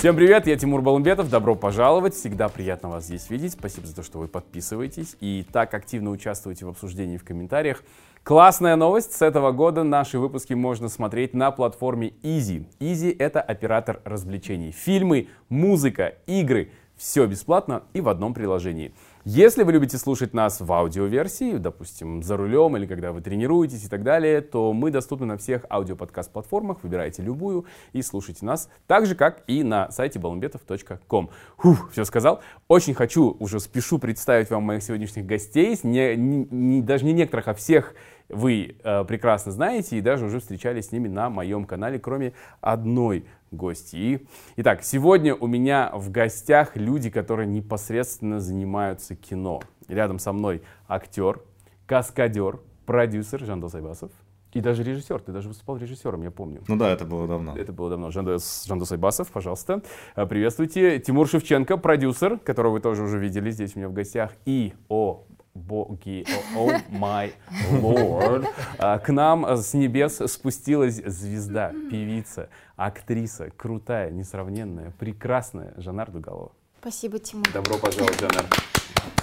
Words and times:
Всем 0.00 0.16
привет, 0.16 0.46
я 0.46 0.56
Тимур 0.56 0.80
Балумбетов, 0.80 1.28
добро 1.28 1.54
пожаловать, 1.54 2.14
всегда 2.14 2.48
приятно 2.48 2.88
вас 2.88 3.04
здесь 3.04 3.28
видеть, 3.28 3.52
спасибо 3.52 3.86
за 3.86 3.94
то, 3.94 4.02
что 4.02 4.18
вы 4.18 4.28
подписываетесь 4.28 5.14
и 5.20 5.44
так 5.52 5.74
активно 5.74 6.08
участвуете 6.08 6.64
в 6.64 6.70
обсуждении 6.70 7.18
в 7.18 7.22
комментариях. 7.22 7.84
Классная 8.22 8.76
новость, 8.76 9.12
с 9.12 9.20
этого 9.20 9.52
года 9.52 9.82
наши 9.82 10.18
выпуски 10.18 10.54
можно 10.54 10.88
смотреть 10.88 11.34
на 11.34 11.50
платформе 11.50 12.14
Easy. 12.22 12.64
Easy— 12.78 13.14
это 13.18 13.42
оператор 13.42 14.00
развлечений. 14.06 14.72
Фильмы, 14.72 15.28
музыка, 15.50 16.14
игры— 16.26 16.72
все 16.96 17.26
бесплатно 17.26 17.82
и 17.92 18.00
в 18.00 18.08
одном 18.08 18.32
приложении— 18.32 18.94
если 19.24 19.64
вы 19.64 19.72
любите 19.72 19.98
слушать 19.98 20.32
нас 20.32 20.60
в 20.60 20.72
аудиоверсии, 20.72 21.58
допустим, 21.58 22.22
за 22.22 22.38
рулем 22.38 22.76
или 22.78 22.86
когда 22.86 23.12
вы 23.12 23.20
тренируетесь 23.20 23.84
и 23.84 23.88
так 23.88 24.02
далее, 24.02 24.40
то 24.40 24.72
мы 24.72 24.90
доступны 24.90 25.26
на 25.26 25.36
всех 25.36 25.66
аудиоподкаст-платформах. 25.68 26.78
Выбирайте 26.82 27.22
любую 27.22 27.66
и 27.92 28.00
слушайте 28.00 28.46
нас 28.46 28.70
так 28.86 29.04
же, 29.04 29.14
как 29.14 29.42
и 29.46 29.62
на 29.62 29.90
сайте 29.90 30.18
balambetov.com. 30.18 31.28
Фух, 31.58 31.90
все 31.92 32.04
сказал. 32.04 32.40
Очень 32.66 32.94
хочу, 32.94 33.36
уже 33.38 33.60
спешу 33.60 33.98
представить 33.98 34.48
вам 34.48 34.62
моих 34.62 34.82
сегодняшних 34.82 35.26
гостей. 35.26 35.78
Не, 35.82 36.16
не, 36.16 36.80
даже 36.80 37.04
не 37.04 37.12
некоторых, 37.12 37.48
а 37.48 37.54
всех 37.54 37.94
вы 38.32 38.76
э, 38.82 39.04
прекрасно 39.04 39.52
знаете 39.52 39.98
и 39.98 40.00
даже 40.00 40.26
уже 40.26 40.40
встречались 40.40 40.88
с 40.88 40.92
ними 40.92 41.08
на 41.08 41.30
моем 41.30 41.64
канале, 41.64 41.98
кроме 41.98 42.32
одной 42.60 43.24
гости. 43.50 44.26
Итак, 44.56 44.82
сегодня 44.82 45.34
у 45.34 45.46
меня 45.46 45.90
в 45.94 46.10
гостях 46.10 46.76
люди, 46.76 47.10
которые 47.10 47.46
непосредственно 47.46 48.40
занимаются 48.40 49.16
кино. 49.16 49.60
Рядом 49.88 50.18
со 50.18 50.32
мной 50.32 50.62
актер, 50.88 51.40
каскадер, 51.86 52.60
продюсер 52.86 53.44
Жандос 53.44 53.74
Айбасов. 53.74 54.12
И 54.52 54.60
даже 54.60 54.82
режиссер, 54.82 55.20
ты 55.20 55.30
даже 55.30 55.48
выступал 55.48 55.76
режиссером, 55.76 56.22
я 56.22 56.30
помню. 56.32 56.62
Ну 56.66 56.76
да, 56.76 56.90
это 56.90 57.04
было 57.04 57.28
давно. 57.28 57.56
Это 57.56 57.72
было 57.72 57.90
давно. 57.90 58.10
Жандос, 58.10 58.64
Жандос 58.66 58.90
Айбасов, 58.90 59.30
пожалуйста. 59.30 59.82
Э, 60.16 60.26
приветствуйте. 60.26 60.98
Тимур 60.98 61.28
Шевченко, 61.28 61.76
продюсер, 61.76 62.38
которого 62.38 62.72
вы 62.72 62.80
тоже 62.80 63.04
уже 63.04 63.18
видели 63.18 63.50
здесь 63.50 63.76
у 63.76 63.78
меня 63.78 63.88
в 63.88 63.92
гостях. 63.92 64.32
И, 64.46 64.72
о, 64.88 65.24
боги, 65.54 66.24
о 66.54 66.80
май 66.90 67.34
лорд, 67.70 68.46
к 68.78 69.08
нам 69.08 69.56
с 69.56 69.74
небес 69.74 70.20
спустилась 70.26 70.96
звезда, 71.04 71.72
певица, 71.90 72.48
актриса, 72.76 73.50
крутая, 73.50 74.10
несравненная, 74.10 74.92
прекрасная 74.98 75.74
Жанар 75.76 76.10
Дугалова. 76.10 76.52
Спасибо, 76.80 77.18
Тимур. 77.18 77.46
Добро 77.52 77.78
пожаловать, 77.78 78.18
Жанар. 78.20 78.46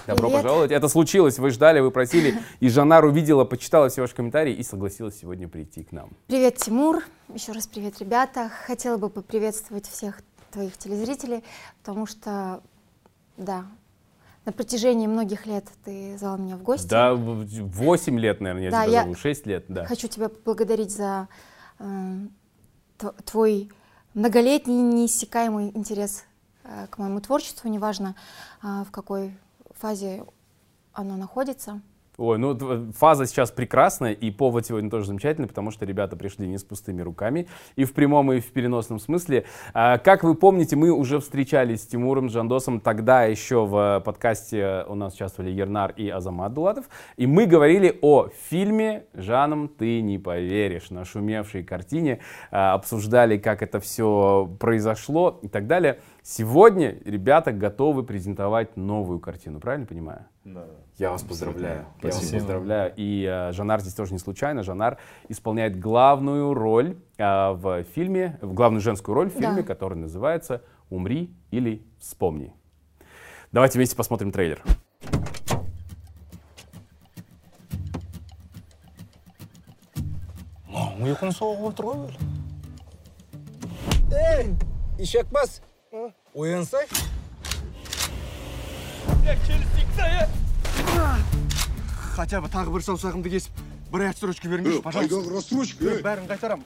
Добро 0.06 0.28
привет. 0.30 0.44
пожаловать. 0.44 0.72
Это 0.72 0.88
случилось, 0.88 1.40
вы 1.40 1.50
ждали, 1.50 1.80
вы 1.80 1.92
просили, 1.92 2.36
и 2.60 2.70
Жанар 2.70 3.04
увидела, 3.06 3.44
почитала 3.46 3.90
все 3.90 4.02
ваши 4.02 4.16
комментарии 4.16 4.54
и 4.54 4.64
согласилась 4.64 5.20
сегодня 5.20 5.48
прийти 5.48 5.84
к 5.84 5.92
нам. 5.92 6.12
Привет, 6.28 6.58
Тимур. 6.58 7.04
Еще 7.34 7.52
раз 7.52 7.68
привет, 7.68 8.00
ребята. 8.00 8.50
Хотела 8.68 8.98
бы 8.98 9.10
поприветствовать 9.10 9.86
всех 9.88 10.22
твоих 10.52 10.78
телезрителей, 10.78 11.44
потому 11.84 12.06
что, 12.06 12.62
да, 13.36 13.66
на 14.48 14.54
протяжении 14.54 15.08
многих 15.08 15.46
лет 15.46 15.66
ты 15.84 16.18
звал 16.18 16.38
меня 16.38 16.56
в 16.56 16.64
гости. 16.64 16.88
Да, 16.88 17.14
8 17.14 18.18
лет, 18.18 18.40
наверное, 18.40 18.64
я 18.64 18.72
да, 18.72 18.86
тебя 18.86 18.94
я 18.94 19.02
зову, 19.04 19.16
6 19.16 19.46
лет, 19.46 19.66
да. 19.68 19.86
Хочу 19.86 20.08
тебя 20.08 20.30
поблагодарить 20.30 20.90
за 20.90 21.28
э, 21.80 22.18
твой 23.26 23.70
многолетний 24.14 24.82
неиссякаемый 24.82 25.72
интерес 25.76 26.24
э, 26.64 26.88
к 26.90 26.98
моему 26.98 27.20
творчеству, 27.20 27.68
неважно 27.70 28.16
э, 28.64 28.86
в 28.88 28.92
какой 28.92 29.38
фазе 29.72 30.24
оно 30.94 31.18
находится. 31.18 31.82
Ой, 32.20 32.40
ну 32.40 32.58
фаза 32.94 33.28
сейчас 33.28 33.52
прекрасная, 33.52 34.12
и 34.12 34.32
повод 34.32 34.66
сегодня 34.66 34.90
тоже 34.90 35.06
замечательный, 35.06 35.48
потому 35.48 35.70
что 35.70 35.86
ребята 35.86 36.16
пришли 36.16 36.48
не 36.48 36.58
с 36.58 36.64
пустыми 36.64 37.04
руками, 37.04 37.48
и 37.76 37.86
в 37.86 37.94
прямом, 37.94 38.34
и 38.34 38.40
в 38.40 38.52
переносном 38.52 39.00
смысле. 39.00 39.46
А, 39.76 40.00
как 40.00 40.24
вы 40.24 40.34
помните, 40.34 40.76
мы 40.76 40.90
уже 40.90 41.20
встречались 41.20 41.84
с 41.84 41.86
Тимуром 41.86 42.30
Жандосом, 42.30 42.80
тогда 42.80 43.26
еще 43.26 43.68
в 43.68 44.02
подкасте 44.04 44.84
у 44.88 44.96
нас 44.96 45.14
участвовали 45.14 45.52
Ернар 45.52 45.92
и 45.92 46.10
Азамат 46.10 46.56
Дулатов, 46.56 46.86
и 47.18 47.28
мы 47.28 47.46
говорили 47.46 48.00
о 48.02 48.30
фильме 48.50 49.04
«Жаном 49.14 49.68
ты 49.68 50.02
не 50.02 50.18
поверишь», 50.18 50.90
нашумевшей 50.90 51.64
картине, 51.64 52.18
а, 52.50 52.74
обсуждали, 52.74 53.38
как 53.38 53.62
это 53.62 53.80
все 53.80 54.50
произошло 54.60 55.38
и 55.44 55.48
так 55.48 55.68
далее. 55.68 56.00
Сегодня 56.30 56.98
ребята 57.06 57.54
готовы 57.54 58.04
презентовать 58.04 58.76
новую 58.76 59.22
картину, 59.22 59.62
правильно 59.62 59.86
понимаю? 59.86 60.26
Да. 60.44 60.66
Я 60.98 61.12
вас 61.12 61.24
поздравляю. 61.24 61.86
Спасибо. 62.00 62.18
Я 62.18 62.22
вас 62.22 62.32
поздравляю. 62.34 62.94
И 62.98 63.24
э, 63.24 63.54
Жанар 63.54 63.80
здесь 63.80 63.94
тоже 63.94 64.12
не 64.12 64.20
случайно. 64.20 64.62
Жанар 64.62 64.98
исполняет 65.30 65.80
главную 65.80 66.54
роль 66.54 66.98
э, 67.18 67.24
в 67.24 67.86
фильме, 67.96 68.38
в 68.42 68.54
главную 68.54 68.82
женскую 68.82 69.16
роль 69.16 69.30
в 69.30 69.36
фильме, 69.36 69.62
да. 69.62 69.64
который 69.64 69.98
называется 69.98 70.64
«Умри 70.90 71.34
или 71.50 71.82
вспомни». 71.98 72.52
Давайте 73.54 73.80
вместе 73.80 73.96
посмотрим 73.96 74.34
трейлер. 74.34 74.62
ұйқың 81.08 81.32
соғып 81.32 81.70
отыр 81.70 81.86
ғой 81.88 82.12
ей 84.12 84.50
ишекбас 85.00 85.62
оянсай 86.34 86.86
хотя 92.16 92.42
бы 92.42 92.48
тағы 92.50 92.74
бір 92.74 92.82
саусағымды 92.90 93.30
кесіп 93.38 93.52
бір 93.94 94.08
ай 94.08 94.14
отсрочка 94.14 94.50
беріңдерші 94.52 94.84
пожалуйста 94.86 95.16
қайдағы 95.16 95.36
рассрочка 95.38 95.98
бәрін 96.06 96.30
қайтарамын 96.30 96.66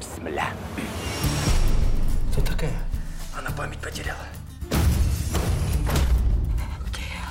бисмилля 0.00 0.48
кто 2.30 2.40
такая 2.52 2.78
она 3.40 3.50
память 3.52 3.78
потеряла. 3.78 4.26
Где 6.86 7.00
я 7.00 7.24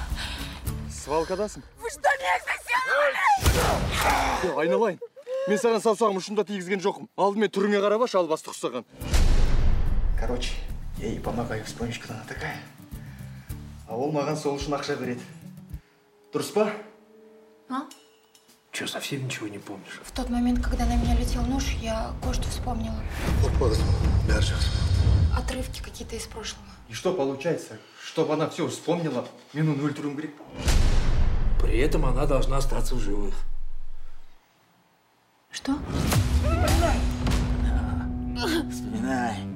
свалкадасың? 0.89 1.61
Вы 1.79 1.89
что 1.89 2.09
меня 2.17 2.37
изнасиловали 2.39 3.17
айналайын. 4.63 4.99
Мен 5.47 5.57
саған 5.59 5.81
саусағым 5.83 6.17
ұшында 6.17 6.45
тигізген 6.47 6.81
жоқпын. 6.81 7.07
Алдымен 7.17 7.49
түріңе 7.53 7.79
қарап 7.83 8.01
алшы 8.07 8.17
албасты 8.17 8.49
ұқсаған 8.53 8.83
короче 10.18 10.52
я 10.98 11.08
ей 11.08 11.20
помогаю 11.20 11.64
вспомнить 11.64 11.98
кто 11.98 12.14
она 12.14 12.24
такая 12.28 12.56
а 13.88 13.96
ол 13.96 14.12
маған 14.12 14.38
сол 14.40 14.56
үшін 14.56 14.74
ақша 14.78 14.96
береді 14.98 15.22
дұрыс 16.32 16.50
па 16.54 16.70
а 17.68 17.84
че 18.72 18.86
совсем 18.88 19.24
ничего 19.24 19.46
не 19.48 19.58
помнишь 19.58 20.00
в 20.02 20.10
тот 20.12 20.30
момент 20.30 20.64
когда 20.64 20.86
на 20.86 20.96
меня 20.96 21.16
летел 21.16 21.42
нож 21.42 21.70
я 21.80 22.12
кое-что 22.22 22.48
вспомнила 22.48 22.96
отрывки 25.36 25.82
какие-то 25.82 26.16
из 26.16 26.26
прошлого 26.26 26.66
и 26.88 26.94
что 26.94 27.12
получается 27.12 27.78
чтобы 28.02 28.34
она 28.34 28.48
все 28.48 28.66
вспомнила 28.68 29.26
мен 29.52 29.68
оны 29.68 29.82
өлтіруім 29.82 30.16
керек 30.16 30.34
при 31.60 31.78
этом 31.78 32.04
она 32.04 32.26
должна 32.26 32.56
остаться 32.56 32.94
в 32.94 33.00
живых 33.00 33.34
что 35.52 35.78
вспоминай 38.70 39.47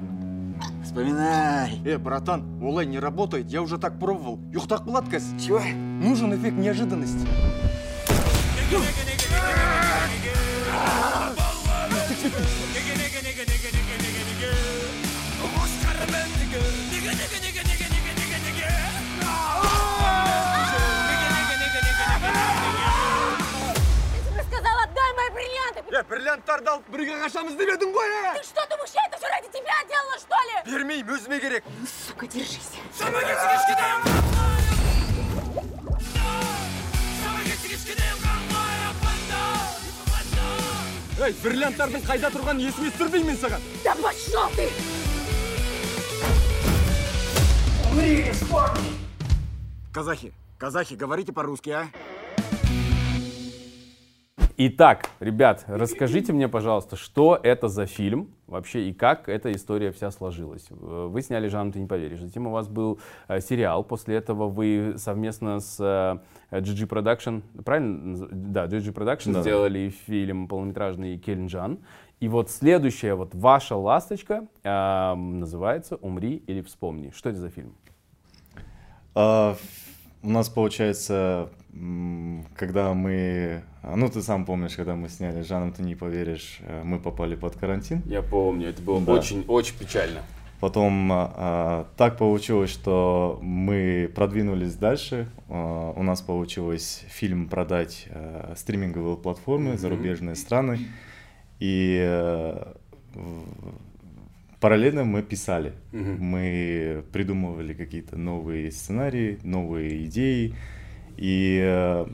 Вспоминай. 0.93 1.81
Э, 1.85 1.97
братан, 1.97 2.43
олай 2.61 2.85
не 2.85 2.99
работает. 2.99 3.47
Я 3.49 3.61
уже 3.61 3.77
так 3.77 3.99
пробовал. 3.99 4.39
Юхтак 4.51 4.85
болады 4.85 5.09
қазір. 5.09 5.39
Чего? 5.39 5.59
Нужен 5.59 6.33
эффект 6.35 6.57
неожиданности. 6.57 7.27
Я 25.89 26.03
бриллианттарды 26.05 26.69
алып 26.69 26.85
бірге 26.93 27.15
қашамыз 27.17 27.55
деп 27.57 27.71
едің 27.73 27.89
ғой 27.95 28.11
ты 28.37 28.43
что 28.45 28.61
думаешь 28.69 28.93
я 28.93 29.02
это 29.23 29.23
все 29.23 29.27
ради 29.27 29.47
тебя 29.47 29.77
делала 29.87 30.17
что 30.19 30.37
ли 30.47 30.71
бермеймін 30.71 31.15
өзіме 31.15 31.39
керек 31.39 31.63
ну 31.79 31.87
сука 31.87 32.27
держись 32.27 32.71
ей 41.19 41.33
бриллианттардың 41.43 42.05
қайда 42.07 42.29
тұрғанын 42.33 42.63
есіме 42.69 42.91
түсірмеймін 42.95 43.27
мен 43.33 43.39
саған 43.41 43.61
да 43.83 43.95
пошел 43.99 44.47
ты 44.55 44.69
казахи 49.91 50.31
казахи 50.57 50.95
говорите 50.95 51.33
по-русски 51.33 51.69
а 51.69 52.02
Итак, 54.56 55.10
ребят, 55.18 55.64
расскажите 55.66 56.32
мне, 56.32 56.48
пожалуйста, 56.48 56.94
что 56.94 57.38
это 57.42 57.66
за 57.66 57.86
фильм 57.86 58.30
вообще 58.46 58.88
и 58.88 58.92
как 58.92 59.28
эта 59.28 59.50
история 59.50 59.90
вся 59.90 60.12
сложилась. 60.12 60.66
Э, 60.70 61.08
Вы 61.10 61.22
сняли 61.22 61.48
«Жанну, 61.48 61.72
ты 61.72 61.80
не 61.80 61.88
поверишь». 61.88 62.20
Затем 62.20 62.46
у 62.46 62.50
вас 62.52 62.68
был 62.68 63.00
э, 63.26 63.40
сериал. 63.40 63.82
После 63.82 64.14
этого 64.14 64.48
вы 64.48 64.94
совместно 64.96 65.58
с 65.58 65.76
э, 65.80 66.56
GG 66.56 66.86
Production, 66.88 67.42
правильно? 67.64 68.28
Да, 68.30 68.66
GG 68.66 68.94
Production 68.94 69.32
Да. 69.32 69.40
сделали 69.42 69.88
фильм 70.06 70.46
полнометражный 70.46 71.18
«Кельнджан». 71.18 71.80
И 72.20 72.28
вот 72.28 72.48
следующая 72.48 73.14
вот 73.14 73.34
ваша 73.34 73.74
ласточка 73.74 74.46
э, 74.62 75.14
называется 75.16 75.96
«Умри 75.96 76.44
или 76.46 76.60
вспомни». 76.60 77.10
Что 77.12 77.30
это 77.30 77.40
за 77.40 77.50
фильм? 77.50 77.74
А, 79.16 79.56
у 80.22 80.30
нас 80.30 80.48
получается, 80.48 81.50
когда 82.56 82.94
мы, 82.94 83.62
а, 83.82 83.96
ну 83.96 84.08
ты 84.08 84.22
сам 84.22 84.44
помнишь, 84.44 84.74
когда 84.76 84.94
мы 84.94 85.08
сняли 85.08 85.42
Жаном, 85.42 85.72
ты 85.72 85.82
не 85.82 85.94
поверишь, 85.94 86.58
э, 86.60 86.82
мы 86.84 86.98
попали 86.98 87.34
под 87.34 87.56
карантин. 87.56 88.02
Я 88.06 88.22
помню, 88.22 88.68
это 88.68 88.80
было 88.82 89.00
Да. 89.00 89.12
очень, 89.12 89.44
очень 89.48 89.76
печально. 89.76 90.20
Потом 90.60 91.10
а, 91.12 91.86
так 91.96 92.16
получилось, 92.16 92.70
что 92.70 93.38
мы 93.42 94.10
продвинулись 94.14 94.74
дальше. 94.76 95.28
А, 95.48 95.92
у 95.96 96.02
нас 96.02 96.20
получилось 96.22 97.04
фильм 97.08 97.48
продать 97.48 98.06
а, 98.10 98.54
стриминговые 98.56 99.16
платформы, 99.16 99.76
зарубежные 99.76 100.36
страны. 100.36 100.78
И 101.60 101.98
э, 102.02 102.72
параллельно 104.60 105.04
мы 105.04 105.22
писали. 105.22 105.72
Мы 105.92 107.04
придумывали 107.12 107.74
какие-то 107.74 108.16
новые 108.16 108.70
сценарии, 108.70 109.38
новые 109.42 110.06
идеи. 110.06 110.54
И 111.16 111.60
э, 111.62 112.06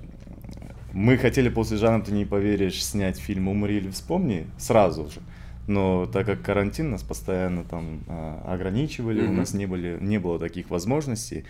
мы 0.92 1.16
хотели 1.16 1.48
после 1.48 1.76
Жанна, 1.76 2.02
ты 2.04 2.12
не 2.12 2.24
поверишь, 2.24 2.84
снять 2.84 3.18
фильм 3.18 3.48
«Умри 3.48 3.76
или 3.78 3.90
вспомни» 3.90 4.46
сразу 4.58 5.08
же. 5.08 5.20
Но 5.66 6.06
так 6.06 6.26
как 6.26 6.42
карантин 6.42 6.90
нас 6.90 7.02
постоянно 7.02 7.62
там 7.64 8.00
а, 8.08 8.42
ограничивали, 8.54 9.20
у 9.20 9.26
Мгм. 9.28 9.36
нас 9.36 9.54
не, 9.54 9.66
были, 9.66 9.98
не 10.00 10.18
было 10.18 10.38
таких 10.38 10.68
возможностей. 10.70 11.44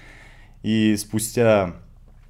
И 0.63 0.95
спустя 0.97 1.75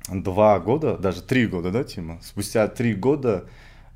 два 0.08 0.60
года, 0.60 0.96
даже 0.96 1.20
три 1.22 1.46
года, 1.48 1.72
да, 1.72 1.82
Тима? 1.82 2.18
Спустя 2.22 2.68
три 2.68 2.94
года 2.94 3.46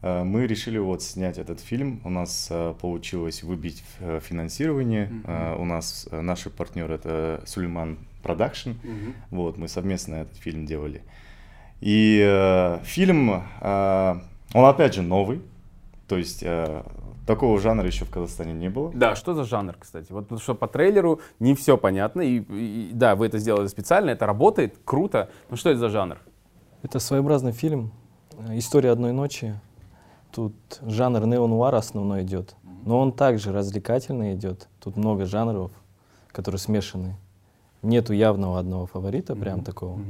э, 0.02 0.24
мы 0.24 0.46
решили 0.48 0.78
вот 0.78 1.02
снять 1.04 1.38
этот 1.38 1.60
фильм. 1.60 2.00
У 2.04 2.10
нас 2.10 2.48
э, 2.50 2.74
получилось 2.80 3.44
выбить 3.44 3.84
э, 4.00 4.18
финансирование. 4.20 5.12
Э, 5.24 5.54
У 5.56 5.64
нас 5.64 6.08
э, 6.10 6.20
наши 6.20 6.50
партнеры 6.50 6.94
это 6.94 7.42
Сулейман 7.46 7.98
Продакшн. 8.24 8.70
Вот, 9.30 9.56
мы 9.58 9.68
совместно 9.68 10.16
этот 10.16 10.36
фильм 10.38 10.66
делали. 10.66 11.02
И 11.80 12.20
э, 12.26 12.78
фильм, 12.82 13.42
э, 13.60 14.14
он 14.54 14.64
опять 14.64 14.94
же 14.94 15.02
новый. 15.02 15.40
То 16.08 16.16
есть 16.16 16.42
э, 16.42 16.82
такого 17.26 17.58
жанра 17.60 17.86
еще 17.86 18.04
в 18.04 18.10
Казахстане 18.10 18.52
не 18.52 18.68
было. 18.70 18.90
Да, 18.94 19.14
что 19.16 19.34
за 19.34 19.44
жанр, 19.44 19.76
кстати? 19.78 20.10
Вот 20.12 20.24
потому 20.24 20.40
что 20.40 20.54
по 20.54 20.66
трейлеру 20.66 21.20
не 21.40 21.54
все 21.54 21.76
понятно. 21.76 22.22
И, 22.22 22.40
и- 22.40 22.90
да, 22.92 23.14
вы 23.14 23.26
это 23.26 23.38
сделали 23.38 23.66
специально, 23.68 24.10
это 24.10 24.26
работает, 24.26 24.78
круто. 24.84 25.30
Но 25.50 25.56
что 25.56 25.70
это 25.70 25.78
за 25.78 25.88
жанр? 25.90 26.18
Это 26.82 26.98
своеобразный 26.98 27.52
фильм, 27.52 27.92
э, 28.48 28.58
история 28.58 28.90
одной 28.90 29.12
ночи. 29.12 29.54
Тут 30.32 30.54
жанр 30.82 31.26
неонуар 31.26 31.74
основной 31.74 32.22
идет, 32.22 32.56
но 32.84 32.98
он 32.98 33.12
также 33.12 33.52
развлекательный 33.52 34.34
идет. 34.34 34.68
Тут 34.82 34.96
много 34.96 35.26
жанров, 35.26 35.70
которые 36.32 36.58
смешаны. 36.58 37.16
Нету 37.84 38.12
явного 38.12 38.58
одного 38.58 38.86
фаворита, 38.86 39.36
прям 39.36 39.62
такого. 39.62 40.00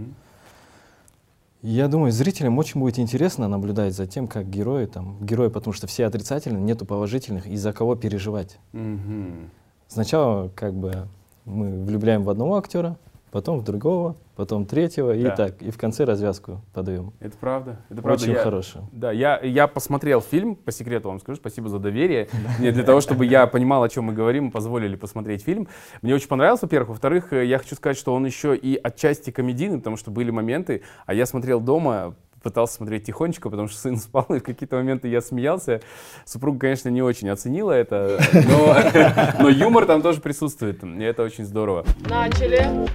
И 1.63 1.71
Я 1.71 1.89
думаю, 1.89 2.13
зрителям 2.13 2.59
очень 2.59 2.79
будет 2.79 2.99
интересно 2.99 3.49
наблюдать 3.49 3.95
за 3.95 4.07
тем, 4.07 4.29
как 4.29 4.49
герои 4.49 4.87
там, 4.87 5.17
герои, 5.25 5.49
потому 5.49 5.73
что 5.73 5.87
все 5.87 6.07
отрицательные, 6.07 6.63
нету 6.63 6.85
положительных, 6.85 7.47
из-за 7.47 7.73
кого 7.73 7.97
переживать. 7.97 8.59
Мгм. 8.73 9.51
Сначала 9.89 10.49
как 10.55 10.75
бы 10.75 11.09
мы 11.45 11.85
влюбляем 11.85 12.23
в 12.23 12.31
одного 12.31 12.57
актера, 12.57 12.97
потом 13.35 13.59
в 13.59 13.65
другого, 13.65 14.15
потом 14.37 14.65
третьего, 14.65 15.13
и 15.13 15.25
Да. 15.25 15.35
так, 15.35 15.61
и 15.61 15.73
в 15.73 15.77
конце 15.77 16.05
развязку 16.05 16.61
подаем. 16.73 17.13
Это 17.19 17.37
правда. 17.37 17.81
Это 17.91 18.01
правда. 18.01 18.23
Очень 18.23 18.35
Я- 18.35 18.39
хорошо. 18.39 18.89
Да, 18.93 19.11
я, 19.11 19.41
я 19.43 19.67
посмотрел 19.67 20.21
фильм, 20.21 20.55
по 20.55 20.71
секрету 20.71 21.09
вам 21.09 21.19
скажу, 21.19 21.39
спасибо 21.39 21.69
за 21.69 21.81
доверие. 21.81 22.29
Мне 22.61 22.71
для 22.71 22.85
того, 22.85 23.01
чтобы 23.01 23.27
я 23.27 23.49
понимал, 23.49 23.83
о 23.83 23.89
чем 23.89 24.05
мы 24.05 24.13
говорим, 24.13 24.53
позволили 24.53 24.95
посмотреть 24.95 25.43
фильм. 25.43 25.67
Мне 26.01 26.15
очень 26.15 26.29
понравился, 26.29 26.67
во-первых. 26.67 26.91
Во-вторых, 26.91 27.33
э, 27.33 27.45
я 27.45 27.59
хочу 27.59 27.75
сказать, 27.75 27.97
что 27.99 28.15
он 28.15 28.25
еще 28.25 28.55
и 28.55 28.77
отчасти 28.81 29.33
комедийный, 29.33 29.79
потому 29.79 29.97
что 29.97 30.13
были 30.13 30.31
моменты, 30.31 30.83
а 31.05 31.13
я 31.13 31.27
смотрел 31.27 31.61
дома, 31.61 32.15
пытался 32.45 32.75
смотреть 32.75 33.07
тихонечко, 33.07 33.51
потому 33.51 33.67
что 33.67 33.79
сын 33.79 33.97
спал, 33.99 34.27
и 34.29 34.39
в 34.39 34.43
какие-то 34.43 34.77
моменты 34.77 35.09
я 35.09 35.21
смеялся. 35.21 35.81
Супруга, 36.25 36.61
конечно, 36.61 36.91
не 36.91 37.03
очень 37.03 37.29
оценила 37.29 37.73
это, 37.73 38.21
но, 38.33 39.43
но 39.43 39.49
юмор 39.49 39.87
там 39.87 40.03
тоже 40.03 40.21
присутствует, 40.21 40.85
и 40.85 41.03
это 41.03 41.23
очень 41.23 41.45
здорово. 41.45 41.85
Начали. 42.09 42.89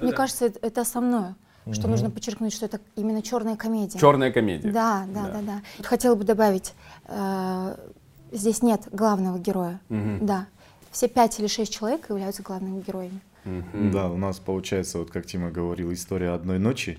Мне 0.00 0.12
кажется, 0.12 0.46
это, 0.46 0.58
это 0.62 0.80
основное, 0.80 1.36
что 1.72 1.88
нужно 1.88 2.10
подчеркнуть, 2.10 2.52
что 2.52 2.66
это 2.66 2.80
именно 2.96 3.22
черная 3.22 3.56
комедия. 3.56 3.98
Черная 3.98 4.32
комедия. 4.32 4.70
Да, 4.70 5.06
да, 5.12 5.28
да, 5.28 5.40
да. 5.42 5.62
Вот 5.78 5.86
Хотела 5.86 6.14
бы 6.14 6.24
добавить, 6.24 6.74
э, 7.06 7.76
здесь 8.32 8.62
нет 8.62 8.88
главного 8.92 9.38
героя. 9.38 9.80
Да. 9.88 10.46
Все 10.90 11.08
пять 11.08 11.38
или 11.38 11.46
шесть 11.46 11.72
человек 11.72 12.08
являются 12.08 12.42
главными 12.42 12.80
героями. 12.80 13.20
Да, 13.72 14.10
у 14.10 14.16
нас 14.16 14.38
получается, 14.38 14.98
вот 14.98 15.10
как 15.10 15.26
Тима 15.26 15.50
говорил, 15.50 15.92
история 15.92 16.30
одной 16.30 16.58
ночи. 16.58 16.98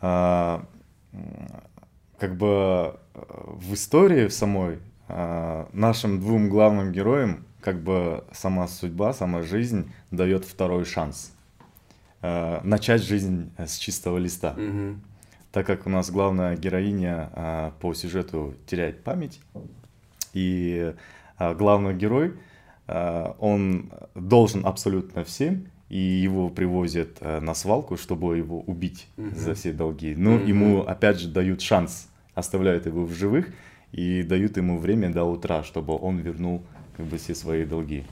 А, 0.00 0.64
как 2.18 2.36
бы 2.36 2.46
э, 2.46 2.94
в 3.14 3.74
истории 3.74 4.28
в 4.28 4.32
самой 4.32 4.78
а, 5.08 5.68
нашим 5.72 6.20
двум 6.20 6.48
главным 6.48 6.92
героям 6.92 7.44
как 7.60 7.82
бы 7.82 8.24
сама 8.32 8.68
судьба, 8.68 9.12
сама 9.12 9.42
жизнь 9.42 9.92
дает 10.10 10.44
второй 10.44 10.84
шанс. 10.84 11.32
А, 12.20 12.60
начать 12.64 13.02
жизнь 13.02 13.50
э, 13.56 13.66
с 13.66 13.76
чистого 13.76 14.18
листа. 14.18 14.54
Мгм. 14.56 15.02
Так 15.52 15.66
как 15.66 15.86
у 15.86 15.90
нас 15.90 16.10
главная 16.10 16.56
героиня 16.56 17.30
а, 17.32 17.72
по 17.80 17.94
сюжету 17.94 18.54
теряет 18.66 19.02
память, 19.02 19.40
и 20.34 20.94
а, 21.36 21.54
главный 21.54 21.94
герой, 21.94 22.34
а, 22.86 23.36
он 23.38 23.90
должен 24.14 24.66
абсолютно 24.66 25.24
всем, 25.24 25.68
и 25.88 25.98
его 25.98 26.50
привозят 26.50 27.18
а, 27.20 27.40
на 27.40 27.54
свалку, 27.54 27.96
чтобы 27.96 28.36
его 28.36 28.60
убить 28.60 29.06
за 29.16 29.54
все 29.54 29.72
долги. 29.72 30.14
Но 30.16 30.34
ему 30.34 30.82
опять 30.82 31.20
же 31.20 31.28
дают 31.28 31.60
шанс, 31.60 32.08
оставляют 32.34 32.86
его 32.86 33.04
в 33.04 33.12
живых 33.12 33.48
и 33.92 34.22
дают 34.22 34.56
ему 34.56 34.78
время 34.78 35.10
до 35.10 35.24
утра, 35.24 35.62
чтобы 35.62 35.96
он 35.96 36.18
вернул 36.18 36.62
как 36.96 37.06
бы 37.06 37.16
все 37.16 37.34
свои 37.34 37.64
долги. 37.64 38.04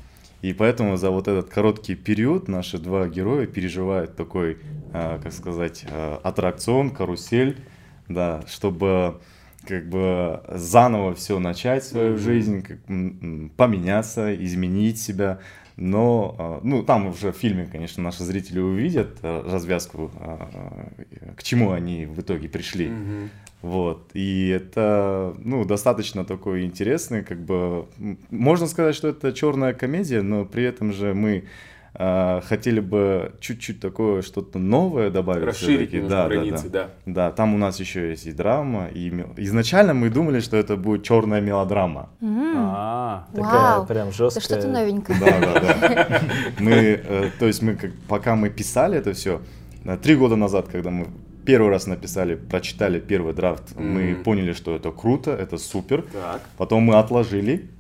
И 0.43 0.53
поэтому 0.53 0.97
за 0.97 1.11
вот 1.11 1.29
этот 1.29 1.49
короткий 1.49 1.95
период 1.95 2.49
наши 2.49 2.79
два 2.79 3.09
героя 3.09 3.47
переживают 3.47 4.17
такой, 4.17 4.59
а, 4.93 5.19
как 5.23 5.33
сказать, 5.33 5.85
а, 5.91 6.21
аттракцион, 6.23 6.91
карусель, 6.91 7.57
да, 8.09 8.43
чтобы 8.47 9.21
как 9.67 9.89
бы 9.89 10.43
заново 10.49 11.15
все 11.15 11.39
начать 11.39 11.85
свою 11.85 12.19
жизнь, 12.19 12.63
как, 12.63 12.79
поменяться, 13.57 14.35
изменить 14.35 15.01
себя. 15.01 15.41
Но, 15.77 16.37
а, 16.39 16.61
ну, 16.63 16.83
там 16.83 17.09
уже 17.09 17.33
в 17.33 17.37
фильме, 17.37 17.67
конечно, 17.67 18.03
наши 18.03 18.23
зрители 18.23 18.61
увидят 18.61 19.19
развязку, 19.23 20.11
к 21.37 21.43
чему 21.43 21.73
они 21.73 22.07
в 22.07 22.21
итоге 22.21 22.49
пришли. 22.49 22.93
Вот. 23.63 24.11
И 24.15 24.49
это, 24.49 25.35
ну, 25.39 25.65
достаточно 25.65 26.25
такой 26.25 26.65
интересный, 26.65 27.25
как 27.25 27.41
бы, 27.41 27.87
можно 28.31 28.67
сказать, 28.67 28.95
что 28.95 29.09
это 29.09 29.33
черная 29.33 29.75
комедия, 29.75 30.23
но 30.23 30.45
при 30.45 30.65
этом 30.65 30.93
же 30.93 31.15
мы 31.15 31.45
а, 31.99 32.43
хотели 32.43 32.81
бы 32.81 33.33
чуть-чуть 33.41 33.81
такое 33.81 34.21
что-то 34.21 34.59
новое 34.59 35.11
добавить. 35.11 35.45
Расширить 35.45 35.95
немножко 35.95 36.29
границы, 36.29 36.69
да. 36.69 36.91
Да, 37.07 37.31
там 37.31 37.55
у 37.55 37.59
нас 37.59 37.81
еще 37.81 38.11
есть 38.11 38.27
и 38.27 38.33
драма, 38.33 38.89
и 38.89 39.09
изначально 39.39 39.95
мы 39.95 40.11
думали, 40.11 40.41
что 40.41 40.59
это 40.59 40.77
будет 40.77 41.05
черная 41.05 41.41
мелодрама. 41.41 42.11
А, 42.23 43.27
Такая 43.35 43.79
Вау, 43.79 43.87
прям 43.87 44.09
это 44.09 44.17
жесткая. 44.17 44.45
что-то 44.45 44.69
новенькое. 44.69 45.19
Да, 45.19 45.41
да, 45.41 45.61
да. 45.61 46.23
Мы, 46.59 46.73
э, 46.73 47.31
то 47.39 47.47
есть 47.47 47.63
мы, 47.63 47.77
как, 47.77 47.93
пока 48.09 48.37
мы 48.37 48.51
писали 48.51 48.99
это 48.99 49.15
все, 49.15 49.41
три 50.03 50.17
года 50.17 50.37
назад, 50.37 50.69
когда 50.69 50.91
мы 50.91 51.07
первый 51.47 51.71
раз 51.71 51.87
написали, 51.87 52.35
прочитали 52.35 52.99
первый 53.01 53.33
драфт, 53.33 53.75
мы 53.77 54.13
Мгм. 54.13 54.25
поняли, 54.25 54.53
что 54.53 54.75
это 54.77 54.91
круто, 54.91 55.31
это 55.31 55.57
супер. 55.59 56.03
так. 56.13 56.41
Потом 56.59 56.83
мы 56.83 56.97
отложили, 56.97 57.71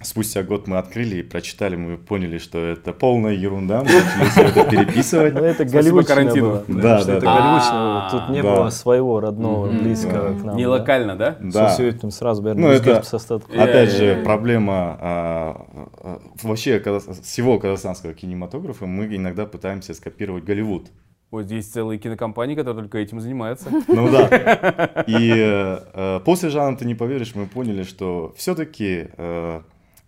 спустя 0.00 0.42
год 0.44 0.68
мы 0.68 0.78
открыли 0.78 1.16
и 1.16 1.22
прочитали, 1.22 1.74
мы 1.76 1.96
поняли, 1.98 2.38
что 2.38 2.58
это 2.64 2.92
полная 2.92 3.32
ерунда, 3.34 3.82
мы 3.82 3.90
начали 3.92 4.28
все 4.30 4.42
это 4.42 4.64
переписывать. 4.70 5.34
Ну, 5.34 5.40
это 5.42 5.64
голливудщина 5.64 6.34
была. 6.40 6.62
Да, 6.68 6.98
что 7.00 7.06
да, 7.08 7.16
это 7.16 7.26
голливудщина 7.26 7.72
была. 7.72 8.08
Тут 8.12 8.28
не 8.30 8.42
было 8.42 8.70
своего 8.70 9.20
родного, 9.20 9.66
близкого 9.68 10.38
к 10.38 10.44
нам. 10.44 10.56
Не 10.56 10.66
локально, 10.66 11.16
да? 11.16 11.36
Да. 11.40 11.68
Со 11.70 11.74
всё 11.74 11.88
этим 11.88 12.10
сразу, 12.12 12.42
Ну, 12.42 12.48
наверное, 12.54 12.76
это- 12.98 13.16
остатка. 13.16 13.52
Я- 13.52 13.64
Опять 13.64 13.90
же, 13.90 14.22
проблема 14.24 14.96
а, 15.00 15.66
а, 16.02 16.20
вообще 16.42 16.80
всего 17.22 17.58
казахстанского 17.58 18.14
кинематографа, 18.14 18.86
мы 18.86 19.04
иногда 19.16 19.46
пытаемся 19.46 19.94
скопировать 19.94 20.44
Голливуд. 20.44 20.86
Вот 21.31 21.45
здесь 21.45 21.65
целые 21.67 21.97
кинокомпании, 21.97 22.53
которые 22.55 22.83
только 22.83 22.99
этим 22.99 23.19
занимаются. 23.19 23.69
Ну 23.87 24.11
да. 24.11 25.03
И 25.07 25.31
э, 25.35 25.79
э, 25.93 26.19
после 26.23 26.49
Жанна, 26.49 26.77
ты 26.77 26.85
не 26.85 26.93
поверишь, 26.95 27.33
мы 27.35 27.47
поняли, 27.47 27.81
что 27.83 28.33
все-таки 28.37 29.07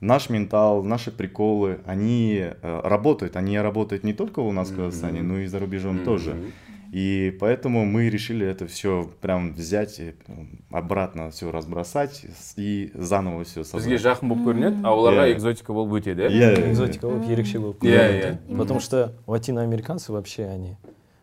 наш 0.02 0.30
ментал, 0.30 0.84
наши 0.84 1.10
приколы, 1.12 1.80
они 1.86 2.44
э, 2.46 2.82
работают. 2.84 3.36
Они 3.38 3.58
работают 3.60 4.04
не 4.04 4.14
только 4.14 4.40
у 4.42 4.52
нас 4.52 4.70
в 4.70 4.76
Казахстане, 4.76 5.22
но 5.24 5.40
и 5.40 5.48
за 5.48 5.58
рубежом 5.60 6.04
тоже. 6.04 6.34
Мгм. 6.36 6.52
И 6.92 7.36
поэтому 7.40 7.86
мы 7.86 8.10
решили 8.10 8.46
это 8.46 8.68
все 8.68 9.10
прям 9.20 9.54
взять 9.54 10.00
и 10.00 10.14
м, 10.28 10.60
обратно 10.72 11.30
все 11.32 11.52
разбросать 11.52 12.24
с- 12.40 12.54
и 12.58 12.92
заново 12.94 13.44
все 13.44 13.62
Бізге 13.62 13.98
собрать. 13.98 14.02
жақын 14.02 14.28
болып 14.30 14.46
көрінеді 14.48 14.82
а 14.84 14.90
оларға 14.94 15.26
Иә. 15.28 15.34
экзотика 15.36 15.74
болып 15.74 15.92
өтеді 16.00 16.28
иә 16.28 16.30
Я- 16.32 16.72
Экзотика, 16.72 17.08
вот, 17.10 17.28
ерекше 17.28 17.60
болып 17.60 17.84
Иә, 17.84 17.90
көрінеді. 17.90 18.38
иә. 18.48 18.58
Потому 18.58 18.80
что 18.80 19.12
латиноамериканцы 19.28 20.14
вообще, 20.14 20.46
они, 20.46 20.78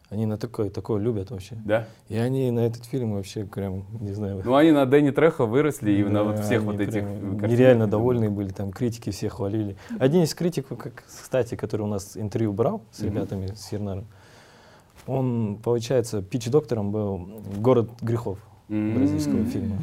они 0.10 0.26
на 0.26 0.38
такое, 0.38 0.70
такое 0.70 1.02
любят 1.02 1.32
вообще. 1.32 1.58
да 1.66 1.88
И 2.08 2.18
они 2.18 2.50
на 2.52 2.62
этот 2.62 2.86
фильм 2.86 3.14
вообще 3.14 3.44
прям, 3.46 3.86
не 4.00 4.14
знаю, 4.14 4.42
ну 4.44 4.56
они 4.56 4.72
на 4.72 4.86
Дэнни 4.86 5.12
Трехо 5.12 5.46
выросли 5.46 5.92
и 5.92 6.04
на 6.04 6.24
вот 6.24 6.38
Да, 6.38 6.42
всех 6.44 6.64
вот 6.64 6.80
этих 6.80 7.04
картинах. 7.04 7.50
нереально 7.52 7.88
довольные 7.88 8.30
были, 8.30 8.50
там 8.50 8.72
критики 8.72 9.10
все 9.10 9.28
хвалили. 9.30 9.76
Один 10.00 10.24
из 10.24 10.34
критиков, 10.34 10.78
как, 10.78 11.04
кстати, 11.06 11.56
который 11.56 11.82
у 11.82 11.88
нас 11.88 12.16
интервью 12.16 12.54
брал 12.54 12.82
с 12.92 13.02
ребятами, 13.02 13.48
с 13.48 13.72
Ернаром, 13.72 14.06
он, 15.06 15.58
получается, 15.64 16.22
пич-доктором 16.22 16.92
был 16.92 17.30
«Город 17.60 17.90
грехов» 18.02 18.40
бразильского 18.70 19.46
фильма. 19.46 19.78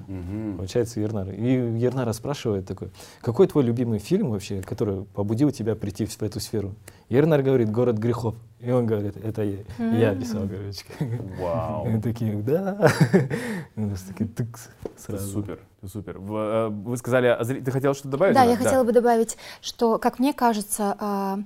Получается, 0.56 1.00
Ернар. 1.00 1.30
И 1.30 1.78
Ернара 1.78 2.12
спрашивает 2.12 2.66
такой, 2.66 2.90
какой 3.20 3.46
твой 3.46 3.64
любимый 3.64 3.98
фильм 3.98 4.30
вообще, 4.30 4.62
который 4.62 5.04
побудил 5.04 5.50
тебя 5.50 5.74
прийти 5.74 6.06
в 6.06 6.22
эту 6.22 6.40
сферу? 6.40 6.74
Ернар 7.08 7.42
говорит, 7.42 7.70
«Город 7.70 7.98
грехов». 7.98 8.34
И 8.60 8.70
он 8.70 8.86
говорит, 8.86 9.16
это 9.18 9.42
я, 9.42 9.58
я 9.78 10.14
писал, 10.14 10.48
короче. 10.48 10.84
Вау. 11.38 11.86
И 11.86 12.00
такие, 12.00 12.34
да. 12.36 12.90
Такие 14.08 14.28
тыкс 14.30 14.70
сразу. 14.96 15.30
Супер, 15.30 15.60
супер. 15.86 16.16
Э, 16.18 16.68
Вы 16.70 16.96
сказали, 16.96 17.26
а 17.26 17.44
ты 17.44 17.70
хотела 17.70 17.92
что-то 17.92 18.10
добавить? 18.10 18.34
Да, 18.34 18.44
я 18.44 18.56
хотела 18.56 18.84
бы 18.84 18.92
добавить, 18.92 19.36
что, 19.60 19.98
как 19.98 20.18
мне 20.18 20.32
кажется, 20.32 20.96
а, 20.98 21.38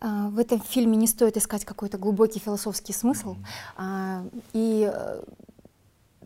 а, 0.00 0.28
в 0.30 0.38
этом 0.40 0.60
фильме 0.60 0.96
не 0.96 1.06
стоит 1.06 1.36
искать 1.36 1.64
какой-то 1.64 1.96
глубокий 1.96 2.40
философский 2.40 2.92
смысл. 2.92 3.36
И 4.52 4.90
э, 4.92 5.22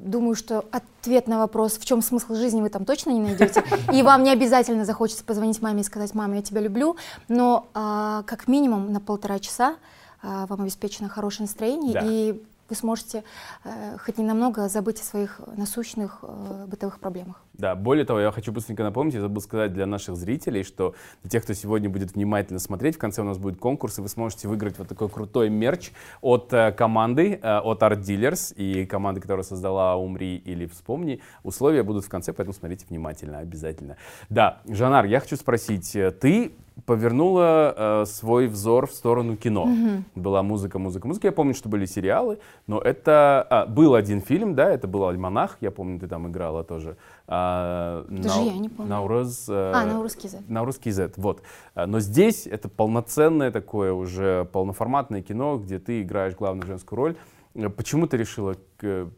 думаю, 0.01 0.35
что 0.35 0.65
ответ 0.71 1.29
на 1.29 1.39
вопрос, 1.39 1.79
в 1.79 1.85
чем 1.85 2.03
смысл 2.03 2.35
жизни, 2.35 2.61
вы 2.61 2.69
там 2.69 2.85
точно 2.85 3.11
не 3.11 3.21
найдете. 3.21 3.63
И 3.93 4.03
вам 4.03 4.23
не 4.23 4.31
обязательно 4.31 4.85
захочется 4.85 5.25
позвонить 5.25 5.61
маме 5.63 5.83
и 5.83 5.85
сказать, 5.85 6.15
мама, 6.15 6.37
я 6.37 6.43
тебя 6.43 6.61
люблю. 6.61 6.97
Но 7.29 7.69
а, 7.75 8.23
как 8.25 8.49
минимум 8.49 8.93
на 8.93 9.01
полтора 9.01 9.39
часа 9.39 9.77
а, 10.23 10.47
вам 10.47 10.63
обеспечено 10.63 11.09
хорошее 11.09 11.47
настроение, 11.47 11.95
Да. 11.95 12.01
и 12.05 12.43
вы 12.71 12.77
сможете 12.77 13.25
э, 13.65 13.97
хоть 13.99 14.17
ненамного 14.17 14.69
забыть 14.69 15.01
о 15.01 15.05
своих 15.05 15.41
насущных 15.57 16.21
э, 16.23 16.67
бытовых 16.69 17.01
проблемах. 17.01 17.43
Да, 17.55 17.75
более 17.75 18.05
того, 18.05 18.21
я 18.21 18.31
хочу 18.31 18.53
быстренько 18.53 18.83
напомнить, 18.83 19.15
я 19.15 19.21
забыл 19.21 19.43
сказать 19.43 19.73
для 19.73 19.85
наших 19.85 20.17
зрителей, 20.17 20.63
что 20.63 20.95
для 21.23 21.31
тех, 21.31 21.43
кто 21.45 21.53
сегодня 21.53 21.91
будет 21.91 22.15
внимательно 22.15 22.59
смотреть, 22.59 22.97
в 22.97 22.99
конце 22.99 23.23
у 23.23 23.25
нас 23.25 23.39
будет 23.39 23.59
конкурс, 23.59 23.99
и 23.99 24.03
вы 24.03 24.09
сможете 24.09 24.49
выиграть 24.49 24.79
вот 24.79 24.89
такой 24.89 25.09
крутой 25.09 25.51
мерч 25.51 25.91
от 26.21 26.53
э, 26.53 26.73
команды, 26.73 27.39
э, 27.43 27.59
от 27.59 27.83
Art 27.83 28.01
Dealers 28.01 28.55
и 28.55 28.87
команды, 28.87 29.21
которая 29.21 29.45
создала 29.45 29.97
«Умри» 29.97 30.37
или 30.37 30.67
«Вспомни». 30.67 31.21
Условия 31.43 31.83
будут 31.83 32.05
в 32.05 32.09
конце, 32.09 32.33
поэтому 32.33 32.55
смотрите 32.55 32.87
внимательно, 32.89 33.39
обязательно. 33.39 33.97
Да, 34.29 34.61
Жанар, 34.67 35.05
я 35.05 35.21
хочу 35.21 35.37
спросить, 35.37 35.95
э, 35.97 36.13
ты 36.13 36.53
повернула 36.87 37.75
э, 37.77 38.05
свой 38.07 38.47
взор 38.47 38.87
в 38.87 38.93
сторону 38.93 39.37
кино. 39.37 39.69
Была 40.15 40.43
музыка, 40.43 40.79
музыка, 40.79 41.07
музыка. 41.07 41.29
Я 41.29 41.33
помню, 41.33 41.55
что 41.55 41.69
были 41.69 41.85
сериалы, 41.85 42.39
но 42.67 42.79
это 42.79 43.47
а, 43.49 43.67
был 43.67 43.95
один 43.95 44.21
фильм, 44.21 44.55
да, 44.55 44.71
это 44.71 44.89
был 44.89 45.07
«Альманах», 45.07 45.59
я 45.61 45.71
помню, 45.71 45.99
ты 45.99 46.09
там 46.09 46.29
играла 46.29 46.65
тоже. 46.65 46.97
А, 47.33 48.05
Даже 48.09 48.41
я 48.41 48.59
не 48.59 48.69
помню. 48.69 48.91
Наурыз, 48.91 49.49
э, 49.49 49.53
А, 49.73 49.87
на 49.87 50.03
русский 50.03 50.27
язык. 50.27 50.41
на 50.49 50.65
русский 50.65 50.91
Z, 50.91 51.13
вот. 51.17 51.43
А, 51.77 51.87
Но 51.87 52.01
здесь 52.01 52.49
это 52.49 52.69
полноценное 52.69 53.53
такое 53.53 53.93
уже 53.93 54.47
полноформатное 54.53 55.23
кино, 55.23 55.57
где 55.59 55.79
ты 55.79 56.03
играешь 56.03 56.35
главную 56.35 56.67
женскую 56.67 56.97
роль. 56.97 57.17
Э, 57.55 57.69
Почему 57.69 58.09
ты 58.09 58.17
решила 58.17 58.57
к- 58.77 59.09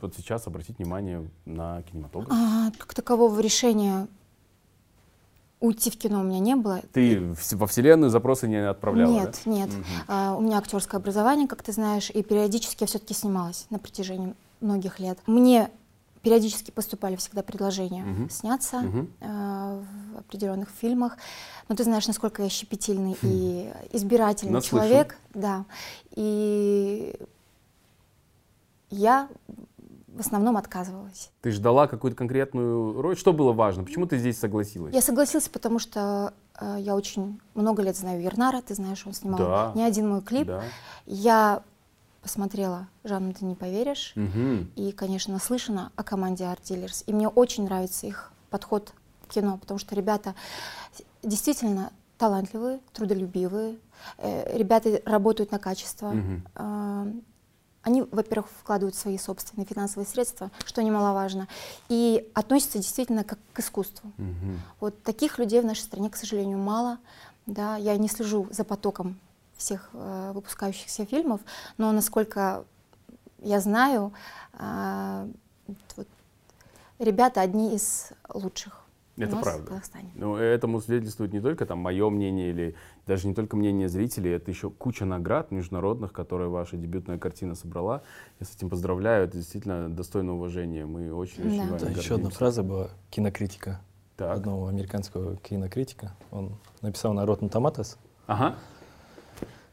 вот 0.00 0.14
сейчас 0.16 0.46
обратить 0.48 0.78
внимание 0.78 1.30
на 1.44 1.82
кинематограф? 1.82 2.32
А, 2.32 2.72
как 2.76 2.94
такового 2.94 3.38
решения 3.38 4.08
уйти 5.60 5.90
в 5.90 5.96
кино 5.96 6.20
у 6.20 6.24
меня 6.24 6.40
не 6.40 6.56
было. 6.56 6.80
Ты 6.92 7.20
в- 7.20 7.52
во 7.52 7.66
вселенную 7.68 8.10
запросы 8.10 8.48
не 8.48 8.56
отправляла, 8.56 9.12
Нет, 9.12 9.40
да? 9.44 9.50
нет. 9.52 9.68
Мгм. 9.70 9.84
А, 10.08 10.34
у 10.36 10.40
меня 10.40 10.58
актерское 10.58 11.00
образование, 11.00 11.46
как 11.46 11.62
ты 11.62 11.70
знаешь, 11.70 12.10
и 12.10 12.24
периодически 12.24 12.82
я 12.82 12.86
все-таки 12.88 13.14
снималась 13.14 13.66
на 13.70 13.78
протяжении 13.78 14.34
многих 14.60 14.98
лет. 14.98 15.18
Мне 15.26 15.70
периодически 16.22 16.70
поступали 16.70 17.16
всегда 17.16 17.42
предложения 17.42 18.04
Мгм. 18.04 18.30
сняться 18.30 18.78
Мгм. 18.80 19.12
а, 19.20 19.82
в 20.14 20.18
определенных 20.18 20.68
фильмах. 20.70 21.16
Но 21.68 21.74
ты 21.74 21.84
знаешь, 21.84 22.06
насколько 22.06 22.42
я 22.42 22.48
щепетильный 22.48 23.16
и 23.22 23.72
избирательный 23.92 24.52
Наслышан. 24.52 24.78
человек. 24.88 25.18
Да. 25.34 25.64
И 26.14 27.14
я 28.90 29.28
в 30.08 30.20
основном 30.20 30.56
отказывалась. 30.58 31.30
Ты 31.40 31.50
ждала 31.50 31.86
какую-то 31.86 32.16
конкретную 32.16 33.00
роль? 33.00 33.16
Что 33.16 33.32
было 33.32 33.52
важно? 33.52 33.82
Почему 33.82 34.06
ты 34.06 34.18
здесь 34.18 34.38
согласилась? 34.38 34.94
Я 34.94 35.00
согласилась, 35.00 35.48
потому 35.48 35.78
что 35.78 36.34
э, 36.60 36.76
я 36.80 36.94
очень 36.94 37.40
много 37.54 37.82
лет 37.82 37.96
знаю 37.96 38.22
Ернара, 38.22 38.60
ты 38.60 38.74
знаешь, 38.74 39.02
он 39.06 39.14
снимал 39.14 39.38
Да. 39.38 39.72
не 39.74 39.82
один 39.82 40.08
мой 40.10 40.20
клип. 40.20 40.46
Да. 40.48 40.62
Я 41.06 41.62
посмотрела 42.22 42.88
«Жанну, 43.04 43.32
ты 43.34 43.44
не 43.44 43.54
поверишь», 43.54 44.12
Мгм. 44.14 44.70
и, 44.76 44.92
конечно, 44.92 45.32
наслышана 45.34 45.90
о 45.96 46.02
команде 46.02 46.44
Art 46.44 46.62
Dealers, 46.62 47.02
и 47.06 47.12
мне 47.12 47.28
очень 47.28 47.64
нравится 47.64 48.06
их 48.06 48.32
подход 48.50 48.92
к 49.28 49.32
кино, 49.34 49.58
потому 49.58 49.78
что 49.78 49.94
ребята 49.94 50.34
действительно 51.22 51.92
талантливые, 52.18 52.80
трудолюбивые, 52.92 53.78
э, 54.18 54.56
ребята 54.56 55.00
работают 55.04 55.50
на 55.50 55.58
качество. 55.58 56.14
А, 56.54 57.06
Они, 57.84 58.02
во-первых, 58.02 58.48
вкладывают 58.60 58.94
свои 58.94 59.18
собственные 59.18 59.66
финансовые 59.66 60.06
средства, 60.06 60.52
что 60.64 60.84
немаловажно, 60.84 61.48
и 61.88 62.30
относятся 62.32 62.78
действительно 62.78 63.24
как 63.24 63.40
к 63.52 63.58
искусству. 63.58 64.12
Мгм. 64.18 64.60
Вот 64.78 65.02
таких 65.02 65.40
людей 65.40 65.60
в 65.60 65.64
нашей 65.64 65.80
стране, 65.80 66.08
к 66.08 66.14
сожалению, 66.14 66.58
мало. 66.58 66.98
Да, 67.46 67.74
я 67.76 67.96
не 67.96 68.06
слежу 68.06 68.46
за 68.52 68.62
потоком 68.62 69.18
всех 69.62 69.90
э, 69.92 70.32
выпускающихся 70.34 71.06
фильмов, 71.06 71.40
но 71.78 71.92
насколько 71.92 72.64
я 73.38 73.60
знаю, 73.60 74.12
а, 74.52 75.26
вот 75.96 76.08
ребята 76.98 77.40
одни 77.40 77.74
из 77.74 78.10
лучших 78.32 78.80
Это 79.16 79.36
правда. 79.36 79.62
в 79.64 79.68
Казахстане. 79.68 80.10
Ну, 80.14 80.36
этому 80.36 80.80
свидетельствует 80.80 81.32
не 81.32 81.40
только 81.40 81.66
там 81.66 81.78
мое 81.78 82.08
мнение 82.10 82.50
или 82.50 82.74
даже 83.06 83.26
не 83.28 83.34
только 83.34 83.56
мнение 83.56 83.88
зрителей, 83.88 84.32
это 84.32 84.50
еще 84.50 84.70
куча 84.70 85.04
наград 85.04 85.50
международных, 85.50 86.12
которые 86.12 86.50
ваша 86.50 86.76
дебютная 86.76 87.18
картина 87.18 87.54
собрала. 87.54 88.02
Я 88.40 88.46
с 88.46 88.54
этим 88.54 88.70
поздравляю, 88.70 89.24
это 89.24 89.36
действительно 89.36 89.88
достойно 89.88 90.34
уважения. 90.34 90.86
Мы 90.86 91.12
очень-очень 91.12 91.68
Да. 91.68 91.78
вами 91.78 91.94
Да, 91.94 92.00
еще 92.00 92.14
одна 92.16 92.30
фраза 92.30 92.62
была 92.62 92.90
кинокритика. 93.10 93.80
Так. 94.16 94.36
Одного 94.36 94.68
американского 94.68 95.36
кинокритика. 95.36 96.14
Он 96.30 96.56
написал 96.80 97.12
на 97.12 97.24
Rotten 97.24 97.50
Tomatoes. 97.50 97.96
Ага. 98.26 98.56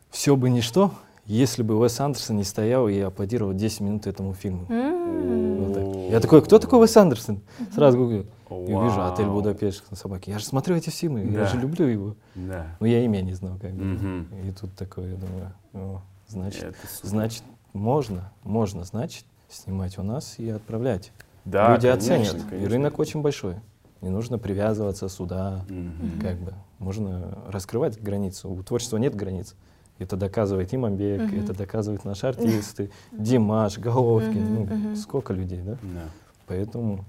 Все 0.09 0.35
бы 0.35 0.49
ничто, 0.49 0.91
если 1.25 1.61
бы 1.63 1.75
Уэс 1.77 1.99
Андерсон 1.99 2.37
не 2.37 2.43
стоял 2.43 2.87
и 2.87 2.99
аплодировал 2.99 3.53
10 3.53 3.81
минут 3.81 4.07
этому 4.07 4.33
фильму. 4.33 4.65
Вот 4.67 5.73
так. 5.73 6.11
Я 6.11 6.19
такой, 6.19 6.41
кто 6.41 6.57
такой 6.59 6.79
Уэс 6.79 6.97
Андерсон? 6.97 7.41
Сразу 7.73 7.97
гуглю. 7.97 8.25
И 8.49 8.71
вижу 8.71 9.05
«Отель 9.05 9.27
Будапешт» 9.27 9.83
на 9.91 9.95
собаке. 9.97 10.31
Я 10.31 10.39
же 10.39 10.45
смотрю 10.45 10.75
эти 10.75 10.89
фильмы, 10.89 11.21
я 11.31 11.45
же 11.45 11.57
люблю 11.57 11.85
его. 11.85 12.15
Но 12.35 12.87
я 12.87 13.03
имя 13.05 13.21
не 13.21 13.33
знал, 13.33 13.57
как 13.61 13.73
бы. 13.73 14.25
И 14.47 14.51
тут 14.51 14.73
такое, 14.75 15.11
я 15.11 15.17
думаю, 15.17 16.01
значит, 16.27 16.75
значит, 17.03 17.43
можно, 17.73 18.31
можно, 18.43 18.83
значит, 18.83 19.25
снимать 19.49 19.97
у 19.99 20.03
нас 20.03 20.39
и 20.39 20.49
отправлять. 20.49 21.11
Да, 21.45 21.73
Люди 21.75 21.87
конечно, 21.89 22.15
оценят. 22.15 22.35
И 22.35 22.49
конечно. 22.49 22.69
рынок 22.69 22.99
очень 22.99 23.21
большой. 23.21 23.55
Не 24.01 24.09
нужно 24.09 24.37
привязываться 24.37 25.09
сюда, 25.09 25.65
Мгм. 25.67 26.19
как 26.21 26.37
бы. 26.39 26.53
Можно 26.79 27.37
раскрывать 27.47 28.01
границу. 28.01 28.49
У 28.49 28.61
творчества 28.63 28.97
нет 28.97 29.15
границ. 29.15 29.55
Это 29.99 30.15
доказывает 30.15 30.73
Имамбек, 30.73 31.21
Мгм. 31.21 31.39
это 31.41 31.53
доказывают 31.53 32.05
наши 32.05 32.25
артисты, 32.25 32.89
Димаш, 33.17 33.77
Головкин. 33.77 34.41
Мгм, 34.43 34.53
ну, 34.53 34.61
мгм. 34.63 34.95
сколько 34.95 35.33
людей, 35.33 35.61
да? 35.61 35.77
Да. 35.81 36.09
Поэтому, 36.47 37.03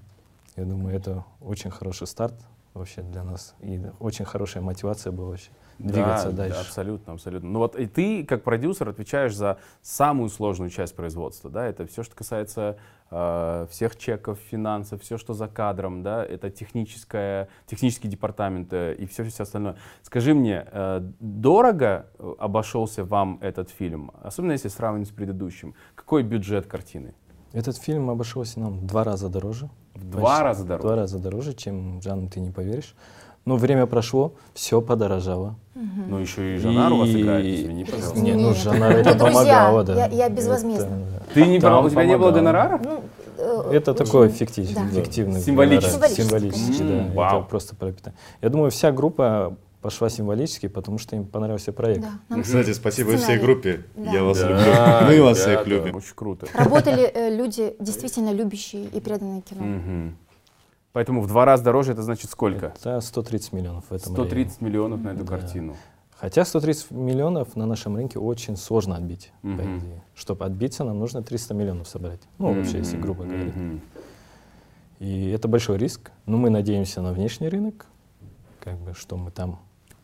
я 0.56 0.64
думаю, 0.64 0.96
это 0.96 1.24
очень 1.40 1.70
хороший 1.70 2.08
старт 2.08 2.34
вообще 2.74 3.02
для 3.02 3.24
нас. 3.24 3.54
И 3.60 3.80
очень 3.98 4.24
хорошая 4.24 4.62
мотивация 4.62 5.12
была 5.12 5.30
вообще 5.30 5.50
двигаться 5.78 6.30
да, 6.30 6.36
дальше. 6.36 6.54
Да, 6.54 6.60
абсолютно, 6.60 7.12
абсолютно. 7.14 7.50
Ну 7.50 7.58
вот 7.58 7.76
и 7.76 7.86
ты, 7.86 8.24
как 8.24 8.44
продюсер, 8.44 8.88
отвечаешь 8.88 9.34
за 9.34 9.58
самую 9.82 10.28
сложную 10.28 10.70
часть 10.70 10.94
производства, 10.94 11.50
да, 11.50 11.66
это 11.66 11.86
все, 11.86 12.02
что 12.02 12.14
касается 12.14 12.76
э, 13.10 13.66
всех 13.70 13.96
чеков, 13.96 14.38
финансов, 14.38 15.02
все, 15.02 15.18
что 15.18 15.34
за 15.34 15.48
кадром, 15.48 16.02
да, 16.02 16.24
это 16.24 16.50
техническое, 16.50 17.48
технический 17.66 18.08
департамент 18.08 18.72
э, 18.72 18.94
и 18.94 19.06
все, 19.06 19.24
все 19.24 19.42
остальное. 19.42 19.76
Скажи 20.02 20.34
мне, 20.34 20.66
э, 20.70 21.00
дорого 21.20 22.06
обошелся 22.38 23.04
вам 23.04 23.38
этот 23.40 23.70
фильм, 23.70 24.12
особенно 24.22 24.52
если 24.52 24.68
сравнивать 24.68 25.08
с 25.08 25.12
предыдущим? 25.12 25.74
Какой 25.94 26.22
бюджет 26.22 26.66
картины? 26.66 27.14
Этот 27.52 27.76
фильм 27.78 28.10
обошелся 28.10 28.60
нам 28.60 28.78
в 28.78 28.86
два 28.86 29.02
раза 29.02 29.28
дороже. 29.28 29.70
В 29.94 30.10
два 30.10 30.42
раза 30.42 30.64
В 30.64 30.66
дороже? 30.66 30.86
два 30.86 30.96
раза 30.96 31.18
дороже, 31.18 31.54
чем 31.54 32.00
Жанна, 32.02 32.28
ты 32.28 32.40
не 32.40 32.50
поверишь. 32.50 32.94
Но 33.46 33.56
время 33.56 33.86
прошло, 33.86 34.34
все 34.54 34.80
подорожало. 34.80 35.54
Ну 35.74 36.18
еще 36.18 36.56
и 36.56 36.58
Жанар 36.58 36.92
у 36.92 36.98
вас 36.98 37.08
И- 37.08 37.20
играет, 37.22 37.46
извини, 37.46 37.84
пожалуйста. 37.84 38.20
Не, 38.20 38.32
ну 38.34 38.50
мы 38.50 38.84
это 38.86 39.14
друзья, 39.14 39.26
помогала, 39.32 39.84
да. 39.84 39.94
я- 39.94 40.06
я 40.06 40.28
безвозмездно. 40.28 40.94
Это, 41.16 41.34
Ты 41.34 41.46
не 41.46 41.58
брал, 41.58 41.84
у 41.86 41.90
тебя 41.90 42.04
не 42.04 42.18
было 42.18 42.32
гонорара? 42.32 42.78
Ну, 42.84 43.02
э, 43.38 43.70
это 43.72 43.92
очень- 43.92 44.04
такой 44.04 44.28
фиктив, 44.28 44.74
да. 44.74 44.86
фиктивный 44.88 45.40
Символический. 45.40 45.92
гонорар. 45.94 46.10
Символический, 46.10 46.24
Символический, 46.24 46.78
конечно. 46.78 46.88
да. 46.88 47.08
М, 47.08 47.12
вау. 47.14 47.38
Это 47.40 47.48
просто 47.48 47.76
пропитание. 47.76 48.18
Я 48.42 48.48
думаю, 48.50 48.70
вся 48.70 48.92
группа 48.92 49.56
пошла 49.80 50.08
символически, 50.10 50.68
потому 50.68 50.98
что 50.98 51.16
им 51.16 51.24
понравился 51.26 51.72
проект. 51.72 52.04
Да, 52.28 52.42
Кстати, 52.42 52.72
спасибо 52.72 53.10
всей 53.10 53.18
Сценарий. 53.18 53.42
группе. 53.42 53.84
Да. 53.96 54.12
Я 54.12 54.24
вас 54.24 54.38
Да, 54.38 54.48
люблю. 54.48 55.06
Мы 55.18 55.22
вас 55.24 55.38
всех 55.38 55.66
любим. 55.66 55.96
Очень 55.96 56.14
круто. 56.14 56.46
Работали 56.54 57.02
э, 57.02 57.34
люди, 57.34 57.74
действительно 57.80 58.32
любящие 58.32 58.84
и 58.86 59.00
преданные 59.00 59.40
кино. 59.42 59.62
Мгм. 59.64 60.16
Поэтому 60.92 61.22
в 61.22 61.28
два 61.28 61.44
раза 61.44 61.62
дороже, 61.64 61.92
это 61.92 62.02
значит 62.02 62.30
сколько? 62.30 62.74
Это 62.76 63.00
130 63.00 63.52
миллионов 63.52 63.84
в 63.90 63.94
этом 63.94 64.12
130 64.12 64.60
миллионов 64.60 65.00
на 65.02 65.10
эту 65.10 65.24
Да. 65.24 65.38
картину. 65.38 65.76
Хотя 66.18 66.44
130 66.44 66.90
миллионов 66.90 67.56
на 67.56 67.64
нашем 67.64 67.96
рынке 67.96 68.18
очень 68.18 68.56
сложно 68.56 68.96
отбить, 68.96 69.32
по 69.40 69.48
Мгм. 69.48 69.78
идее. 69.78 70.02
Чтобы 70.14 70.44
отбиться, 70.44 70.84
нам 70.84 70.98
нужно 70.98 71.22
300 71.22 71.54
миллионов 71.54 71.88
собрать. 71.88 72.20
Ну, 72.38 72.52
вообще, 72.52 72.78
если 72.78 72.98
грубо 72.98 73.24
говоря. 73.24 73.44
мгм. 73.44 73.80
И 74.98 75.30
это 75.30 75.48
большой 75.48 75.78
риск. 75.78 76.10
Но 76.26 76.36
мы 76.36 76.50
надеемся 76.50 77.00
на 77.00 77.12
внешний 77.14 77.48
рынок, 77.48 77.86
как 78.62 78.76
бы, 78.78 78.92
что 78.92 79.16
мы 79.16 79.30
там 79.30 79.60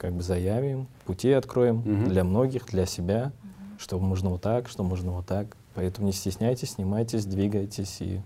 как 0.06 0.14
бы 0.14 0.22
заявим, 0.22 0.86
пути 1.04 1.32
откроем 1.32 1.78
Мгм. 1.84 2.04
для 2.04 2.22
многих, 2.22 2.66
для 2.66 2.86
себя, 2.86 3.32
что 3.76 3.98
можно 3.98 4.30
вот 4.30 4.40
так, 4.40 4.68
что 4.68 4.84
можно 4.84 5.10
вот 5.10 5.26
так. 5.26 5.56
Поэтому 5.74 6.06
не 6.06 6.12
стесняйтесь, 6.12 6.70
снимайтесь, 6.74 7.24
двигайтесь 7.26 7.96
и 8.00 8.20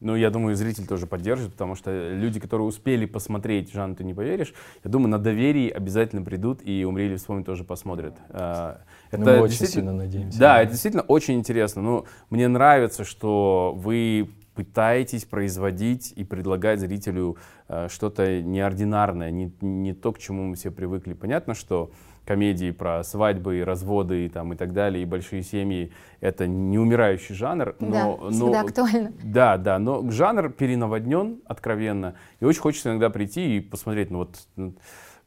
Ну, 0.00 0.14
я 0.16 0.30
думаю, 0.30 0.54
зритель 0.56 0.86
тоже 0.86 1.06
поддержит, 1.06 1.52
потому 1.52 1.76
что 1.76 2.10
люди, 2.12 2.40
которые 2.40 2.66
успели 2.66 3.06
посмотреть 3.06 3.72
«Жан, 3.72 3.94
ты 3.94 4.02
не 4.04 4.12
поверишь», 4.12 4.52
я 4.84 4.90
думаю, 4.90 5.08
на 5.08 5.18
доверии 5.18 5.70
обязательно 5.70 6.22
придут 6.22 6.58
и 6.62 6.84
«Умри 6.84 7.06
или 7.06 7.16
вспомнить» 7.16 7.46
тоже 7.46 7.62
посмотрят. 7.64 8.14
А, 8.30 8.80
Ну, 9.12 9.18
мы 9.24 9.38
очень 9.40 9.50
действительно- 9.50 9.92
сильно 9.92 9.92
надеемся. 10.04 10.38
Да, 10.40 10.60
это 10.60 10.72
действительно 10.72 11.04
очень 11.04 11.34
интересно. 11.34 11.80
Ну, 11.82 12.04
мне 12.30 12.48
нравится, 12.48 13.04
что 13.04 13.74
вы 13.78 14.28
пытаетесь 14.54 15.24
производить 15.24 16.12
и 16.16 16.24
предлагать 16.24 16.80
зрителю 16.80 17.36
э, 17.68 17.88
что-то 17.90 18.42
неординарное, 18.42 19.30
не, 19.30 19.52
не 19.60 19.94
то, 19.94 20.12
к 20.12 20.18
чему 20.18 20.44
мы 20.44 20.56
все 20.56 20.70
привыкли. 20.70 21.14
Понятно, 21.14 21.54
что 21.54 21.90
комедии 22.24 22.70
про 22.70 23.02
свадьбы, 23.02 23.58
и 23.58 23.62
разводы 23.62 24.26
и, 24.26 24.28
там, 24.28 24.52
и 24.52 24.56
так 24.56 24.72
далее, 24.72 25.02
и 25.02 25.06
большие 25.06 25.42
семьи— 25.42 25.92
это 26.20 26.46
неумирающий 26.46 27.34
жанр. 27.34 27.74
Но, 27.80 27.90
Да, 27.90 28.04
но- 28.06 28.30
всегда 28.30 28.60
актуально. 28.60 29.12
да, 29.24 29.56
да, 29.56 29.78
но 29.78 30.08
жанр 30.10 30.50
перенаводнен 30.50 31.40
откровенно, 31.46 32.14
и 32.40 32.44
очень 32.44 32.60
хочется 32.60 32.90
иногда 32.90 33.10
прийти 33.10 33.56
и 33.56 33.60
посмотреть, 33.60 34.10
ну 34.10 34.18
вот 34.18 34.36
ну, 34.54 34.74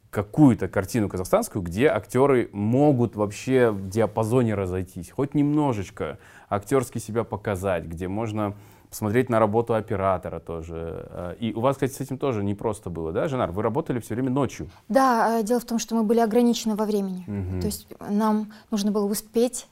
какую-то 0.10 0.70
картину 0.70 1.10
казахстанскую, 1.10 1.62
где 1.62 1.88
актеры 1.88 2.50
могут 2.54 3.18
вообще 3.18 3.72
в 3.72 3.90
диапазоне 3.90 4.56
разойтись, 4.56 5.12
хоть 5.12 5.34
немножечко 5.34 6.20
актерски 6.50 7.00
себя 7.00 7.26
показать, 7.26 7.84
где 7.84 8.08
можно 8.08 8.56
посмотреть 8.96 9.30
на 9.30 9.40
работу 9.40 9.74
оператора 9.74 10.40
тоже. 10.40 11.06
Э, 11.10 11.36
И 11.42 11.54
у 11.54 11.60
вас, 11.60 11.76
кстати, 11.76 11.92
с 11.92 12.00
этим 12.00 12.18
тоже 12.18 12.46
непросто 12.46 12.90
было, 12.90 13.12
да, 13.12 13.28
Женар? 13.28 13.52
Вы 13.52 13.62
работали 13.62 14.00
все 14.00 14.14
время 14.14 14.30
ночью. 14.30 14.70
Да, 14.88 15.40
э, 15.40 15.44
дело 15.44 15.60
в 15.60 15.66
том, 15.66 15.80
что 15.80 15.96
мы 15.96 16.04
были 16.04 16.22
ограничены 16.22 16.76
во 16.76 16.86
времени. 16.86 17.26
Мгм. 17.28 17.60
То 17.60 17.66
есть 17.68 17.88
нам 18.00 18.54
нужно 18.72 18.92
было 18.92 19.06
успеть 19.06 19.68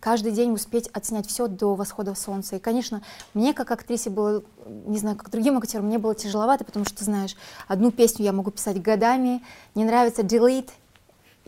каждый 0.00 0.32
день 0.32 0.52
успеть 0.52 0.88
отснять 0.88 1.26
все 1.26 1.48
до 1.48 1.74
восхода 1.74 2.14
солнца. 2.14 2.56
И, 2.56 2.58
конечно, 2.58 3.00
мне 3.32 3.54
как 3.54 3.70
актрисе 3.70 4.10
было, 4.10 4.42
не 4.66 4.98
знаю, 4.98 5.16
как 5.16 5.30
другим 5.30 5.56
актерам, 5.56 5.86
мне 5.86 5.98
было 5.98 6.14
тяжеловато, 6.14 6.62
потому 6.64 6.84
что, 6.84 7.02
знаешь, 7.02 7.34
одну 7.66 7.90
песню 7.90 8.26
я 8.26 8.32
могу 8.32 8.50
писать 8.50 8.82
годами, 8.82 9.42
не 9.74 9.84
нравится 9.84 10.20
delete, 10.20 10.68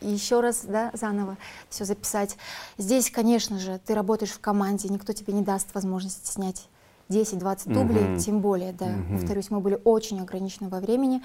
и 0.00 0.08
еще 0.08 0.40
раз, 0.40 0.64
да, 0.64 0.90
заново 0.94 1.36
все 1.68 1.84
записать. 1.84 2.38
Здесь, 2.78 3.10
конечно 3.10 3.58
же, 3.58 3.78
ты 3.84 3.94
работаешь 3.94 4.32
в 4.32 4.40
команде, 4.40 4.88
никто 4.88 5.12
тебе 5.12 5.34
не 5.34 5.42
даст 5.42 5.74
возможности 5.74 6.32
снять 6.32 6.68
10-20 7.12 7.72
дублей, 7.72 8.04
Мгм. 8.04 8.18
тем 8.18 8.40
более, 8.40 8.72
да. 8.72 8.86
Мгм. 8.86 9.18
Повторюсь, 9.18 9.50
мы 9.50 9.60
были 9.60 9.78
очень 9.84 10.20
ограничены 10.20 10.68
во 10.68 10.80
времени. 10.80 11.22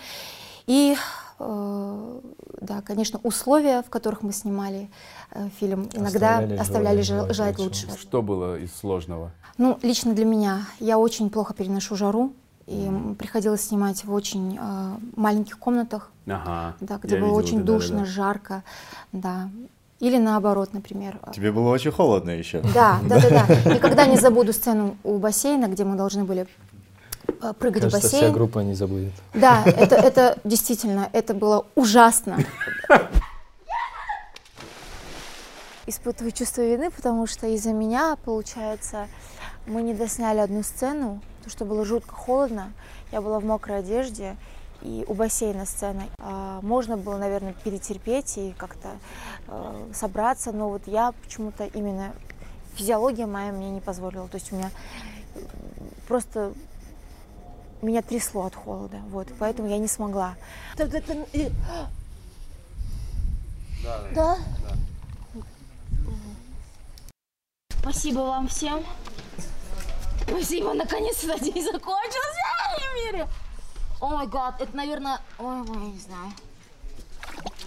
И, 0.67 0.95
э, 1.39 2.19
да, 2.61 2.81
конечно, 2.81 3.19
условия, 3.23 3.81
в 3.83 3.89
которых 3.89 4.21
мы 4.21 4.33
снимали 4.33 4.89
э, 5.31 5.49
фильм, 5.59 5.89
иногда 5.93 6.37
Оставляли 6.39 6.57
оставляли, 6.59 7.01
желать- 7.01 7.25
жел- 7.25 7.33
желать 7.33 7.55
желать 7.57 7.59
лучшего. 7.59 7.97
Что 7.97 8.21
было 8.21 8.57
из 8.59 8.73
сложного? 8.75 9.31
Ну, 9.57 9.77
лично 9.81 10.13
для 10.13 10.25
меня, 10.25 10.67
я 10.79 10.97
очень 10.99 11.29
плохо 11.29 11.53
переношу 11.53 11.95
жару, 11.95 12.33
и 12.65 12.89
приходилось 13.17 13.61
снимать 13.61 14.03
в 14.03 14.11
очень 14.13 14.57
э, 14.59 14.95
маленьких 15.15 15.57
комнатах, 15.57 16.11
Ага. 16.27 16.75
да, 16.81 16.97
где 17.01 17.15
я 17.15 17.21
было 17.21 17.29
видел 17.29 17.37
очень 17.37 17.57
это, 17.59 17.65
да, 17.67 17.71
да, 17.73 17.79
душно, 17.79 17.99
да. 17.99 18.05
жарко, 18.05 18.63
да. 19.13 19.49
Или 19.99 20.17
наоборот, 20.17 20.73
например. 20.73 21.19
э, 21.23 21.31
Тебе 21.33 21.51
было 21.51 21.69
очень 21.71 21.91
холодно 21.91 22.29
еще. 22.31 22.61
Да, 22.73 22.99
да, 23.03 23.19
да, 23.19 23.29
да. 23.29 23.45
Никогда 23.73 24.05
не 24.05 24.17
забуду 24.17 24.53
сцену 24.53 24.95
у 25.03 25.17
бассейна, 25.17 25.65
где 25.67 25.83
мы 25.85 25.95
должны 25.95 26.23
были 26.23 26.45
э, 27.41 27.53
прыгать 27.57 27.83
в 27.83 27.85
Кажется, 27.85 28.07
вся 28.07 28.17
бассейн. 28.17 28.33
группа 28.33 28.59
не 28.59 28.75
забудет. 28.75 29.13
Да, 29.33 29.63
это, 29.65 29.95
это 29.95 30.37
действительно, 30.43 31.09
это 31.13 31.33
было 31.33 31.65
ужасно. 31.75 32.37
Испытываю 35.87 36.31
чувство 36.33 36.61
вины, 36.61 36.91
потому 36.91 37.27
что 37.27 37.47
из-за 37.47 37.71
меня, 37.71 38.17
получается, 38.25 39.07
мы 39.65 39.81
не 39.81 39.93
досняли 39.93 40.39
одну 40.39 40.61
сцену, 40.61 41.21
потому 41.37 41.49
что 41.51 41.65
было 41.65 41.85
жутко 41.85 42.13
холодно. 42.13 42.73
Я 43.13 43.21
была 43.21 43.39
в 43.39 43.45
мокрой 43.45 43.79
одежде, 43.79 44.35
и 44.81 45.05
у 45.07 45.13
бассейна 45.13 45.65
сцена. 45.65 46.03
А, 46.19 46.59
можно 46.61 46.97
было, 46.97 47.17
наверное, 47.17 47.53
перетерпеть 47.53 48.37
и 48.37 48.53
как-то 48.57 48.89
э, 49.47 49.91
собраться, 49.93 50.51
но 50.51 50.69
вот 50.69 50.83
я 50.85 51.13
почему-то 51.23 51.65
именно 51.65 52.13
физиология 52.75 53.25
моя 53.25 53.51
мне 53.51 53.69
не 53.71 53.81
позволила. 53.81 54.27
То 54.27 54.35
есть 54.35 54.51
у 54.51 54.55
меня 54.55 54.71
просто 56.07 56.53
меня 57.81 58.01
трясло 58.01 58.45
от 58.45 58.55
холода, 58.55 58.97
вот, 59.09 59.27
поэтому 59.39 59.69
я 59.69 59.77
не 59.77 59.87
смогла. 59.87 60.35
Так 60.75 60.93
это... 60.93 61.13
э, 61.33 61.49
Да? 64.13 64.37
Спасибо 67.81 68.19
вам 68.19 68.47
всем. 68.47 68.83
Спасибо, 70.27 70.73
наконец-то 70.73 71.39
день 71.39 71.63
закончился 71.63 72.41
в 72.77 72.95
мире. 72.95 73.27
О 73.99 74.09
май 74.09 74.27
гад, 74.27 74.55
это, 74.61 74.75
наверное, 74.75 75.17
ой, 75.39 75.61
ой, 75.61 75.67
я 75.67 75.91
не 75.91 75.99
знаю. 75.99 76.31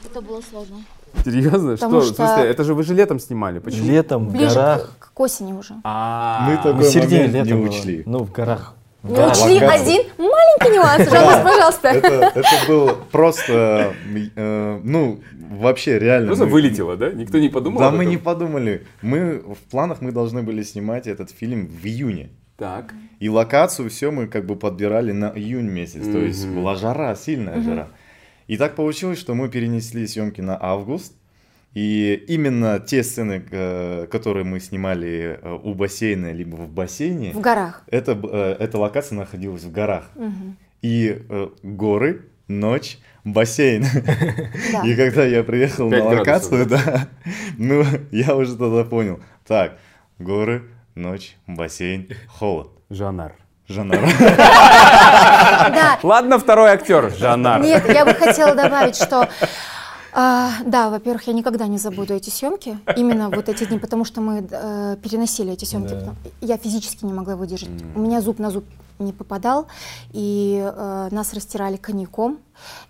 Это 0.04 0.20
было 0.20 0.40
сложно. 0.48 0.76
Серьезно? 1.24 1.72
Потому 1.76 2.02
что? 2.02 2.12
В 2.12 2.14
что- 2.14 2.26
смысле, 2.26 2.50
это 2.50 2.64
же 2.64 2.74
вы 2.74 2.82
же 2.84 2.94
летом 2.94 3.18
снимали. 3.18 3.58
Почему? 3.58 3.86
Летом 3.88 4.28
в 4.28 4.32
Ближе 4.32 4.54
горах. 4.54 4.96
к, 4.98 5.12
к 5.12 5.20
осени 5.20 5.52
уже. 5.52 5.74
А, 5.84 6.46
Мы 6.48 6.56
В 6.56 6.62
такой 6.62 6.84
середине 6.84 7.26
момент 7.26 7.34
лета 7.34 7.46
не 7.46 7.54
было. 7.54 7.68
учли. 7.68 8.02
Ну, 8.06 8.18
в 8.24 8.30
горах. 8.32 8.74
Не 9.02 9.14
горах. 9.14 9.32
учли 9.32 9.54
локация. 9.54 9.82
один 9.82 10.02
маленький 10.18 10.76
нюанс, 10.76 11.10
Жанна, 11.10 11.42
пожалуйста. 11.42 11.88
Это, 11.88 12.32
это 12.34 12.48
был 12.68 12.90
просто, 13.10 13.94
э, 14.36 14.80
ну, 14.84 15.20
вообще 15.50 15.98
реально. 15.98 16.28
Просто 16.28 16.44
мы- 16.44 16.52
вылетело, 16.52 16.96
да? 16.96 17.10
Никто 17.10 17.38
не 17.38 17.48
подумал 17.48 17.80
Да, 17.80 17.90
мы 17.90 18.04
не 18.06 18.16
подумали. 18.18 18.86
Мы 19.02 19.38
в 19.40 19.70
планах 19.70 20.00
мы 20.00 20.12
должны 20.12 20.42
были 20.42 20.62
снимать 20.62 21.06
этот 21.08 21.30
фильм 21.30 21.66
в 21.66 21.84
июне. 21.86 22.30
Так. 22.60 22.94
И 23.20 23.28
локацию 23.30 23.88
все 23.88 24.10
мы 24.10 24.26
как 24.26 24.44
бы 24.44 24.54
подбирали 24.54 25.12
на 25.12 25.32
июнь 25.34 25.68
месяц. 25.68 26.04
То 26.04 26.18
есть 26.18 26.46
была 26.46 26.76
жара, 26.76 27.16
сильная 27.16 27.60
жара. 27.62 27.88
И 28.46 28.56
так 28.56 28.74
получилось, 28.74 29.18
что 29.18 29.34
мы 29.34 29.48
перенесли 29.48 30.06
съемки 30.06 30.42
на 30.42 30.58
август. 30.60 31.14
И 31.72 32.24
именно 32.28 32.80
те 32.80 33.02
сцены, 33.04 33.44
э, 33.50 34.08
которые 34.10 34.44
мы 34.44 34.58
снимали 34.58 35.38
э, 35.40 35.58
у 35.62 35.72
бассейна, 35.74 36.32
либо 36.32 36.56
в 36.56 36.68
бассейне, 36.68 37.30
В 37.30 37.40
горах. 37.40 37.84
это, 37.86 38.18
э, 38.20 38.56
эта 38.58 38.76
локация 38.76 39.16
находилась 39.16 39.62
в 39.62 39.70
горах. 39.70 40.10
Мгм. 40.16 40.56
И 40.82 41.22
э, 41.28 41.48
горы, 41.62 42.22
ночь, 42.48 42.98
бассейн. 43.24 43.84
Да. 44.72 44.82
И 44.84 44.96
когда 44.96 45.24
я 45.24 45.44
приехал 45.44 45.88
на 45.88 46.00
градусов, 46.00 46.18
локацию, 46.18 46.66
да, 46.66 47.08
ну, 47.56 47.84
я 48.10 48.34
уже 48.34 48.56
тогда 48.56 48.82
понял. 48.82 49.20
Так, 49.46 49.78
горы, 50.18 50.64
ночь, 50.94 51.36
бассейн, 51.46 52.08
холод. 52.28 52.68
Жанр. 52.90 53.32
Жанар. 53.68 54.00
Да, 54.18 55.98
Ладно, 56.02 56.38
второй 56.38 56.70
актер, 56.70 57.12
Жанар. 57.16 57.62
Нет, 57.62 57.88
я 57.88 58.04
бы 58.04 58.14
хотела 58.14 58.54
добавить, 58.56 58.96
что 58.96 59.28
а, 60.12 60.50
да, 60.64 60.90
во-первых, 60.90 61.22
я 61.28 61.32
никогда 61.32 61.66
не 61.66 61.78
забуду 61.78 62.14
эти 62.14 62.30
съемки, 62.30 62.78
именно 62.96 63.30
вот 63.30 63.48
эти 63.48 63.64
дни, 63.64 63.78
потому 63.78 64.04
что 64.04 64.20
мы 64.20 64.46
э, 64.50 64.96
переносили 65.02 65.52
эти 65.52 65.64
съемки. 65.64 65.94
Да. 65.94 66.14
Я 66.40 66.56
физически 66.56 67.04
не 67.04 67.12
могла 67.12 67.36
выдержать. 67.36 67.70
У 67.94 68.00
меня 68.00 68.20
зуб 68.20 68.38
на 68.40 68.50
зуб 68.50 68.64
не 68.98 69.12
попадал, 69.12 69.66
и 70.10 70.60
э, 70.60 71.08
нас 71.10 71.32
растирали 71.32 71.76
коньяком. 71.76 72.38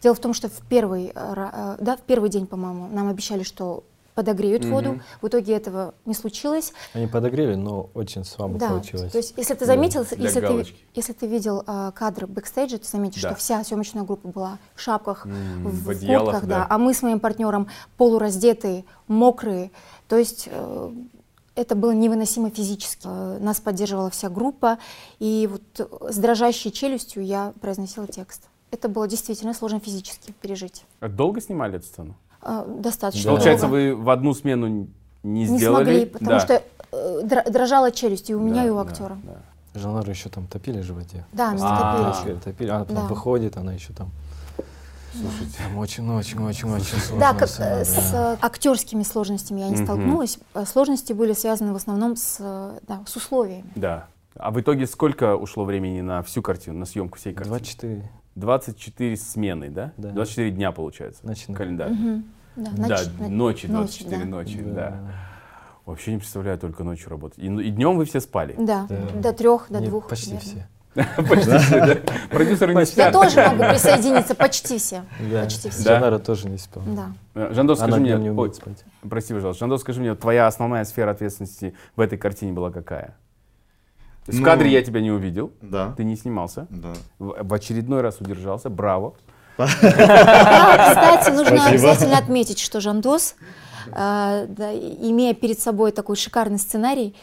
Дело 0.03 0.15
в 0.15 0.19
том, 0.19 0.35
что 0.35 0.49
в 0.49 0.61
первый, 0.69 1.13
э, 1.15 1.15
э, 1.15 1.77
да, 1.79 1.97
в 1.97 2.01
первый 2.01 2.31
день, 2.31 2.47
по-моему, 2.47 2.89
нам 2.89 3.09
обещали, 3.09 3.43
что 3.43 3.85
подогреют 4.14 4.64
воду. 4.64 5.01
В 5.23 5.29
итоге 5.29 5.55
этого 5.55 5.94
не 6.05 6.14
случилось. 6.14 6.73
Они 6.92 7.07
подогрели, 7.07 7.55
но 7.55 7.90
очень 7.94 8.25
слабо 8.25 8.59
Да, 8.59 8.68
получилось. 8.70 9.12
то 9.12 9.18
есть 9.18 9.35
если 9.37 9.55
ты 9.55 9.64
заметил, 9.66 10.05
Для 10.05 10.25
если, 10.25 10.40
ты, 10.40 10.66
если 10.94 11.12
ты 11.12 11.27
видел 11.27 11.62
э, 11.66 11.92
кадры 11.94 12.27
бэкстейджа, 12.27 12.79
ты 12.79 12.87
заметишь, 12.88 13.23
Да. 13.23 13.31
что 13.31 13.38
вся 13.38 13.64
съемочная 13.64 14.03
группа 14.03 14.29
была 14.29 14.59
в 14.75 14.81
шапках, 14.81 15.27
М, 15.27 15.66
в, 15.68 15.85
в 15.85 15.90
одеялах, 15.90 16.25
куртках, 16.33 16.49
да. 16.49 16.59
да. 16.61 16.66
а 16.68 16.79
мы 16.79 16.92
с 16.94 17.03
моим 17.03 17.20
партнером 17.20 17.68
полураздетые, 17.96 18.85
мокрые, 19.09 19.70
то 20.09 20.16
есть 20.16 20.49
э, 20.51 20.92
это 21.55 21.75
было 21.75 21.90
невыносимо 21.92 22.51
физически. 22.51 23.03
Э, 23.07 23.38
Нас 23.40 23.61
поддерживала 23.61 24.11
вся 24.11 24.29
группа, 24.29 24.79
и 25.18 25.49
вот 25.51 25.88
с 26.12 26.16
дрожащей 26.16 26.70
челюстью 26.70 27.25
я 27.25 27.53
произносила 27.61 28.07
текст. 28.07 28.44
Это 28.70 28.88
было 28.88 29.07
действительно 29.09 29.53
сложно 29.55 29.81
физически 29.81 30.33
пережить. 30.40 30.85
А 31.01 31.09
Долго 31.09 31.40
снимали 31.40 31.77
эту 31.77 31.87
сцену? 31.87 32.14
Э, 32.42 32.64
Достаточно. 32.79 33.31
Да. 33.31 33.37
Получается, 33.37 33.66
вы 33.68 33.94
в 33.94 34.09
одну 34.11 34.35
смену 34.35 34.66
не 34.66 34.88
не 35.22 35.46
сделали? 35.46 35.85
смогли, 35.85 36.07
потому 36.07 36.31
Да. 36.31 36.40
что 36.40 36.62
э, 36.92 37.20
др- 37.24 37.50
дрожала 37.50 37.90
челюсть 37.92 38.31
и 38.31 38.35
у 38.35 38.40
меня, 38.40 38.62
Да, 38.62 38.66
и 38.66 38.70
у 38.70 38.74
да, 38.76 38.81
актера. 38.90 39.18
да. 39.22 39.79
Жанару 39.79 40.11
еще 40.11 40.29
там 40.31 40.46
топили 40.46 40.81
в 40.81 40.85
животе. 40.85 41.24
Да, 41.33 41.53
нас 41.53 41.61
А. 41.62 42.14
топили. 42.14 42.35
Топили. 42.37 42.68
Она 42.70 42.85
потом 42.85 43.03
Да. 43.03 43.09
выходит, 43.09 43.57
она 43.57 43.72
еще 43.74 43.92
там. 43.92 44.11
Слушайте, 45.12 45.59
там 45.59 45.76
очень-очень-очень-очень 45.76 46.98
сложно. 46.98 47.18
Да, 47.18 47.35
как, 47.35 47.48
э, 47.59 47.85
с 47.85 48.12
э, 48.14 48.37
актерскими 48.40 49.03
сложностями 49.03 49.61
я 49.61 49.68
не 49.68 49.74
Мгм. 49.74 49.85
столкнулась. 49.85 50.38
Э, 50.55 50.64
Сложности 50.64 51.12
были 51.12 51.33
связаны 51.33 51.72
в 51.72 51.76
основном 51.76 52.16
с, 52.16 52.38
да, 52.87 53.00
с 53.07 53.16
условиями. 53.16 53.64
Да. 53.74 54.07
А 54.37 54.50
в 54.53 54.61
итоге 54.61 54.87
сколько 54.87 55.37
ушло 55.37 55.64
времени 55.64 56.00
на 56.00 56.22
всю 56.22 56.42
картину, 56.42 56.79
на 56.79 56.87
съемку 56.87 57.18
всей 57.18 57.33
картины? 57.35 57.48
24 57.59 58.11
24 58.40 59.16
смены, 59.16 59.70
да? 59.70 59.92
Да. 59.96 60.11
24 60.11 60.50
дня 60.50 60.72
получается. 60.72 61.24
Ночных. 61.26 61.57
Календарь. 61.57 61.90
Мгм. 61.92 62.24
Да, 62.57 62.70
Да, 62.76 62.87
ноч- 62.96 63.09
на- 63.20 63.29
ночи, 63.29 63.66
ночи, 63.66 64.05
24 64.05 64.18
да. 64.24 64.26
ночи, 64.29 64.61
да. 64.62 64.94
Вообще 65.87 66.12
не 66.12 66.18
представляю 66.18 66.59
только 66.59 66.85
ночью 66.85 67.09
работать. 67.11 67.38
И, 67.38 67.48
ну, 67.48 67.61
и 67.61 67.70
днем 67.70 67.96
вы 67.96 68.05
все 68.05 68.20
спали. 68.20 68.55
Да, 68.59 68.87
Да. 68.88 68.96
до 69.20 69.33
трех, 69.33 69.66
до 69.70 69.81
Нет, 69.81 69.88
двух. 69.88 70.09
Почти 70.09 70.37
примерно. 70.37 70.48
все. 70.50 70.66
Почти 71.16 71.59
все, 71.59 71.87
да? 71.87 71.96
Продюсеры 72.31 72.74
не 72.74 72.81
Я 72.81 72.87
спят. 72.87 73.12
тоже 73.12 73.46
могу 73.46 73.62
присоединиться, 73.62 74.35
почти 74.35 74.79
все. 74.79 75.05
Да. 75.31 75.42
Почти 75.44 75.70
все. 75.70 75.85
Да? 75.85 75.94
Жанара 75.96 76.18
тоже 76.18 76.48
не 76.48 76.59
спала. 76.59 76.85
Да. 76.87 77.12
Э, 77.35 77.55
Жандос, 77.55 77.79
скажи 77.79 78.00
мне, 78.00 78.16
не 78.18 78.31
умеет 78.31 78.57
спать. 78.57 78.85
прости, 79.09 79.33
пожалуйста, 79.33 79.61
Жандос, 79.61 79.83
скажи 79.83 80.00
мне, 80.00 80.14
твоя 80.16 80.48
основная 80.48 80.85
сфера 80.85 81.12
ответственности 81.12 81.74
в 81.94 82.00
этой 82.00 82.18
картине 82.18 82.53
была 82.53 82.70
какая? 82.72 83.14
То 84.27 84.33
есть 84.33 84.39
в 84.39 84.43
Ну, 84.43 84.45
кадре 84.45 84.71
я 84.71 84.83
тебя 84.83 85.01
не 85.01 85.11
увидел, 85.11 85.53
Да. 85.63 85.93
ты 85.97 86.05
не 86.05 86.17
снимался, 86.17 86.67
Да. 86.71 86.93
в, 87.19 87.37
в 87.43 87.55
очередной 87.55 88.01
раз 88.03 88.21
удержался, 88.21 88.69
браво. 88.71 89.15
Да, 89.59 89.67
кстати, 89.67 91.31
нужно 91.31 91.57
Спасибо. 91.57 91.67
обязательно 91.67 92.19
отметить, 92.19 92.59
что 92.59 92.81
Жандос, 92.81 93.35
э, 93.87 94.47
да, 94.49 94.73
имея 94.73 95.35
перед 95.35 95.59
собой 95.61 95.93
такой 95.93 96.17
шикарный 96.17 96.59
сценарий, 96.59 97.15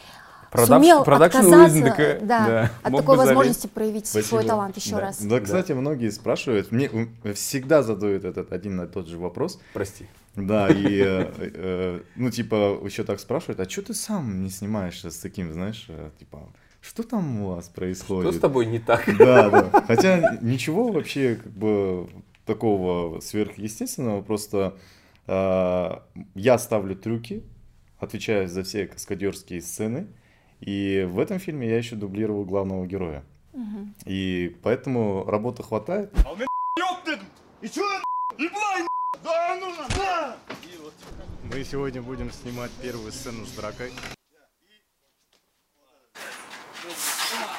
Продакш- 0.52 0.66
сумел 0.66 1.02
отказаться 1.02 1.82
такая, 1.82 2.20
да, 2.20 2.46
да, 2.46 2.70
от 2.82 2.96
такой 2.96 3.16
залезть. 3.16 3.26
возможности 3.34 3.66
проявить 3.66 4.06
свой 4.06 4.44
талант 4.44 4.76
еще 4.76 4.92
Да. 4.96 5.00
раз. 5.00 5.20
Да, 5.20 5.40
кстати, 5.40 5.72
многие 5.72 6.10
спрашивают, 6.10 6.72
мне 6.72 6.90
всегда 7.34 7.82
задают 7.82 8.24
этот 8.24 8.52
один 8.52 8.80
и 8.80 8.86
тот 8.86 9.08
же 9.08 9.18
вопрос. 9.18 9.60
Прости. 9.74 10.06
Да, 10.36 10.68
и, 10.68 11.02
э, 11.04 11.32
э, 11.38 12.00
ну, 12.16 12.30
типа, 12.30 12.78
еще 12.84 13.02
так 13.04 13.18
спрашивают, 13.20 13.60
а 13.60 13.68
что 13.68 13.82
ты 13.82 13.94
сам 13.94 14.42
не 14.42 14.50
снимаешься 14.50 15.10
с 15.10 15.18
таким, 15.18 15.52
знаешь, 15.52 15.84
э, 15.88 16.10
типа, 16.18 16.38
что 16.80 17.02
там 17.02 17.42
у 17.42 17.54
вас 17.54 17.68
происходит? 17.68 18.30
Что 18.30 18.38
с 18.38 18.40
тобой 18.40 18.66
не 18.66 18.78
так? 18.78 19.04
Да, 19.18 19.50
да. 19.50 19.84
Хотя 19.86 20.38
ничего 20.40 20.92
вообще 20.92 21.36
как 21.36 21.52
бы 21.52 22.08
такого 22.46 23.20
сверхъестественного, 23.20 24.22
просто 24.22 24.78
э, 25.26 25.90
я 26.34 26.58
ставлю 26.58 26.96
трюки, 26.96 27.42
отвечаю 27.98 28.48
за 28.48 28.62
все 28.62 28.86
каскадерские 28.86 29.60
сцены, 29.60 30.06
и 30.60 31.06
в 31.08 31.18
этом 31.18 31.38
фильме 31.38 31.68
я 31.68 31.76
еще 31.76 31.96
дублировал 31.96 32.44
главного 32.44 32.86
героя. 32.86 33.24
И 34.04 34.56
поэтому 34.62 35.24
работы 35.24 35.62
хватает. 35.62 36.12
Мы 41.42 41.64
сегодня 41.64 42.02
будем 42.02 42.30
снимать 42.30 42.70
первую 42.82 43.10
сцену 43.10 43.44
с 43.46 43.50
дракой. 43.52 43.90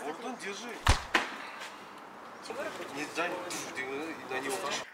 Турдун, 0.00 0.36
держи. 0.42 0.74
Не 2.96 3.06
дай, 3.14 3.30
на 4.30 4.40
него 4.40 4.56
пошел. 4.56 4.84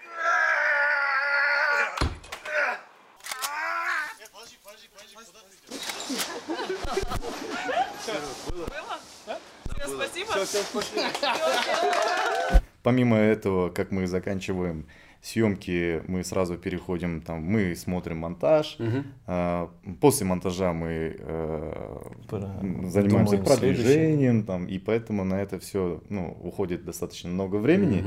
Помимо 12.82 13.16
этого, 13.16 13.70
как 13.70 13.90
мы 13.90 14.06
заканчиваем 14.06 14.88
съемки, 15.26 16.02
мы 16.06 16.22
сразу 16.22 16.56
переходим, 16.56 17.20
там, 17.20 17.42
мы 17.42 17.74
смотрим 17.74 18.18
монтаж. 18.18 18.78
а, 19.26 19.70
после 20.00 20.24
монтажа 20.26 20.72
мы 20.72 21.16
э, 21.18 22.02
Про- 22.28 22.60
занимаемся 22.88 23.36
думаем 23.36 23.44
продвижением, 23.44 24.44
там, 24.44 24.66
и 24.66 24.78
поэтому 24.78 25.24
на 25.24 25.42
это 25.42 25.58
все 25.58 26.00
ну, 26.08 26.36
уходит 26.42 26.84
достаточно 26.84 27.28
много 27.30 27.56
времени. 27.56 28.04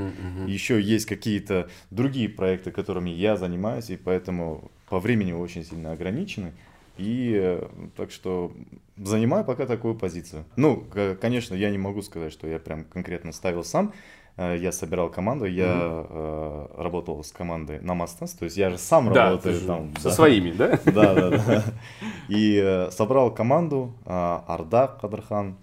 Еще 0.47 0.79
есть 0.79 1.08
какие-то 1.08 1.69
другие 1.91 2.29
проекты, 2.29 2.71
которыми 2.71 3.10
я 3.10 3.36
занимаюсь, 3.36 3.89
и 3.89 3.97
поэтому 3.97 4.71
по 4.89 4.99
времени 4.99 5.34
очень 5.34 5.65
сильно 5.65 5.91
ограничены. 5.91 6.53
И 6.97 7.34
э, 7.34 7.67
так 7.95 8.12
что 8.12 8.51
занимаю 8.97 9.45
пока 9.45 9.65
такую 9.65 9.95
позицию. 9.95 10.43
Ну, 10.58 10.86
конечно, 11.21 11.55
я 11.55 11.69
не 11.69 11.77
могу 11.77 12.01
сказать, 12.01 12.34
что 12.34 12.47
я 12.47 12.60
прям 12.60 12.84
конкретно 12.84 13.32
ставил 13.32 13.63
сам. 13.63 13.93
Э, 14.39 14.56
Я 14.58 14.71
собирал 14.71 15.10
команду, 15.10 15.45
я 15.45 15.65
э, 16.10 16.67
работал 16.78 17.21
с 17.23 17.32
командой 17.34 17.82
на 17.82 17.93
Мастас, 17.93 18.32
то 18.32 18.45
есть 18.45 18.56
я 18.56 18.69
же 18.69 18.78
сам 18.78 19.12
Да, 19.12 19.32
работаю 19.32 19.60
там. 19.67 19.93
со 19.97 20.04
да. 20.10 20.12
своими, 20.15 20.52
да? 20.52 20.80
Да, 20.86 21.13
да, 21.13 21.30
да. 21.30 21.63
И 22.30 22.58
э, 22.63 22.89
собрал 22.91 23.34
команду 23.34 23.91
э, 24.06 24.39
Ардак 24.47 25.02
Кадрхан, 25.02 25.58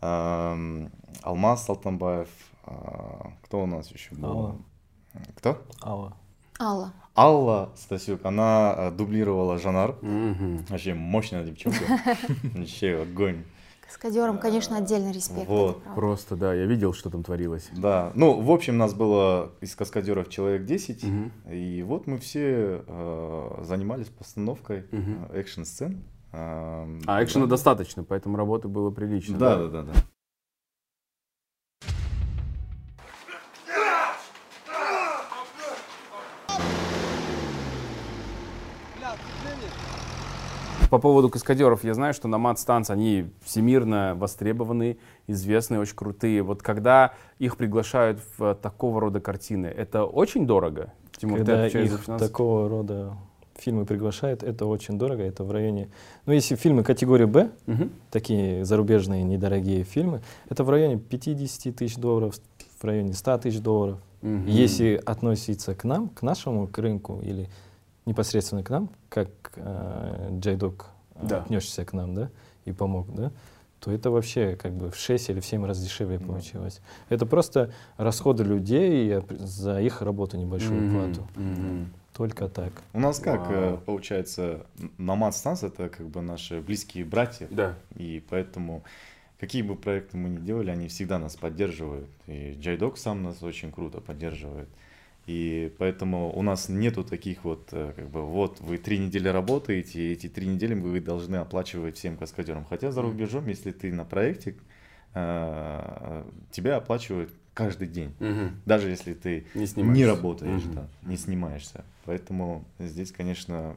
эм, 0.00 0.90
Алмаз 1.22 1.64
Салтанбаев, 1.64 2.28
э, 2.66 2.72
кто 3.44 3.62
у 3.62 3.66
нас 3.66 3.88
еще 3.92 4.16
был? 4.16 4.28
Алла. 4.30 4.56
Кто? 5.36 5.58
Алла. 5.80 6.12
Алла. 6.58 6.92
Алла 7.14 7.70
Стасюк, 7.76 8.24
она 8.24 8.74
э, 8.76 8.90
дублировала 8.90 9.58
Жанар. 9.58 9.94
Мгм. 10.02 10.64
Вообще 10.68 10.94
мощная 10.94 11.44
девчонка. 11.44 11.84
Вообще 12.54 13.00
огонь. 13.02 13.44
Каскадерам, 13.88 14.36
конечно, 14.38 14.76
отдельный 14.76 15.12
респект. 15.12 15.48
Вот. 15.48 15.82
Просто, 15.94 16.36
да, 16.36 16.52
я 16.52 16.66
видел, 16.66 16.92
что 16.92 17.08
там 17.08 17.22
творилось. 17.24 17.70
Да, 17.74 18.12
ну, 18.14 18.38
в 18.38 18.50
общем, 18.50 18.76
нас 18.76 18.92
было 18.92 19.52
из 19.62 19.74
каскадеров 19.74 20.28
человек 20.28 20.66
10, 20.66 21.04
Мгм. 21.04 21.32
и 21.50 21.82
вот 21.82 22.06
мы 22.06 22.18
все 22.18 22.84
э, 22.86 23.60
занимались 23.62 24.08
постановкой 24.08 24.84
э, 24.92 25.40
экшн-сцен. 25.40 26.02
Эм, 26.32 27.00
А 27.06 27.24
экшена 27.24 27.46
да. 27.46 27.52
достаточно, 27.52 28.04
поэтому 28.04 28.36
работы 28.36 28.68
было 28.68 28.90
прилично. 28.90 29.38
Да, 29.38 29.56
да, 29.56 29.68
да, 29.68 29.82
да. 29.84 29.92
По 40.90 40.98
поводу 40.98 41.28
каскадеров, 41.28 41.84
я 41.84 41.94
знаю, 41.94 42.14
что 42.14 42.28
Nomad 42.28 42.56
Stance, 42.56 42.90
они 42.90 43.30
всемирно 43.42 44.14
востребованы, 44.16 44.98
известные, 45.26 45.80
очень 45.80 45.96
крутые. 45.96 46.42
Вот 46.42 46.62
когда 46.62 47.14
их 47.38 47.56
приглашают 47.56 48.20
в 48.36 48.54
такого 48.54 49.00
рода 49.00 49.20
картины, 49.20 49.66
это 49.66 50.04
очень 50.04 50.46
дорого? 50.46 50.92
Тимур, 51.16 51.38
ты 51.38 51.44
Когда 51.44 51.68
за 51.68 51.78
их 51.78 52.04
такого 52.04 52.68
рода 52.68 53.16
фильмы 53.56 53.84
приглашают, 53.84 54.42
это 54.42 54.66
очень 54.66 54.98
дорого, 54.98 55.22
это 55.22 55.44
в 55.44 55.50
районе... 55.50 55.88
Ну, 56.26 56.32
если 56.32 56.54
фильмы 56.54 56.84
категории 56.84 57.24
«Б», 57.24 57.50
Мгм. 57.66 57.90
такие 58.10 58.64
зарубежные 58.64 59.24
недорогие 59.24 59.82
фильмы, 59.82 60.22
это 60.48 60.62
в 60.64 60.70
районе 60.70 60.98
50 60.98 61.74
тысяч 61.74 61.96
долларов, 61.96 62.36
в 62.80 62.84
районе 62.84 63.14
100 63.14 63.38
тысяч 63.38 63.60
долларов. 63.60 63.98
Мгм. 64.22 64.46
Если 64.46 65.00
относиться 65.04 65.74
к 65.74 65.84
нам, 65.84 66.08
к 66.08 66.22
нашему 66.22 66.66
к 66.68 66.78
рынку 66.78 67.20
или 67.22 67.48
непосредственно 68.08 68.62
к 68.64 68.70
нам, 68.70 68.88
как 69.10 69.28
э, 69.56 70.38
Джайдок 70.40 70.86
э, 71.14 71.26
Да. 71.26 71.42
отнесся 71.42 71.84
к 71.84 71.92
нам, 71.92 72.14
да, 72.14 72.30
и 72.64 72.72
помог, 72.72 73.14
да, 73.14 73.30
то 73.80 73.92
это 73.92 74.10
вообще 74.10 74.56
как 74.56 74.72
бы 74.72 74.90
в 74.90 74.96
6 74.96 75.30
или 75.30 75.40
в 75.40 75.46
7 75.46 75.64
раз 75.66 75.78
дешевле 75.80 76.18
получилось. 76.18 76.80
Это 77.10 77.26
просто 77.26 77.70
расходы 77.96 78.42
людей 78.44 79.14
за 79.38 79.80
их 79.80 80.02
работу 80.02 80.36
небольшую 80.36 80.82
Мгм. 80.82 80.90
плату. 80.90 81.28
Мгм. 81.36 81.90
Только 82.16 82.48
так. 82.48 82.72
У 82.94 82.98
нас 83.00 83.20
как 83.20 83.50
э, 83.50 83.70
Вау. 83.70 83.78
получается, 83.78 84.66
Номад 84.96 85.34
Станс 85.34 85.62
это 85.62 85.88
как 85.88 86.06
бы 86.08 86.20
наши 86.22 86.60
близкие 86.60 87.04
братья. 87.04 87.46
Да. 87.50 87.74
И 87.94 88.24
поэтому 88.28 88.82
какие 89.38 89.62
бы 89.62 89.76
проекты 89.76 90.16
мы 90.16 90.28
ни 90.30 90.38
делали, 90.38 90.70
они 90.70 90.88
всегда 90.88 91.18
нас 91.20 91.36
поддерживают. 91.36 92.08
И 92.26 92.56
Джайдок 92.58 92.96
сам 92.98 93.22
нас 93.22 93.42
очень 93.42 93.70
круто 93.70 94.00
поддерживает. 94.00 94.68
И 95.28 95.74
поэтому 95.76 96.34
у 96.34 96.40
нас 96.40 96.70
нету 96.70 97.04
таких 97.04 97.44
вот, 97.44 97.68
э, 97.72 97.92
как 97.94 98.08
бы, 98.08 98.24
вот 98.24 98.60
вы 98.60 98.78
три 98.78 98.98
недели 98.98 99.28
работаете, 99.28 100.00
и 100.00 100.12
эти 100.12 100.26
три 100.26 100.46
недели 100.46 100.72
вы 100.72 101.00
должны 101.00 101.36
оплачивать 101.36 101.98
всем 101.98 102.16
каскадерам. 102.16 102.64
Хотя 102.64 102.90
за 102.90 103.02
рубежом, 103.02 103.46
если 103.46 103.72
ты 103.72 103.92
на 103.92 104.06
проекте, 104.06 104.54
э, 105.12 106.24
тебя 106.50 106.76
оплачивают 106.78 107.30
каждый 107.52 107.88
день. 107.88 108.14
Мгм. 108.20 108.62
Даже 108.64 108.88
если 108.88 109.12
ты 109.12 109.44
Не 109.52 109.60
не, 109.60 109.66
снимаешься. 109.66 110.06
работаешь, 110.06 110.62
Мгм. 110.62 110.74
да, 110.74 110.88
не 111.02 111.16
снимаешься. 111.18 111.84
Поэтому 112.06 112.64
здесь, 112.78 113.12
конечно, 113.12 113.76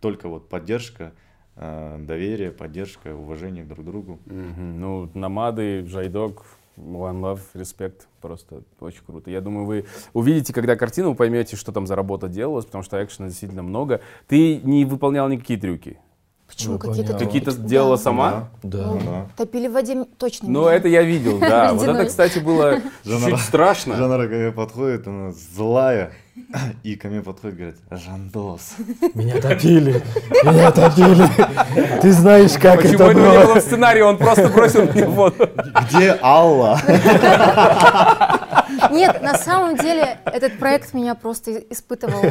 только 0.00 0.28
вот 0.28 0.48
поддержка, 0.48 1.12
э, 1.56 1.98
доверие, 2.06 2.52
поддержка, 2.52 3.12
уважение 3.16 3.64
друг 3.64 3.80
к 3.80 3.84
другу. 3.84 4.20
Мгм. 4.26 4.80
Ну, 4.80 5.10
Намады, 5.14 5.84
Жайдок, 5.84 6.46
One 6.80 7.20
Love, 7.20 7.40
респект, 7.54 8.08
просто 8.20 8.62
очень 8.80 9.02
круто. 9.06 9.30
Я 9.30 9.40
думаю, 9.40 9.66
вы 9.66 9.86
увидите, 10.12 10.52
когда 10.52 10.76
картину, 10.76 11.10
вы 11.10 11.14
поймете, 11.14 11.56
что 11.56 11.72
там 11.72 11.86
за 11.86 11.96
работа 11.96 12.28
делалась, 12.28 12.64
потому 12.64 12.82
что 12.82 13.02
экшена 13.02 13.28
действительно 13.28 13.62
много. 13.62 14.00
Ты 14.26 14.56
не 14.58 14.84
выполнял 14.84 15.28
никакие 15.28 15.58
трюки? 15.58 15.98
Почему 16.46 16.72
Выполняла. 16.74 17.02
какие-то... 17.06 17.24
Какие-то 17.24 17.52
делала 17.52 17.96
Да. 17.96 18.02
сама? 18.02 18.48
Да. 18.64 18.86
Ну, 18.86 19.00
Да. 19.04 19.26
Топили 19.36 19.68
в 19.68 19.72
воде 19.72 20.04
точно 20.18 20.48
Ну, 20.48 20.66
это 20.66 20.88
я 20.88 21.02
видел, 21.02 21.38
да. 21.38 21.72
Вот 21.74 21.86
это, 21.86 22.06
кстати, 22.06 22.40
было 22.40 22.80
чуть 23.04 23.38
страшно. 23.38 23.94
Жанна 23.96 24.26
ко 24.26 24.34
мне 24.34 24.50
подходит, 24.50 25.06
она 25.06 25.30
злая, 25.30 26.12
и 26.82 26.96
ко 26.96 27.08
мне 27.08 27.22
подходит, 27.22 27.56
говорит, 27.56 27.76
Жандос. 27.90 28.74
Меня 29.14 29.40
топили, 29.42 30.02
меня 30.44 30.70
топили. 30.70 31.28
Ты 32.00 32.12
знаешь, 32.12 32.52
как 32.52 32.82
Почему 32.82 32.94
это 32.94 33.04
этого 33.04 33.12
не 33.12 33.28
было 33.28 33.44
было? 33.46 33.54
в 33.56 33.60
сценарии? 33.60 34.00
Он 34.00 34.16
просто 34.18 34.48
бросил 34.48 34.82
мне 34.84 35.06
воду. 35.06 35.48
Где 35.88 36.18
Алла? 36.22 36.80
Нет, 38.90 39.22
на 39.22 39.34
самом 39.36 39.76
деле 39.76 40.18
этот 40.24 40.58
проект 40.58 40.94
меня 40.94 41.14
просто 41.14 41.58
испытывал 41.58 42.22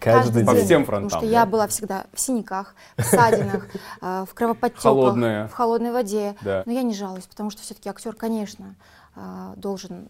Каждый 0.00 0.44
По 0.44 0.52
день, 0.52 0.60
день. 0.60 0.64
всем 0.64 0.84
Потому 0.84 1.08
фронтам, 1.08 1.20
что 1.20 1.20
да? 1.28 1.32
я 1.40 1.46
была 1.46 1.66
всегда 1.66 2.06
в 2.12 2.20
синяках, 2.20 2.74
в 2.96 3.02
ссадинах, 3.02 3.66
э, 4.02 4.24
в 4.28 4.34
кровоподтеках, 4.34 4.82
в 4.82 5.52
холодной 5.52 5.92
воде. 5.92 6.34
Но 6.42 6.72
я 6.72 6.82
не 6.82 6.94
жалуюсь, 6.94 7.26
потому 7.26 7.50
что 7.50 7.62
все-таки 7.62 7.88
актер, 7.88 8.14
конечно, 8.14 8.74
э, 9.16 9.52
должен 9.56 10.08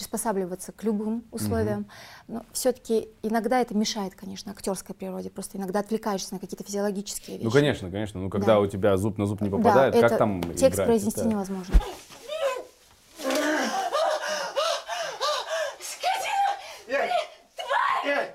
приспосабливаться 0.00 0.72
к 0.72 0.82
любым 0.82 1.24
условиям. 1.30 1.86
Но 2.26 2.44
все-таки 2.52 3.10
иногда 3.22 3.60
это 3.60 3.74
мешает, 3.76 4.14
конечно, 4.14 4.50
актерской 4.50 4.94
природе. 4.94 5.28
Просто 5.28 5.58
иногда 5.58 5.80
отвлекаешься 5.80 6.32
на 6.32 6.40
какие-то 6.40 6.64
физиологические 6.64 7.36
вещи. 7.36 7.44
Ну, 7.44 7.50
конечно, 7.50 7.90
конечно. 7.90 8.18
Ну, 8.20 8.30
когда 8.30 8.54
Да. 8.54 8.60
у 8.60 8.66
тебя 8.66 8.96
зуб 8.96 9.18
на 9.18 9.26
зуб 9.26 9.42
не 9.42 9.50
Да, 9.50 9.56
попадает, 9.58 9.94
как 9.94 10.04
это 10.04 10.16
там 10.16 10.42
текст 10.54 10.76
играть? 10.76 10.86
произнести 10.88 11.20
Это- 11.20 11.28
невозможно. 11.28 11.74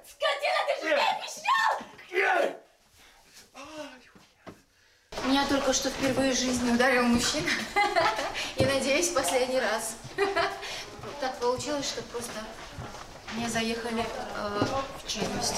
Скотина, 0.06 0.60
ты 0.68 0.88
же 0.88 0.94
мне 0.96 1.04
обещал! 1.18 2.66
Меня 5.28 5.46
только 5.48 5.74
что 5.74 5.90
впервые 5.90 6.34
в 6.34 6.38
жизни 6.38 6.72
ударил 6.72 7.04
мужчина. 7.04 7.50
И 8.58 8.66
надеюсь, 8.66 9.10
последний 9.10 9.60
раз. 9.60 9.96
Так 11.20 11.38
получилось, 11.40 11.88
что 11.88 12.02
просто 12.04 12.32
мне 13.34 13.50
заехали 13.50 14.06
э, 14.06 14.66
в 15.04 15.08
челюсть. 15.08 15.56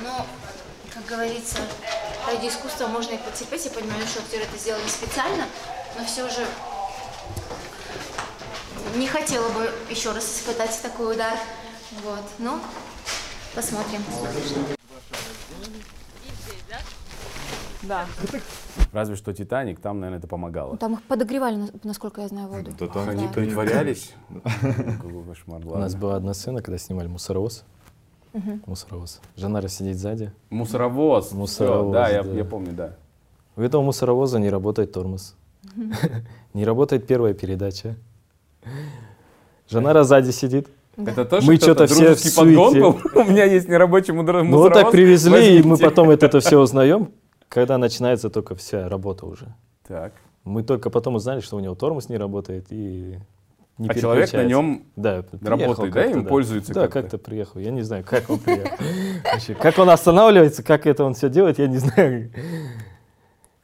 Но, 0.00 0.26
как 0.94 1.04
говорится, 1.06 1.58
ради 2.26 2.46
искусства 2.48 2.86
можно 2.86 3.14
и 3.14 3.18
потерпеть. 3.18 3.64
Я 3.64 3.70
понимаю, 3.72 4.06
что 4.06 4.20
актер 4.20 4.40
это 4.40 4.56
сделал 4.56 4.80
не 4.80 4.88
специально, 4.88 5.46
но 5.98 6.04
все 6.04 6.28
же 6.28 6.46
не 8.94 9.08
хотела 9.08 9.48
бы 9.50 9.72
еще 9.90 10.12
раз 10.12 10.24
испытать 10.24 10.80
такой 10.80 11.14
удар. 11.14 11.36
Вот. 12.02 12.22
Ну, 12.38 12.60
посмотрим. 13.54 14.04
Да. 17.82 18.06
Разве 18.92 19.16
что 19.16 19.32
Титаник, 19.32 19.80
там, 19.80 19.98
наверное, 20.00 20.18
это 20.18 20.28
помогало. 20.28 20.76
Там 20.76 20.94
их 20.94 21.02
подогревали, 21.02 21.56
на- 21.56 21.68
насколько 21.82 22.20
я 22.20 22.28
знаю, 22.28 22.48
воду. 22.48 22.70
Да 22.78 22.86
там 22.86 23.08
Они 23.08 23.26
притворялись. 23.28 24.12
Какой 24.62 25.24
кошмар, 25.24 25.60
У 25.66 25.76
нас 25.78 25.94
была 25.94 26.16
одна 26.16 26.34
сцена, 26.34 26.62
когда 26.62 26.78
снимали 26.78 27.08
мусоровоз. 27.08 27.64
Мусоровоз. 28.66 29.20
Жанара 29.36 29.68
сидит 29.68 29.98
сзади. 29.98 30.32
Мусоровоз. 30.50 31.32
Мусоровоз, 31.32 31.92
Да, 31.92 32.08
я 32.08 32.22
да. 32.22 32.30
я 32.32 32.44
помню, 32.44 32.72
да. 32.72 32.96
У 33.56 33.60
этого 33.60 33.82
мусоровоза 33.82 34.38
не 34.38 34.48
работает 34.48 34.92
тормоз. 34.92 35.34
Не 36.54 36.64
работает 36.64 37.06
первая 37.06 37.34
передача. 37.34 37.96
Жанара 39.68 40.04
сзади 40.04 40.30
сидит. 40.30 40.68
Это 40.96 41.24
тоже 41.24 41.46
Мы 41.46 41.56
что-то 41.56 41.86
все 41.86 42.14
в 42.14 42.34
подгон 42.36 42.72
суете. 42.72 42.80
был? 42.80 43.00
У 43.22 43.24
меня 43.24 43.44
есть 43.44 43.68
нерабочий 43.68 44.12
мудро- 44.12 44.42
Ну 44.42 44.58
вот 44.58 44.74
так 44.74 44.84
мусоровоз. 44.86 44.92
привезли, 44.92 45.58
и 45.58 45.62
мы 45.62 45.78
потом 45.78 46.10
это 46.10 46.38
все 46.40 46.58
узнаем, 46.58 47.10
когда 47.52 47.76
начинается 47.76 48.30
только 48.30 48.54
вся 48.54 48.88
работа 48.88 49.26
уже. 49.26 49.54
Так. 49.86 50.12
Мы 50.44 50.62
только 50.62 50.88
потом 50.88 51.16
узнали, 51.16 51.40
что 51.40 51.56
у 51.56 51.60
него 51.60 51.74
тормоз 51.74 52.08
не 52.08 52.16
работает 52.16 52.66
и 52.70 53.18
не 53.76 53.88
А 53.88 53.94
человек 53.94 54.32
на 54.32 54.44
нем 54.44 54.84
да, 54.96 55.22
работает, 55.42 55.92
да, 55.92 56.04
им 56.06 56.24
пользуется 56.24 56.72
Да, 56.72 56.82
как-то? 56.82 57.02
как-то 57.02 57.18
приехал. 57.18 57.60
Я 57.60 57.70
не 57.70 57.82
знаю, 57.82 58.04
как 58.04 58.30
он 58.30 58.38
приехал. 58.38 58.76
Вообще, 59.24 59.54
Как 59.54 59.78
он 59.78 59.90
останавливается, 59.90 60.62
как 60.62 60.86
это 60.86 61.04
он 61.04 61.14
все 61.14 61.28
делает, 61.28 61.58
я 61.58 61.66
не 61.66 61.76
знаю. 61.76 62.32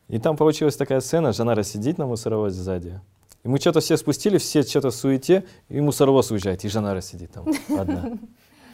И 0.09 0.19
там 0.19 0.37
получилась 0.37 0.77
такая 0.77 1.01
сцена, 1.01 1.33
Жанара 1.33 1.63
сидит 1.63 1.99
на 1.99 2.07
мусоровозе 2.07 2.61
сзади. 2.61 3.01
И 3.43 3.49
мы 3.49 3.59
что-то 3.59 3.81
все 3.81 3.97
спустили, 3.97 4.37
все 4.39 4.63
что-то 4.63 4.91
в 4.91 4.95
суете, 4.95 5.45
и 5.69 5.81
мусоровоз 5.81 6.31
уезжает, 6.31 6.65
и 6.65 6.69
Жанара 6.69 7.01
сидит 7.01 7.33
там 7.33 7.47
одна. 7.79 8.19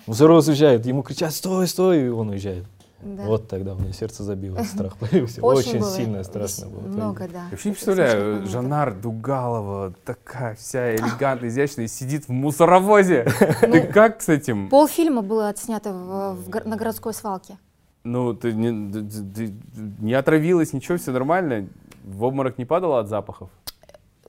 Мусоровоз 0.07 0.49
уезжает, 0.49 0.85
ему 0.87 1.03
кричат 1.03 1.33
«Стой, 1.33 1.67
стой!» 1.67 2.07
и 2.07 2.09
он 2.09 2.31
уезжает. 2.31 2.65
Да. 3.03 3.25
Вот 3.25 3.49
тогда 3.49 3.75
у 3.75 3.79
меня 3.79 3.93
сердце 3.93 4.23
забилось, 4.25 4.69
страх 4.69 4.97
появился. 4.97 5.43
Очень, 5.43 5.81
было 5.81 5.91
сильно 5.91 6.25
страшно 6.25 6.69
было. 6.69 6.81
Много, 6.81 7.29
да. 7.29 7.45
Я 7.45 7.49
вообще 7.51 7.69
не 7.69 7.75
представляю. 7.75 8.47
Жанар 8.47 8.95
Дугалова, 8.95 9.93
такая 10.05 10.55
вся 10.55 10.95
элегантная, 10.97 11.51
изящная, 11.51 11.87
сидит 11.87 12.29
в 12.29 12.31
мусоровозе. 12.31 13.25
Ты 13.61 13.83
как 13.83 14.23
с 14.23 14.29
этим? 14.31 14.71
Полфильма 14.71 15.21
было 15.23 15.49
отснято 15.51 15.93
в- 15.93 16.35
в 16.45 16.49
гор- 16.49 16.65
на 16.65 16.77
городской 16.77 17.13
свалке. 17.13 17.59
Ну, 18.05 18.35
ты 18.35 18.53
не, 18.53 18.93
ты- 18.93 19.55
не 20.01 20.13
отравилась, 20.15 20.73
ничего, 20.75 20.97
все 20.99 21.11
нормально? 21.11 21.69
В 22.05 22.23
обморок 22.25 22.59
не 22.59 22.65
падала 22.67 23.01
от 23.01 23.09
запахов? 23.09 23.49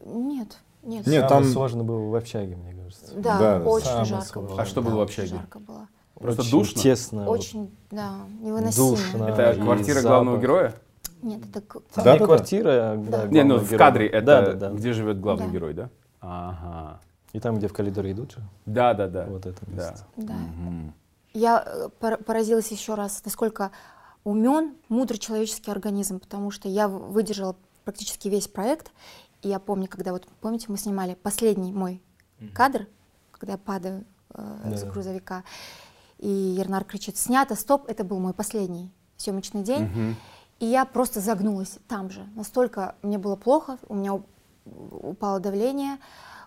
Нет, 0.06 0.58
нет. 0.84 1.06
Нет, 1.08 1.28
там- 1.28 1.44
сложно 1.46 1.84
было 1.84 2.10
в 2.10 2.16
общаге, 2.16 2.56
мне 2.56 2.74
кажется. 2.74 3.14
Да, 3.16 3.38
Да, 3.40 3.60
очень 3.70 4.06
жарко 4.06 4.26
сложное. 4.26 4.50
было. 4.54 4.62
А 4.62 4.66
что 4.66 4.82
да, 4.82 4.90
было 4.90 4.96
в 4.96 5.00
очень 5.00 5.24
общаге? 5.24 5.40
Жарко 5.42 5.60
было. 5.60 5.88
Просто 6.20 6.42
Очень 6.42 6.52
душно? 6.52 6.82
тесно. 6.82 7.28
Очень, 7.30 7.76
да, 7.92 8.16
невыносимо. 8.42 8.90
Душно. 8.92 9.24
Это 9.26 9.60
квартира 9.62 9.96
запах. 9.96 10.10
главного 10.12 10.38
героя? 10.38 10.74
Нет, 11.22 11.42
это 11.50 11.62
Да, 11.96 12.02
не 12.02 12.04
да, 12.04 12.18
да. 12.20 12.26
квартира, 12.26 12.70
а, 12.70 12.98
Да. 12.98 13.18
да, 13.24 13.28
Не, 13.28 13.44
ну 13.44 13.56
главный 13.56 13.76
в 13.76 13.78
кадре 13.78 14.08
это 14.08 14.26
Да, 14.26 14.42
да, 14.42 14.54
да. 14.54 14.70
где 14.72 14.94
живет 14.94 15.20
главный 15.20 15.48
Да. 15.48 15.52
герой, 15.52 15.74
да? 15.74 15.90
Ага. 16.22 17.00
И 17.34 17.40
там, 17.40 17.58
где 17.58 17.68
в 17.68 17.74
коридоре 17.74 18.12
идут 18.14 18.32
же, 18.32 18.38
Да, 18.66 18.94
да, 18.94 19.08
да. 19.08 19.26
вот 19.26 19.46
это 19.46 19.60
Да. 19.68 19.72
место. 19.92 20.06
да. 20.16 20.34
Мгм. 20.34 20.94
Я 21.34 21.64
э, 21.66 21.90
пор- 22.00 22.18
поразилась 22.24 22.72
еще 22.72 22.94
раз, 22.96 23.22
насколько 23.26 23.72
умен, 24.24 24.76
мудрый 24.88 25.18
человеческий 25.20 25.70
организм, 25.70 26.20
потому 26.20 26.50
что 26.50 26.70
я 26.70 26.88
выдержала 26.88 27.58
практически 27.84 28.30
весь 28.30 28.48
проект. 28.48 28.92
И 29.42 29.50
я 29.50 29.60
помню, 29.60 29.88
когда 29.90 30.12
вот, 30.14 30.26
помните, 30.40 30.68
мы 30.70 30.78
снимали 30.78 31.16
последний 31.16 31.74
мой 31.74 32.02
кадр, 32.54 32.88
когда 33.32 33.54
я 33.54 33.58
падаю 33.58 34.06
э, 34.34 34.76
с 34.76 34.82
Да. 34.84 34.88
И 36.26 36.56
Ернар 36.58 36.84
кричит, 36.84 37.18
снято, 37.18 37.54
стоп, 37.54 37.86
это 37.88 38.04
был 38.04 38.18
мой 38.20 38.34
последний. 38.34 38.92
съемочный 39.18 39.62
день. 39.62 39.84
Мгм. 39.84 40.16
И 40.60 40.66
я 40.66 40.84
просто 40.86 41.20
загнулась 41.20 41.78
там 41.88 42.10
же. 42.10 42.26
Настолько 42.36 42.96
мне 43.04 43.18
было 43.18 43.36
плохо, 43.36 43.78
у 43.88 43.94
меня 43.94 44.20
упало 44.66 45.40
давление, 45.40 46.00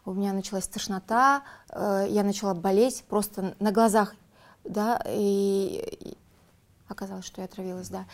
у 0.04 0.12
меня 0.12 0.32
началась 0.32 0.66
тошнота, 0.66 1.42
э, 1.70 2.06
я 2.10 2.24
начала 2.24 2.54
болеть 2.54 3.04
просто 3.08 3.54
на 3.60 3.70
глазах, 3.70 4.14
да, 4.64 5.00
и, 5.06 5.96
и 6.00 6.16
оказалось, 6.88 7.24
что 7.24 7.40
я 7.40 7.44
отравилась, 7.44 7.88
да. 7.88 8.04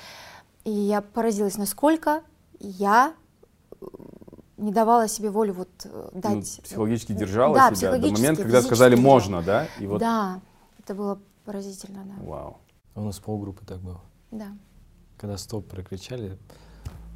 И 0.65 0.71
я 0.71 1.01
поразилась, 1.01 1.57
насколько 1.57 2.23
я 2.61 3.15
э, 3.81 3.87
не 4.59 4.73
давала 4.73 5.09
себе 5.09 5.31
волю 5.31 5.55
вот 5.55 5.71
э, 5.85 6.09
Ну, 6.13 6.21
дать. 6.21 6.61
психологически 6.63 7.13
держала 7.13 7.55
да, 7.55 7.61
себя 7.69 7.71
до 7.71 7.77
психологически, 7.77 8.21
момента, 8.21 8.43
когда 8.43 8.61
сказали 8.63 8.95
можно, 8.97 9.43
да? 9.43 9.67
И 9.81 9.87
вот, 9.87 9.99
Да, 10.01 10.41
это 10.79 10.95
было 10.95 11.19
поразительно, 11.45 12.05
да. 12.05 12.25
вау. 12.25 12.59
У 12.95 13.01
нас 13.03 13.19
полгруппы 13.19 13.65
так 13.65 13.81
было. 13.81 14.01
да. 14.31 14.49
Когда 15.17 15.37
стоп 15.39 15.69
прокричали, 15.69 16.37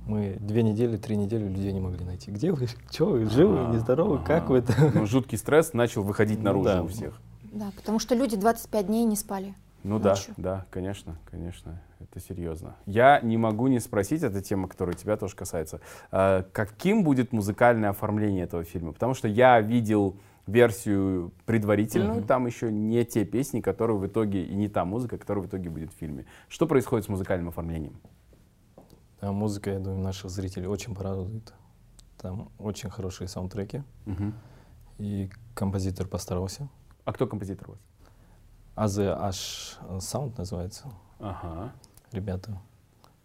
мы 0.07 0.37
две 0.41 0.63
недели, 0.63 0.97
три 0.97 1.17
недели 1.17 1.47
людей 1.49 1.73
не 1.73 1.81
могли 1.81 2.05
найти. 2.05 2.31
Где 2.31 2.53
вы? 2.53 2.69
Че 2.91 3.05
вы? 3.07 3.25
Живы? 3.29 3.59
Ага, 3.59 3.75
Нездоровы? 3.75 4.19
Как 4.21 4.45
ага. 4.45 4.53
вы 4.53 4.59
это? 4.59 4.93
Ну, 4.95 5.05
жуткий 5.07 5.37
стресс 5.37 5.73
начал 5.73 6.03
выходить 6.05 6.41
наружу 6.43 6.65
Да. 6.65 6.83
у 6.83 6.87
всех. 6.87 7.21
Да, 7.53 7.71
потому 7.77 7.99
что 7.99 8.15
люди 8.15 8.37
25 8.37 8.87
дней 8.87 9.05
не 9.05 9.17
спали. 9.17 9.55
Ну 9.83 9.99
да, 9.99 10.11
Ночью. 10.11 10.35
да, 10.37 10.67
конечно, 10.71 11.17
конечно, 11.31 11.81
это 12.01 12.21
серьезно. 12.21 12.77
Я 12.87 13.21
не 13.21 13.37
могу 13.37 13.67
не 13.69 13.81
спросить, 13.81 14.23
это 14.23 14.41
тема, 14.43 14.69
которая 14.69 14.95
тебя 14.97 15.17
тоже 15.17 15.35
касается, 15.37 15.81
а, 16.11 16.45
каким 16.53 17.05
будет 17.05 17.33
музыкальное 17.33 17.91
оформление 17.91 18.45
этого 18.45 18.65
фильма? 18.65 18.93
Потому 18.93 19.15
что 19.15 19.29
я 19.29 19.61
видел 19.61 20.17
версию 20.49 21.33
предварительную, 21.45 22.19
Мгм. 22.21 22.27
там 22.27 22.47
еще 22.47 22.73
не 22.73 23.05
те 23.05 23.25
песни, 23.25 23.61
которые 23.61 23.99
в 23.99 24.07
итоге, 24.07 24.45
и 24.45 24.55
не 24.55 24.69
та 24.69 24.85
музыка, 24.85 25.19
которая 25.19 25.45
в 25.45 25.49
итоге 25.49 25.69
будет 25.71 25.93
в 25.93 25.97
фильме. 25.97 26.25
Что 26.49 26.67
происходит 26.67 27.05
с 27.05 27.09
музыкальным 27.09 27.49
оформлением? 27.49 28.01
А 29.21 29.31
музыка, 29.33 29.71
я 29.71 29.79
думаю, 29.79 30.01
наших 30.01 30.31
зрителей 30.31 30.67
очень 30.67 30.95
порадует. 30.95 31.53
Там 32.17 32.49
очень 32.59 32.89
хорошие 32.91 33.29
саундтреки. 33.29 33.83
Мгм. 34.07 34.35
И 34.99 35.31
композитор 35.55 36.07
постарался. 36.09 36.69
А 37.05 37.13
кто 37.13 37.27
композитор 37.27 37.69
у 37.69 37.73
вас? 37.73 37.81
AZH 38.77 39.79
Sound 39.99 40.35
называется. 40.39 40.89
Ага. 41.21 41.73
Ребята 42.13 42.59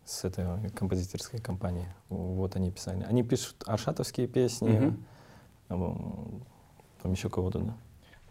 с 0.03 0.25
этой 0.25 0.69
композиторской 0.71 1.39
компании. 1.39 1.88
Вот 2.09 2.55
они 2.57 2.69
писали. 2.71 3.03
Они 3.03 3.23
пишут 3.23 3.63
аршатовские 3.65 4.27
песни. 4.27 4.93
Мгм. 5.69 5.95
Там 7.03 7.11
еще 7.11 7.29
кого-то, 7.29 7.59
да? 7.59 7.77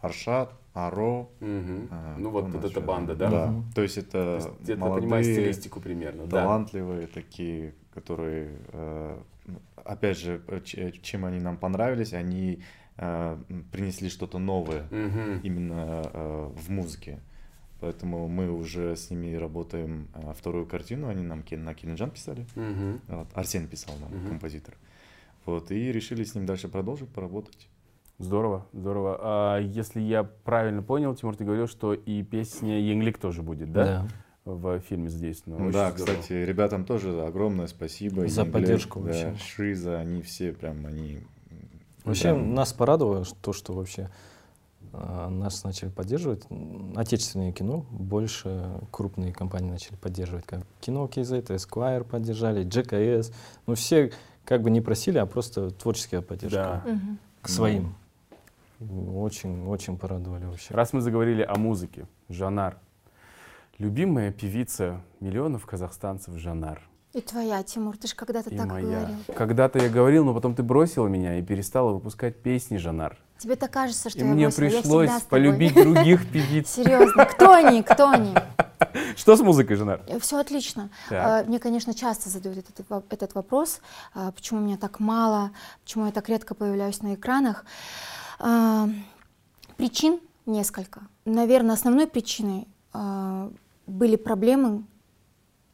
Аршат, 0.01 0.55
Аро. 0.73 1.29
Мгм. 1.41 1.89
а, 1.91 2.17
Ну 2.19 2.31
вот, 2.31 2.51
вот 2.53 2.65
эта 2.65 2.81
банда, 2.81 3.15
да? 3.15 3.31
Да. 3.31 3.47
Мгм. 3.49 3.73
То 3.75 3.83
есть 3.83 3.99
это 3.99 4.09
То 4.09 4.37
есть 4.67 4.79
молодые, 4.79 5.03
понимаешь 5.03 5.27
стилистику 5.27 5.81
примерно, 5.81 6.27
да. 6.27 6.41
талантливые 6.41 7.07
такие, 7.07 7.75
которые, 7.95 8.57
э, 8.69 9.21
ну, 9.45 9.61
опять 9.85 10.19
же, 10.19 10.43
чем 11.03 11.27
они 11.27 11.39
нам 11.39 11.59
понравились, 11.59 12.15
они 12.15 12.63
э, 12.97 13.39
принесли 13.71 14.09
что-то 14.09 14.39
новое 14.39 14.89
Мгм. 14.91 15.41
именно 15.43 16.03
в 16.55 16.71
музыке. 16.71 17.21
Поэтому 17.81 18.29
мы 18.29 18.51
уже 18.51 18.97
с 18.97 19.11
ними 19.11 19.35
работаем 19.35 20.09
вторую 20.39 20.67
картину, 20.67 21.09
они 21.09 21.25
нам 21.25 21.45
на 21.51 21.75
Кинеджан 21.75 22.11
писали. 22.11 22.47
Мгм. 22.55 23.01
Вот, 23.09 23.29
Арсен 23.35 23.67
писал 23.67 23.97
нам, 23.99 24.13
Мгм. 24.19 24.29
композитор. 24.29 24.77
Вот, 25.45 25.71
и 25.73 25.93
решили 25.93 26.25
с 26.25 26.35
ним 26.35 26.47
дальше 26.47 26.69
продолжить, 26.69 27.09
поработать. 27.09 27.69
Здорово, 28.19 28.67
здорово. 28.73 29.19
А 29.21 29.59
если 29.59 30.01
я 30.01 30.23
правильно 30.25 30.83
понял, 30.83 31.15
Тимур, 31.15 31.37
ты 31.37 31.45
говорил, 31.45 31.67
что 31.67 31.93
и 31.95 32.23
песня 32.23 32.81
Янглик 32.81 33.19
тоже 33.19 33.43
будет, 33.43 33.73
да? 33.73 34.07
В 34.45 34.81
фильме 34.81 35.09
задействована. 35.09 35.67
Очень 35.67 35.73
да, 35.73 35.91
здорово. 35.93 36.17
кстати, 36.17 36.33
ребятам 36.33 36.85
тоже 36.85 37.23
огромное 37.23 37.69
спасибо. 37.69 38.27
За 38.27 38.43
Инглек, 38.43 38.53
поддержку 38.53 39.01
да, 39.01 39.07
вообще. 39.07 39.35
Шиза, 39.39 40.01
они 40.01 40.23
все 40.23 40.53
прям, 40.53 40.85
они... 40.85 41.21
Вообще 42.05 42.33
прям- 42.33 42.55
нас 42.55 42.73
порадовало 42.73 43.25
то, 43.41 43.53
что 43.53 43.73
вообще 43.73 44.11
а, 44.93 45.29
нас 45.29 45.65
начали 45.65 45.89
поддерживать. 45.89 46.43
Отечественное 46.97 47.53
кино 47.53 47.87
больше 47.91 48.81
крупные 48.91 49.33
компании 49.33 49.71
начали 49.71 49.95
поддерживать, 49.95 50.45
как 50.45 50.67
Кино 50.81 51.07
KZ, 51.07 51.47
Esquire 51.47 52.05
поддержали, 52.05 52.67
GKS. 52.67 53.33
Ну 53.67 53.75
все 53.75 54.13
как 54.45 54.63
бы 54.63 54.71
не 54.71 54.81
просили, 54.81 55.19
а 55.19 55.27
просто 55.27 55.71
творческая 55.71 56.21
поддержка 56.21 56.83
Да. 56.85 56.95
К 57.41 57.49
своим. 57.49 57.95
Очень, 58.91 59.67
очень 59.67 59.99
порадовали 59.99 60.45
вообще. 60.45 60.75
Раз 60.75 60.93
мы 60.93 61.01
заговорили 61.01 61.43
о 61.43 61.57
музыке, 61.57 62.07
Жанар. 62.29 62.79
Любимая 63.79 64.33
певица 64.33 65.01
миллионов 65.21 65.67
казахстанцев 65.67 66.35
Жанар. 66.37 66.81
И 67.13 67.21
твоя, 67.21 67.63
Тимур, 67.63 67.97
ты 67.99 68.09
же 68.09 68.15
когда-то 68.15 68.49
И 68.51 68.57
так 68.57 68.67
моя. 68.69 68.85
говорил. 68.87 69.17
Когда-то 69.37 69.79
я 69.79 69.89
говорил, 69.91 70.25
но 70.25 70.33
потом 70.35 70.55
ты 70.55 70.63
бросила 70.63 71.09
меня 71.09 71.39
и 71.39 71.43
перестала 71.43 71.93
выпускать 71.93 72.41
песни, 72.43 72.79
Жанар. 72.79 73.19
Тебе 73.37 73.57
так 73.57 73.71
кажется, 73.71 74.09
что 74.09 74.21
и 74.21 74.23
я 74.23 74.27
мне 74.33 74.47
бросила. 74.47 74.65
Я 74.65 74.81
пришлось 74.81 75.09
тобой. 75.11 75.29
полюбить 75.29 75.75
других 75.75 76.31
певиц. 76.31 76.71
Серьезно, 76.71 77.27
кто 77.27 77.53
они, 77.53 77.83
кто 77.83 78.09
они? 78.11 78.35
Что 79.17 79.37
с 79.37 79.41
музыкой, 79.41 79.77
Жанар? 79.77 80.01
Все 80.21 80.39
отлично. 80.39 80.91
Так. 81.09 81.45
А, 81.45 81.45
Мне, 81.49 81.59
конечно, 81.59 81.93
часто 81.93 82.31
задают 82.31 82.59
этот, 82.59 82.87
этот 83.11 83.35
вопрос, 83.35 83.81
а, 84.15 84.33
почему 84.33 84.61
меня 84.61 84.77
так 84.77 84.99
мало, 85.01 85.51
почему 85.83 86.07
я 86.07 86.13
так 86.13 86.29
редко 86.29 86.55
появляюсь 86.55 87.03
на 87.03 87.15
экранах. 87.15 87.65
А, 88.39 88.89
Причин 89.77 90.21
несколько. 90.47 91.03
Наверное, 91.25 91.75
основной 91.75 92.07
причиной 92.07 92.69
а, 92.93 93.51
были 93.87 94.17
проблемы 94.17 94.85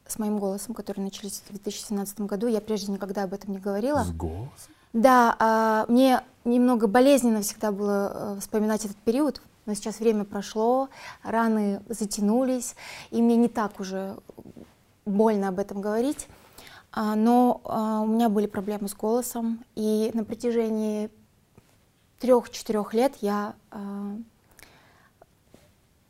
с 0.07 0.17
моим 0.17 0.39
голосом, 0.39 0.73
которые 0.73 1.03
начались 1.03 1.43
в 1.47 1.51
2017 1.51 2.21
году. 2.21 2.47
Я 2.47 2.61
прежде 2.61 2.91
никогда 2.91 3.23
об 3.23 3.33
этом 3.33 3.51
не 3.51 3.59
говорила. 3.59 4.03
С 4.03 4.11
голосом? 4.11 4.73
Да, 4.93 5.35
а, 5.37 5.85
мне 5.87 6.21
немного 6.45 6.87
болезненно 6.87 7.41
всегда 7.41 7.71
было 7.71 8.11
э, 8.11 8.39
вспоминать 8.39 8.85
этот 8.85 8.97
период, 8.97 9.43
но 9.67 9.75
сейчас 9.75 9.99
время 9.99 10.23
прошло, 10.23 10.89
раны 11.21 11.83
затянулись, 11.87 12.75
и 13.11 13.21
мне 13.21 13.35
не 13.35 13.47
так 13.47 13.79
уже 13.79 14.17
больно 15.05 15.49
об 15.49 15.59
этом 15.59 15.81
говорить. 15.81 16.27
Но 16.95 17.61
у 18.03 18.11
меня 18.11 18.29
были 18.29 18.47
проблемы 18.47 18.87
с 18.87 18.95
голосом, 18.95 19.63
и 19.75 20.09
на 20.15 20.23
протяжении 20.23 21.11
трех-четырех 22.19 22.93
лет 22.93 23.13
я 23.21 23.55
а, 23.71 24.15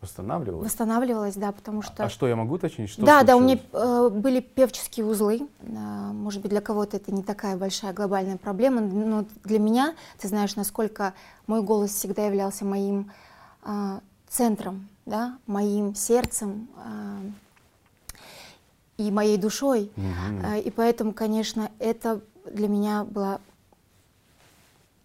Восстанавливалась? 0.01 0.65
восстанавливалась, 0.65 1.35
да, 1.35 1.51
потому 1.51 1.81
что... 1.81 2.05
А 2.05 2.09
что, 2.09 2.27
я 2.27 2.37
могу 2.37 2.55
уточнить? 2.55 2.89
Что 2.89 3.05
да, 3.05 3.23
да, 3.23 3.35
у 3.35 3.41
меня 3.41 3.57
случилось? 3.57 4.13
э, 4.13 4.17
были 4.17 4.39
певческие 4.39 5.05
узлы. 5.05 5.47
А, 5.61 6.13
может 6.13 6.41
быть, 6.41 6.51
для 6.51 6.61
кого-то 6.61 6.95
это 6.97 7.11
не 7.13 7.21
такая 7.21 7.57
большая 7.57 7.91
глобальная 7.93 8.37
проблема, 8.37 8.79
но 8.79 9.25
для 9.43 9.59
меня, 9.59 9.95
ты 10.17 10.29
знаешь, 10.29 10.55
насколько 10.55 11.13
мой 11.47 11.61
голос 11.61 11.91
всегда 11.91 12.25
являлся 12.25 12.63
моим 12.63 13.11
а, 13.61 13.99
центром, 14.29 14.87
да, 15.05 15.37
моим 15.47 15.93
сердцем 15.95 16.69
а, 16.77 17.17
и 18.97 19.11
моей 19.11 19.37
душой. 19.37 19.91
А, 20.45 20.57
и 20.57 20.69
поэтому, 20.69 21.11
конечно, 21.11 21.71
это 21.77 22.21
для 22.49 22.69
меня 22.69 23.03
была 23.03 23.41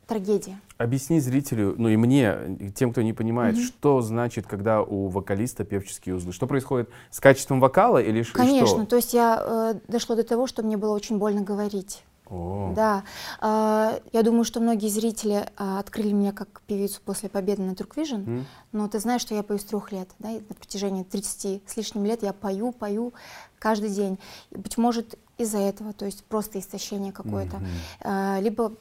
трагедия. 0.07 0.59
Объясни 0.77 1.21
зрителю, 1.21 1.75
ну 1.79 1.89
и 1.89 1.97
мне, 1.97 2.73
тем, 2.75 2.93
кто 2.93 3.03
не 3.03 3.13
понимает, 3.13 3.57
что 3.59 4.01
значит, 4.03 4.47
когда 4.47 4.83
у 4.83 5.09
вокалиста 5.09 5.65
певческие 5.65 6.15
узлы? 6.17 6.33
Что 6.33 6.47
происходит 6.47 6.91
с 7.11 7.21
качеством 7.21 7.61
вокала 7.61 7.99
или 8.03 8.23
Конечно, 8.23 8.67
что? 8.67 8.87
то 8.87 8.97
есть 8.97 9.15
я 9.15 9.41
э, 9.41 9.75
дошло 9.89 10.17
до 10.17 10.25
того, 10.25 10.47
что 10.47 10.63
мне 10.63 10.77
было 10.77 10.95
очень 10.95 11.19
больно 11.19 11.43
говорить. 11.43 12.05
О, 12.27 12.73
Да, 12.75 13.05
А, 13.41 14.01
я 14.13 14.23
думаю, 14.23 14.45
что 14.45 14.59
многие 14.59 14.89
зрители 14.89 15.47
а, 15.59 15.79
открыли 15.79 16.13
меня 16.13 16.33
как 16.33 16.63
певицу 16.67 17.01
после 17.05 17.29
победы 17.29 17.61
на 17.63 17.75
Турквижн, 17.75 18.15
М? 18.17 18.47
но 18.73 18.89
ты 18.89 18.99
знаешь, 18.99 19.21
что 19.21 19.35
я 19.35 19.43
пою 19.43 19.61
с 19.61 19.65
трех 19.65 19.93
лет, 19.93 20.09
да, 20.19 20.31
и 20.31 20.41
на 20.41 20.55
протяжении 20.55 21.03
30 21.03 21.63
с 21.67 21.77
лишним 21.77 22.07
лет 22.07 22.23
я 22.23 22.33
пою, 22.33 22.73
пою 22.73 23.13
каждый 23.59 23.91
день. 23.91 24.19
И, 24.51 24.57
быть 24.57 24.79
может, 24.79 25.19
из-за 25.37 25.59
этого, 25.59 25.93
то 25.93 26.07
есть 26.07 26.25
просто 26.25 26.59
истощение 26.61 27.13
какое-то. 27.13 27.57
Мгм. 27.59 27.67
А, 28.01 28.39
либо 28.41 28.73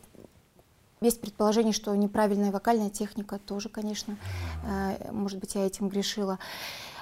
есть 1.08 1.22
предположение, 1.22 1.74
что 1.74 1.96
неправильная 1.96 2.52
вокальная 2.52 2.90
техника 2.90 3.40
тоже, 3.40 3.70
конечно, 3.70 4.18
а, 4.66 4.98
может 5.12 5.40
быть, 5.40 5.56
я 5.56 5.66
этим 5.66 5.90
грешила. 5.90 6.40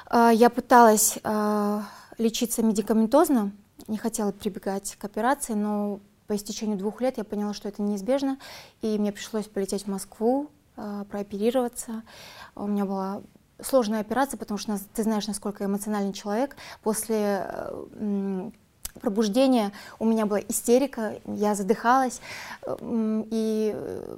А, 0.07 0.31
Я 0.31 0.49
пыталась 0.49 1.19
а, 1.23 1.83
лечиться 2.17 2.63
медикаментозно, 2.63 3.51
не 3.87 3.97
хотела 3.97 4.31
прибегать 4.31 4.95
к 4.95 5.05
операции, 5.05 5.53
но 5.53 5.99
по 6.27 6.35
истечению 6.35 6.77
двух 6.77 7.01
лет 7.01 7.17
я 7.17 7.23
поняла, 7.23 7.53
что 7.53 7.67
это 7.67 7.81
неизбежно, 7.81 8.37
и 8.81 8.97
мне 8.97 9.11
пришлось 9.11 9.47
полететь 9.47 9.83
в 9.83 9.87
Москву, 9.87 10.49
прооперироваться. 10.75 12.03
У 12.55 12.65
меня 12.65 12.85
была 12.85 13.21
сложная 13.61 13.99
операция, 13.99 14.37
потому 14.37 14.57
что 14.57 14.79
ты 14.93 15.03
знаешь, 15.03 15.27
насколько 15.27 15.65
эмоциональный 15.65 16.13
человек. 16.13 16.55
После 16.81 17.45
м, 18.95 19.01
пробуждения 19.01 19.71
у 19.99 20.05
меня 20.05 20.25
была 20.25 20.39
истерика, 20.39 21.15
я 21.25 21.55
задыхалась, 21.55 22.21
и 22.81 23.71
э, 23.75 24.17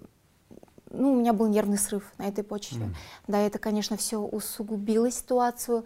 ну, 0.91 1.13
у 1.13 1.15
меня 1.15 1.33
был 1.33 1.47
нервный 1.47 1.77
срыв 1.77 2.03
на 2.17 2.23
этой 2.27 2.43
почве. 2.43 2.89
Да, 3.27 3.39
это, 3.39 3.59
конечно, 3.59 3.97
все 3.97 4.17
усугубило 4.19 5.09
ситуацию. 5.11 5.83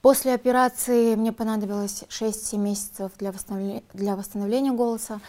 После 0.00 0.34
операции 0.34 1.14
мне 1.14 1.32
понадобилось 1.32 2.02
6-7 2.08 2.56
месяцев 2.58 3.12
для 3.18 3.30
восстановления, 3.30 3.84
для 3.94 4.16
восстановления 4.16 4.72
голоса. 4.72 5.20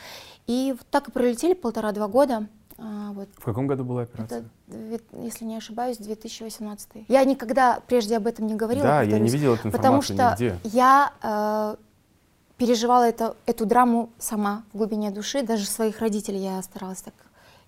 И 0.48 0.74
вот 0.76 0.88
так 0.90 1.10
и 1.10 1.12
пролетели 1.12 1.54
полтора-два 1.54 2.08
года. 2.08 2.48
А, 2.80 3.12
вот. 3.14 3.30
В 3.38 3.44
каком 3.46 3.68
году 3.68 3.84
была 3.84 4.02
операция? 4.02 4.46
Это, 4.68 5.04
если 5.22 5.46
не 5.46 5.56
ошибаюсь, 5.58 5.98
2018. 5.98 7.06
Я 7.08 7.24
никогда 7.24 7.82
прежде 7.88 8.18
об 8.18 8.26
этом 8.26 8.48
не 8.48 8.56
говорила. 8.56 8.84
да, 8.84 9.02
я 9.04 9.06
не 9.06 9.12
повторюсь, 9.12 9.34
видел 9.34 9.54
эту 9.54 9.72
Потому 9.72 9.98
информацию 10.02 10.16
что 10.16 10.44
нигде. 10.44 10.60
я 10.76 11.14
э, 11.22 11.76
переживала 12.64 13.04
это, 13.04 13.36
эту 13.46 13.66
драму 13.66 14.10
сама 14.18 14.64
в 14.72 14.78
глубине 14.78 15.12
души. 15.12 15.44
Даже 15.44 15.66
своих 15.66 16.00
родителей 16.00 16.40
я 16.40 16.62
старалась 16.62 17.02
так 17.02 17.14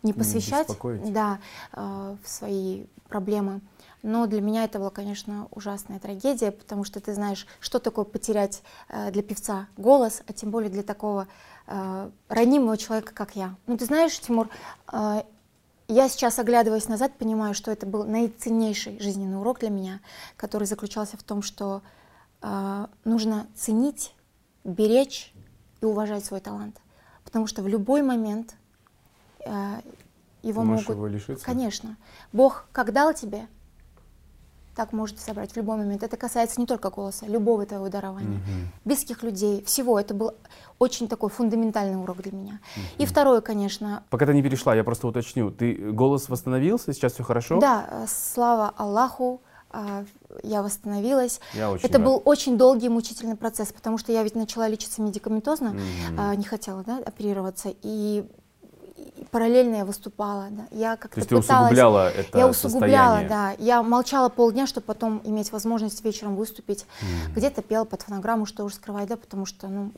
не 0.03 0.13
посвящать 0.13 0.69
беспокоить. 0.69 1.11
да, 1.11 1.39
э, 1.73 2.15
в 2.23 2.29
свои 2.29 2.85
проблемы. 3.09 3.59
Но 4.03 4.25
для 4.25 4.39
меня 4.39 4.63
это 4.63 4.79
была, 4.79 4.91
конечно, 4.91 5.49
ужасная 5.51 5.99
трагедия, 5.99 6.51
потому 6.51 6.85
что 6.85 7.01
ты 7.01 7.13
знаешь, 7.13 7.45
что 7.59 7.79
такое 7.79 8.05
потерять 8.05 8.61
э, 8.87 9.11
для 9.11 9.21
певца 9.21 9.67
голос, 9.75 10.21
а 10.27 10.31
тем 10.31 10.49
более 10.49 10.69
для 10.69 10.83
такого 10.83 11.27
э, 11.67 12.09
ранимого 12.29 12.77
человека, 12.77 13.13
как 13.13 13.35
я. 13.35 13.55
Ну, 13.67 13.77
ты 13.77 13.83
знаешь, 13.83 14.17
Тимур, 14.17 14.47
э, 14.93 15.23
я 15.89 16.07
сейчас, 16.07 16.39
оглядываясь 16.39 16.87
назад, 16.87 17.17
понимаю, 17.17 17.53
что 17.53 17.69
это 17.69 17.85
был 17.85 18.05
наиценнейший 18.05 18.97
жизненный 19.01 19.39
урок 19.39 19.59
для 19.59 19.71
меня, 19.71 19.99
который 20.37 20.67
заключался 20.67 21.17
в 21.17 21.23
том, 21.23 21.41
что 21.41 21.81
э, 22.41 22.87
нужно 23.03 23.47
ценить, 23.55 24.15
беречь 24.65 25.33
и 25.81 25.85
уважать 25.85 26.25
свой 26.25 26.41
талант. 26.41 26.81
Потому 27.23 27.47
что 27.47 27.61
в 27.61 27.67
любой 27.67 28.01
момент 28.01 28.55
э, 29.45 29.79
его 30.41 30.63
можешь 30.63 30.87
могут... 30.87 30.97
его 30.97 31.07
лишиться? 31.07 31.45
Конечно. 31.45 31.95
Бог 32.33 32.67
как 32.73 32.91
дал 32.91 33.13
тебе, 33.13 33.47
так 34.75 34.91
может 34.91 35.19
собрать 35.19 35.53
в 35.53 35.55
любой 35.55 35.77
момент. 35.77 36.03
Это 36.03 36.17
касается 36.17 36.59
не 36.59 36.67
только 36.67 36.89
голоса, 36.89 37.25
любого 37.27 37.65
твоего 37.65 37.87
дарования. 37.87 38.41
Близких 38.83 39.23
людей, 39.23 39.63
всего. 39.63 39.97
Это 39.99 40.13
был 40.13 40.33
очень 40.79 41.07
такой 41.07 41.29
фундаментальный 41.29 41.97
урок 41.97 42.17
для 42.17 42.33
меня. 42.33 42.59
И 42.97 43.05
второе, 43.05 43.39
конечно, 43.41 44.03
Пока 44.09 44.25
ты 44.25 44.33
не 44.33 44.43
перешла, 44.43 44.75
я 44.75 44.83
просто 44.83 45.07
уточню. 45.07 45.49
Ты 45.49 45.73
голос 45.91 46.27
восстановился, 46.27 46.93
сейчас 46.93 47.13
все 47.13 47.23
хорошо? 47.23 47.59
Да, 47.59 47.87
э, 47.89 48.05
слава 48.07 48.73
Аллаху, 48.75 49.41
я 50.43 50.61
восстановилась. 50.61 51.39
Я 51.53 51.71
очень 51.71 51.85
Это 51.85 51.97
рад. 51.97 52.07
был 52.07 52.21
очень 52.25 52.57
долгий 52.57 52.87
и 52.87 52.89
мучительный 52.89 53.35
процесс, 53.35 53.71
потому 53.71 53.97
что 53.97 54.11
я 54.11 54.23
ведь 54.23 54.35
начала 54.35 54.67
лечиться 54.67 55.01
медикаментозно, 55.01 55.75
а, 56.17 56.35
не 56.35 56.43
хотела 56.43 56.83
да, 56.83 56.97
оперироваться, 56.97 57.73
и, 57.81 58.25
параллельно 59.31 59.77
я 59.77 59.85
выступала. 59.85 60.47
Да. 60.49 60.67
Я 60.71 60.95
как-то 60.95 61.15
То 61.15 61.19
есть 61.19 61.29
ты 61.29 61.35
пыталась... 61.35 61.65
усугубляла 61.71 62.09
это 62.09 62.37
Я 62.37 62.47
усугубляла, 62.47 63.17
состояние? 63.19 63.29
да. 63.29 63.51
Я 63.59 63.83
молчала 63.83 64.29
полдня, 64.29 64.67
чтобы 64.67 64.85
потом 64.85 65.21
иметь 65.23 65.51
возможность 65.51 66.03
вечером 66.03 66.35
выступить. 66.35 66.85
Где-то 67.35 67.61
пела 67.61 67.85
под 67.85 68.01
фонограмму, 68.01 68.45
что 68.45 68.63
уж 68.63 68.73
скрывать, 68.75 69.07
да, 69.09 69.17
потому 69.17 69.45
что, 69.45 69.67
ну, 69.67 69.91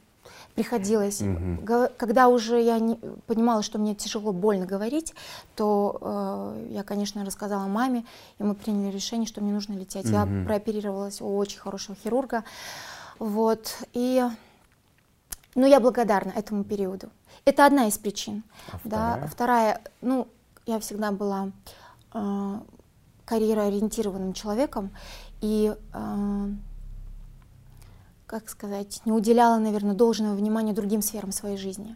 приходилось. 0.57 1.21
Га- 1.21 1.89
Когда 1.97 2.27
уже 2.29 2.59
я 2.59 2.79
не, 2.79 2.95
понимала, 3.27 3.61
что 3.61 3.77
мне 3.77 3.93
тяжело, 3.93 4.31
больно 4.33 4.65
говорить, 4.65 5.13
то 5.55 5.97
э, 6.01 6.67
я, 6.71 6.83
конечно, 6.83 7.23
рассказала 7.23 7.67
маме, 7.67 8.03
и 8.39 8.43
мы 8.43 8.55
приняли 8.55 8.91
решение, 8.91 9.27
что 9.27 9.39
мне 9.41 9.53
нужно 9.53 9.73
лететь. 9.73 10.05
Я 10.05 10.25
Мгм. 10.25 10.45
прооперировалась 10.45 11.21
у 11.21 11.37
очень 11.37 11.59
хорошего 11.59 11.95
хирурга. 12.03 12.43
Вот. 13.19 13.77
И 13.93 14.23
ну, 15.53 15.67
я 15.67 15.79
благодарна 15.79 16.31
этому 16.35 16.63
периоду. 16.63 17.09
Это 17.45 17.65
одна 17.67 17.87
из 17.87 17.99
причин. 17.99 18.43
А 18.71 18.79
да. 18.83 18.87
вторая? 18.89 19.27
Вторая, 19.27 19.81
ну, 20.01 20.27
я 20.65 20.79
всегда 20.79 21.11
была 21.11 21.51
э, 22.15 22.55
карьероориентированным 23.25 24.33
человеком 24.33 24.89
и, 25.39 25.75
э, 25.93 26.47
как 28.27 28.49
сказать, 28.49 29.01
не 29.05 29.11
уделяла, 29.13 29.57
наверное, 29.57 29.95
должного 29.95 30.35
внимания 30.35 30.73
другим 30.73 31.01
сферам 31.01 31.31
своей 31.31 31.57
жизни. 31.57 31.95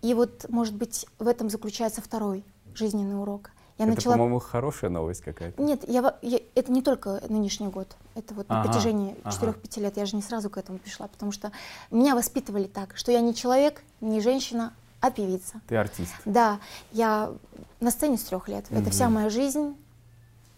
И 0.00 0.14
вот, 0.14 0.46
может 0.48 0.74
быть, 0.74 1.06
в 1.18 1.26
этом 1.26 1.50
заключается 1.50 2.00
второй 2.00 2.44
жизненный 2.74 3.20
урок. 3.20 3.50
Я 3.78 3.84
Это, 3.84 3.96
начала 3.96 4.14
по-моему, 4.14 4.38
хорошая 4.38 4.90
новость 4.90 5.20
какая-то. 5.22 5.60
нет, 5.60 5.82
я, 5.86 6.16
я- 6.22 6.40
это 6.54 6.72
не 6.72 6.80
только 6.82 7.20
нынешний 7.28 7.66
год. 7.66 7.88
Это 8.14 8.32
вот 8.32 8.48
на 8.48 8.60
Ага, 8.60 8.68
протяжении 8.70 9.16
ага. 9.24 9.36
4-5 9.36 9.80
лет. 9.80 9.96
Я 9.98 10.06
же 10.06 10.16
не 10.16 10.22
сразу 10.22 10.48
к 10.48 10.56
этому 10.56 10.78
пришла, 10.78 11.08
потому 11.08 11.32
что 11.32 11.50
меня 11.90 12.14
воспитывали 12.14 12.64
так, 12.64 12.96
что 12.96 13.10
я 13.12 13.20
не 13.20 13.34
человек, 13.34 13.82
не 14.00 14.20
женщина, 14.20 14.72
а 15.00 15.10
певица. 15.10 15.60
Ты 15.68 15.76
артист. 15.76 16.14
Да, 16.24 16.58
я 16.92 17.32
на 17.80 17.90
сцене 17.90 18.16
с 18.16 18.22
трех 18.22 18.48
лет. 18.48 18.64
Это 18.70 18.90
вся 18.90 19.10
моя 19.10 19.28
жизнь. 19.28 19.76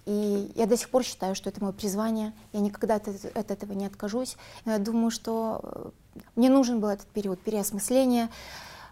И 0.09 0.51
я 0.55 0.65
до 0.67 0.75
сих 0.79 0.89
пор 0.89 1.03
считаю, 1.05 1.35
что 1.35 1.51
это 1.51 1.63
мое 1.63 1.73
призвание. 1.73 2.33
Я 2.55 2.61
никогда 2.61 2.95
от, 2.95 3.09
эт- 3.09 3.39
от 3.39 3.51
этого 3.51 3.75
не 3.75 3.85
откажусь. 3.85 4.39
Я 4.65 4.79
думаю, 4.79 5.11
что 5.11 5.61
э, 5.63 5.91
мне 6.35 6.49
нужен 6.49 6.81
был 6.81 6.89
этот 6.89 7.09
период 7.09 7.39
переосмысления, 7.41 8.31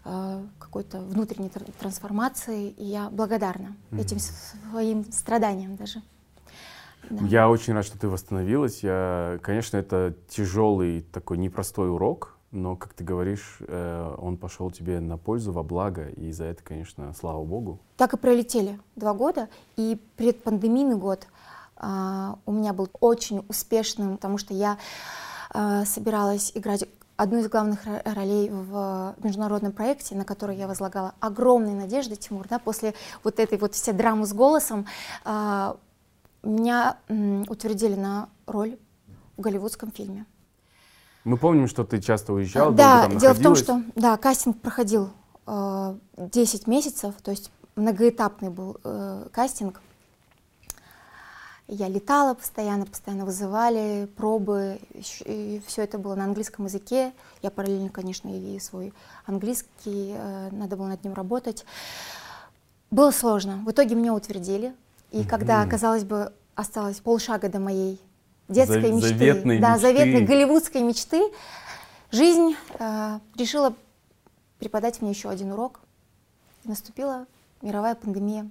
э, 0.05 0.43
какой-то 0.59 0.99
внутренней 0.99 1.47
тр- 1.47 1.73
трансформации. 1.79 2.69
И 2.69 2.85
я 2.85 3.09
благодарна 3.09 3.75
этим 3.91 4.19
своим 4.19 5.11
страданиям 5.11 5.75
даже. 5.75 6.03
Да. 7.09 7.25
Я 7.25 7.49
очень 7.49 7.73
рад, 7.73 7.83
что 7.83 7.97
ты 7.97 8.07
восстановилась. 8.07 8.83
Я, 8.83 9.39
конечно, 9.41 9.77
это 9.77 10.13
тяжелый 10.29 11.01
такой 11.01 11.39
непростой 11.39 11.89
урок, 11.89 12.36
но, 12.51 12.75
как 12.75 12.93
ты 12.93 13.03
говоришь, 13.03 13.57
э, 13.59 14.15
он 14.17 14.37
пошел 14.37 14.71
тебе 14.71 14.99
на 14.99 15.17
пользу, 15.17 15.51
во 15.51 15.63
благо, 15.63 16.07
и 16.09 16.31
за 16.31 16.45
это, 16.45 16.63
конечно, 16.63 17.13
слава 17.13 17.43
богу. 17.43 17.79
Так 17.97 18.13
и 18.13 18.17
пролетели 18.17 18.79
два 18.95 19.13
года, 19.13 19.49
и 19.75 19.99
предпандемийный 20.15 20.95
год 20.95 21.27
а, 21.75 22.39
у 22.45 22.51
меня 22.51 22.73
был 22.73 22.89
очень 22.99 23.45
успешным, 23.49 24.15
потому 24.15 24.37
что 24.37 24.53
я 24.53 24.77
а, 25.51 25.85
собиралась 25.85 26.51
играть 26.55 26.85
одну 27.17 27.39
из 27.39 27.49
главных 27.49 27.85
ро- 27.85 28.13
ролей 28.13 28.49
в 28.49 29.15
международном 29.23 29.71
проекте, 29.71 30.15
на 30.15 30.23
который 30.23 30.55
я 30.55 30.67
возлагала 30.67 31.13
огромные 31.19 31.75
надежды, 31.75 32.15
Тимур, 32.15 32.47
да, 32.47 32.59
после 32.59 32.93
вот 33.23 33.39
этой 33.39 33.57
вот 33.57 33.73
всей 33.73 33.93
драмы 33.93 34.25
с 34.25 34.33
голосом, 34.33 34.85
а, 35.23 35.77
меня 36.43 36.97
утвердили 37.09 37.95
на 37.95 38.29
роль 38.45 38.77
в 39.35 39.41
голливудском 39.41 39.91
фильме. 39.91 40.25
Мы 41.27 41.35
помним, 41.35 41.67
что 41.67 41.83
ты 41.83 42.01
часто 42.01 42.31
уезжала, 42.31 42.71
Да, 42.71 43.01
там 43.03 43.17
дело 43.17 43.33
в 43.33 43.41
том, 43.41 43.55
что 43.55 43.83
да, 43.95 44.15
кастинг 44.15 44.61
проходил 44.61 45.09
э, 45.45 45.95
10 46.15 46.67
месяцев, 46.67 47.15
то 47.21 47.31
есть 47.31 47.51
многоэтапный 47.75 48.49
был 48.49 48.77
э, 48.81 49.27
кастинг. 49.33 49.81
Я 51.67 51.89
летала 51.89 52.33
постоянно, 52.33 52.85
постоянно 52.85 53.25
вызывали 53.25 54.07
пробы, 54.15 54.79
и 55.25 55.61
все 55.67 55.81
это 55.81 55.97
было 55.97 56.15
на 56.15 56.23
английском 56.23 56.63
языке. 56.63 57.11
Я 57.41 57.51
параллельно, 57.51 57.89
конечно, 57.89 58.29
и 58.29 58.57
свой 58.59 58.93
английский, 59.25 60.15
э, 60.17 60.49
надо 60.53 60.77
было 60.77 60.87
над 60.87 61.03
ним 61.03 61.13
работать. 61.13 61.65
Было 62.89 63.11
сложно. 63.11 63.61
В 63.65 63.71
итоге 63.71 63.95
меня 63.95 64.13
утвердили. 64.13 64.73
И 65.11 65.25
когда, 65.25 65.65
казалось 65.65 66.05
бы, 66.05 66.31
осталось 66.55 67.01
полшага 67.01 67.49
до 67.49 67.59
моей 67.59 67.99
детской 68.47 68.81
Зав- 68.81 68.91
мечты, 68.93 69.09
заветной 69.09 69.59
да, 69.59 69.69
мечты. 69.73 69.81
заветной 69.81 70.21
голливудской 70.21 70.81
мечты, 70.81 71.21
жизнь 72.11 72.55
э, 72.79 73.19
решила 73.35 73.73
преподать 74.59 75.01
мне 75.01 75.11
еще 75.11 75.29
один 75.29 75.51
урок. 75.51 75.81
И 76.63 76.69
наступила 76.69 77.25
мировая 77.61 77.95
пандемия. 77.95 78.49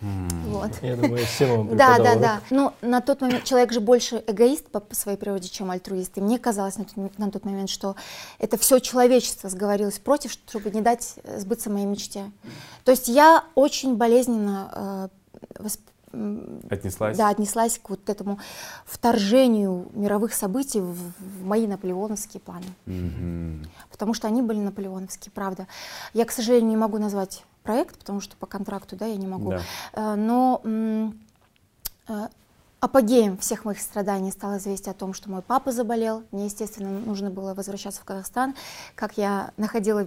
Вот. 0.00 0.70
Я 0.82 0.94
думаю, 0.96 1.24
всем 1.24 1.56
вам 1.68 1.76
Да, 1.76 1.96
да, 1.98 2.10
урок. 2.12 2.20
да. 2.20 2.40
Но 2.50 2.74
на 2.82 3.00
тот 3.00 3.22
момент 3.22 3.44
человек 3.44 3.72
же 3.72 3.80
больше 3.80 4.22
эгоист 4.26 4.66
по, 4.68 4.78
по 4.80 4.94
своей 4.94 5.16
природе, 5.16 5.48
чем 5.48 5.70
альтруист. 5.70 6.18
И 6.18 6.20
мне 6.20 6.38
казалось 6.38 6.76
на 6.76 6.84
тот, 6.84 7.18
на 7.18 7.30
тот 7.30 7.44
момент, 7.46 7.70
что 7.70 7.96
это 8.38 8.58
все 8.58 8.78
человечество 8.78 9.48
сговорилось 9.48 9.98
против, 9.98 10.32
чтобы 10.32 10.70
не 10.70 10.82
дать 10.82 11.14
э, 11.24 11.40
сбыться 11.40 11.70
моей 11.70 11.86
мечте. 11.86 12.30
То 12.84 12.90
есть 12.90 13.08
я 13.08 13.44
очень 13.54 13.96
болезненно 13.96 15.10
э, 15.54 15.62
восп- 15.62 15.80
м, 15.80 15.95
Отнеслась? 16.70 17.16
да, 17.16 17.28
отнеслась 17.28 17.78
к 17.78 17.90
вот 17.90 18.08
этому 18.08 18.38
вторжению 18.84 19.88
мировых 19.92 20.32
событий 20.34 20.80
в, 20.80 20.94
в 20.94 21.44
мои 21.44 21.66
наполеоновские 21.66 22.40
планы. 22.40 22.66
Мгм. 22.86 23.64
Потому 23.90 24.14
что 24.14 24.28
они 24.28 24.42
были 24.42 24.58
наполеоновские, 24.58 25.32
правда. 25.32 25.66
Я, 26.14 26.24
к 26.24 26.32
сожалению, 26.32 26.70
не 26.70 26.76
могу 26.76 26.98
назвать 26.98 27.44
проект, 27.62 27.98
потому 27.98 28.20
что 28.20 28.36
по 28.36 28.46
контракту 28.46 28.96
да, 28.96 29.06
я 29.06 29.16
не 29.16 29.26
могу. 29.26 29.50
Да. 29.50 29.62
Э, 29.92 30.14
Но 30.14 30.62
э, 30.64 32.28
апогеем 32.80 33.36
всех 33.38 33.64
моих 33.64 33.80
страданий 33.80 34.30
стало 34.30 34.58
известие 34.58 34.92
о 34.92 34.94
том, 34.94 35.12
что 35.12 35.30
мой 35.30 35.42
папа 35.42 35.72
заболел. 35.72 36.22
Мне, 36.30 36.46
естественно, 36.46 36.90
нужно 36.90 37.30
было 37.30 37.54
возвращаться 37.54 38.00
в 38.00 38.04
Казахстан. 38.04 38.54
Как 38.94 39.18
я 39.18 39.50
находила, 39.56 40.06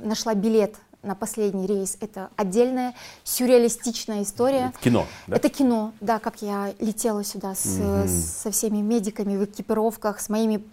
нашла 0.00 0.34
билет 0.34 0.76
на 1.02 1.14
последний 1.14 1.66
рейс, 1.66 1.96
это 2.00 2.30
отдельная 2.36 2.94
сюрреалистичная 3.24 4.22
история. 4.22 4.70
Это 4.74 4.78
кино, 4.80 5.06
да? 5.26 5.36
Это 5.36 5.48
кино, 5.48 5.92
да, 6.00 6.18
как 6.18 6.42
я 6.42 6.74
летела 6.80 7.22
сюда 7.24 7.54
с, 7.54 7.66
Мгм. 7.78 8.08
со 8.08 8.50
всеми 8.50 8.78
медиками 8.78 9.36
в 9.36 9.44
экипировках, 9.44 10.20
с 10.20 10.28
моими, 10.28 10.64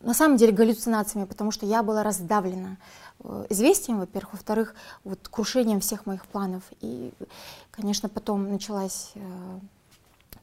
на 0.00 0.12
самом 0.14 0.36
деле, 0.36 0.52
галлюцинациями, 0.52 1.24
потому 1.24 1.50
что 1.50 1.64
я 1.66 1.82
была 1.82 2.02
раздавлена 2.02 2.76
э, 3.22 3.46
известием, 3.48 4.00
во-первых, 4.00 4.34
во-вторых, 4.34 4.74
вот 5.02 5.28
крушением 5.28 5.80
всех 5.80 6.04
моих 6.04 6.26
планов. 6.26 6.62
И, 6.82 7.10
конечно, 7.70 8.08
потом 8.10 8.50
началась 8.50 9.12
э, 9.14 9.20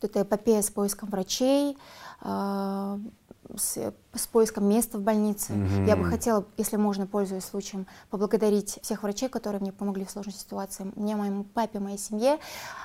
Вот 0.01 0.09
эта 0.09 0.23
эпопея 0.23 0.63
с 0.63 0.71
поиском 0.71 1.09
врачей, 1.09 1.77
с, 2.23 3.93
с 4.13 4.27
поиском 4.27 4.67
места 4.69 4.97
в 4.97 5.01
больнице. 5.01 5.53
Мгм. 5.53 5.85
Я 5.85 5.95
бы 5.95 6.05
хотела, 6.05 6.45
если 6.57 6.77
можно, 6.77 7.07
пользуясь 7.07 7.45
случаем, 7.45 7.87
поблагодарить 8.09 8.79
всех 8.81 9.03
врачей, 9.03 9.29
которые 9.29 9.61
мне 9.61 9.71
помогли 9.71 10.05
в 10.05 10.11
сложной 10.11 10.33
ситуации. 10.33 10.91
Мне, 10.95 11.15
моему 11.15 11.43
папе, 11.43 11.79
моей 11.79 11.97
семье, 11.97 12.37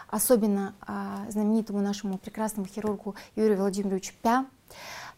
особенно 0.08 0.74
а, 0.80 1.26
знаменитому 1.30 1.80
нашему 1.80 2.18
прекрасному 2.18 2.66
хирургу 2.68 3.14
Юрию 3.36 3.58
Владимировичу 3.58 4.14
Пя 4.22 4.46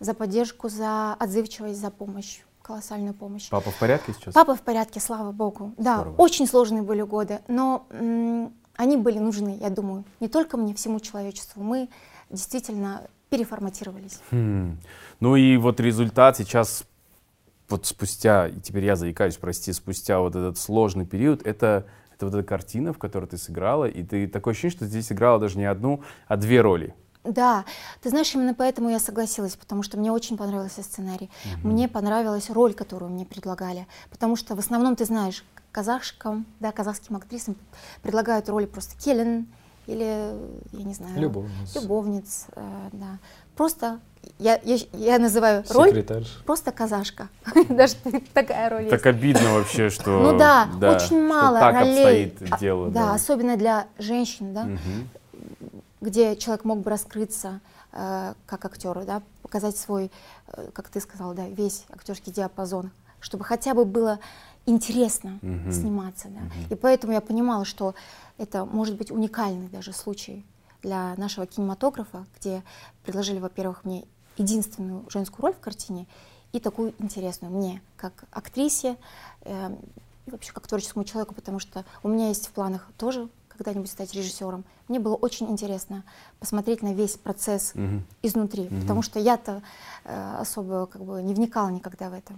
за 0.00 0.14
поддержку, 0.14 0.68
за 0.68 1.14
отзывчивость, 1.14 1.80
за 1.80 1.90
помощь, 1.90 2.40
колоссальную 2.62 3.14
помощь. 3.14 3.48
Папа 3.50 3.70
в 3.70 3.78
порядке 3.78 4.12
сейчас? 4.12 4.34
Папа 4.34 4.54
в 4.54 4.60
порядке, 4.62 5.00
слава 5.00 5.32
богу. 5.32 5.72
Да, 5.78 5.96
Здорово. 5.96 6.14
очень 6.18 6.46
сложные 6.46 6.82
были 6.82 7.02
годы, 7.02 7.40
но 7.48 7.86
м, 7.90 8.52
они 8.76 8.96
были 8.96 9.18
нужны, 9.18 9.58
я 9.60 9.70
думаю, 9.70 10.04
не 10.20 10.28
только 10.28 10.56
мне, 10.56 10.74
всему 10.74 11.00
человечеству. 11.00 11.62
Мы 11.62 11.88
действительно 12.30 13.02
переформатировались. 13.30 14.20
Хм. 14.30 14.78
Ну 15.20 15.36
и 15.36 15.56
вот 15.56 15.80
результат 15.80 16.36
сейчас, 16.36 16.84
вот 17.68 17.86
спустя, 17.86 18.48
и 18.48 18.60
теперь 18.60 18.84
я 18.84 18.96
заикаюсь, 18.96 19.36
прости, 19.36 19.72
спустя 19.72 20.20
вот 20.20 20.36
этот 20.36 20.58
сложный 20.58 21.06
период, 21.06 21.46
это, 21.46 21.86
это 22.14 22.26
вот 22.26 22.34
эта 22.34 22.42
картина, 22.42 22.92
в 22.92 22.98
которой 22.98 23.26
ты 23.26 23.36
сыграла, 23.36 23.84
и 23.84 24.02
ты 24.02 24.26
такое 24.26 24.52
ощущение, 24.52 24.76
что 24.76 24.86
здесь 24.86 25.12
играла 25.12 25.38
даже 25.38 25.58
не 25.58 25.66
одну, 25.66 26.02
а 26.26 26.36
две 26.36 26.60
роли. 26.60 26.94
Да, 27.24 27.64
ты 28.00 28.08
знаешь, 28.08 28.34
именно 28.34 28.54
поэтому 28.54 28.88
я 28.88 28.98
согласилась, 28.98 29.54
потому 29.54 29.82
что 29.82 29.98
мне 29.98 30.10
очень 30.10 30.38
понравился 30.38 30.82
сценарий. 30.82 31.30
Мне 31.62 31.88
понравилась 31.88 32.48
роль, 32.48 32.72
которую 32.72 33.10
мне 33.10 33.26
предлагали, 33.26 33.86
потому 34.10 34.36
что 34.36 34.54
в 34.54 34.58
основном, 34.60 34.96
ты 34.96 35.04
знаешь, 35.04 35.44
казахским, 35.72 36.46
да, 36.60 36.72
казахским 36.72 37.16
актрисам 37.16 37.56
предлагают 38.02 38.48
роли 38.48 38.66
просто 38.66 38.96
келин 38.98 39.46
или, 39.88 40.34
я 40.72 40.84
не 40.84 40.92
знаю, 40.92 41.18
Любовниц. 41.18 41.74
любовниц, 41.74 42.46
э, 42.54 42.88
да. 42.92 43.18
Просто 43.56 44.00
я, 44.38 44.60
я, 44.62 44.76
я 44.92 45.18
называю 45.18 45.64
роль 45.70 45.88
Секретарь. 45.88 46.24
просто 46.44 46.72
казашка. 46.72 47.28
Даже 47.70 47.94
такая 48.34 48.68
роль 48.68 48.80
есть. 48.82 48.90
Так 48.90 49.06
обидно 49.06 49.54
вообще, 49.54 49.88
что... 49.88 50.10
Ну 50.20 50.38
да, 50.38 50.68
очень 50.94 51.26
мало 51.26 51.58
так 51.58 51.74
ролей. 51.74 52.26
обстоит 52.26 52.52
А, 52.52 52.58
дело. 52.58 52.90
да, 52.90 53.14
особенно 53.14 53.56
для 53.56 53.86
женщин, 53.98 54.52
да, 54.52 54.68
где 56.00 56.36
человек 56.36 56.64
мог 56.64 56.80
бы 56.80 56.90
раскрыться 56.90 57.60
э, 57.92 58.34
как 58.46 58.64
актеру, 58.66 59.04
да, 59.06 59.22
показать 59.42 59.76
свой, 59.76 60.10
э, 60.52 60.68
как 60.72 60.88
ты 60.90 61.00
сказал, 61.00 61.32
да, 61.34 61.48
весь 61.48 61.86
актерский 61.92 62.30
диапазон, 62.32 62.90
чтобы 63.20 63.44
хотя 63.44 63.74
бы 63.74 63.84
было 63.84 64.18
интересно 64.68 65.38
Мгм. 65.42 65.72
сниматься, 65.72 66.28
да. 66.28 66.40
И 66.70 66.74
поэтому 66.74 67.12
я 67.12 67.20
понимала, 67.20 67.64
что 67.64 67.94
это 68.36 68.64
может 68.64 68.96
быть 68.96 69.10
уникальный 69.10 69.68
даже 69.68 69.92
случай 69.92 70.44
для 70.82 71.14
нашего 71.16 71.46
кинематографа, 71.46 72.26
где 72.38 72.62
предложили, 73.02 73.38
во-первых, 73.40 73.84
мне 73.84 74.04
единственную 74.36 75.04
женскую 75.10 75.42
роль 75.46 75.54
в 75.54 75.60
картине 75.60 76.06
и 76.52 76.60
такую 76.60 76.94
интересную 76.98 77.52
мне, 77.52 77.82
как 77.96 78.24
актрисе, 78.30 78.96
э, 79.42 79.76
и 80.26 80.30
вообще 80.30 80.52
как 80.52 80.66
творческому 80.68 81.04
человеку, 81.04 81.34
потому 81.34 81.58
что 81.58 81.84
у 82.02 82.08
меня 82.08 82.28
есть 82.28 82.46
в 82.46 82.52
планах 82.52 82.88
тоже 82.96 83.28
когда-нибудь 83.48 83.90
стать 83.90 84.14
режиссером. 84.14 84.64
Мне 84.86 85.00
было 85.00 85.16
очень 85.16 85.50
интересно 85.50 86.04
посмотреть 86.38 86.82
на 86.82 86.94
весь 86.94 87.16
процесс 87.16 87.72
Мгм. 87.74 88.04
изнутри, 88.22 88.68
потому 88.68 89.02
что 89.02 89.18
я-то 89.18 89.62
э, 90.04 90.36
особо 90.38 90.86
как 90.86 91.02
бы 91.02 91.22
не 91.22 91.34
вникала 91.34 91.68
никогда 91.70 92.08
в 92.08 92.12
это. 92.12 92.34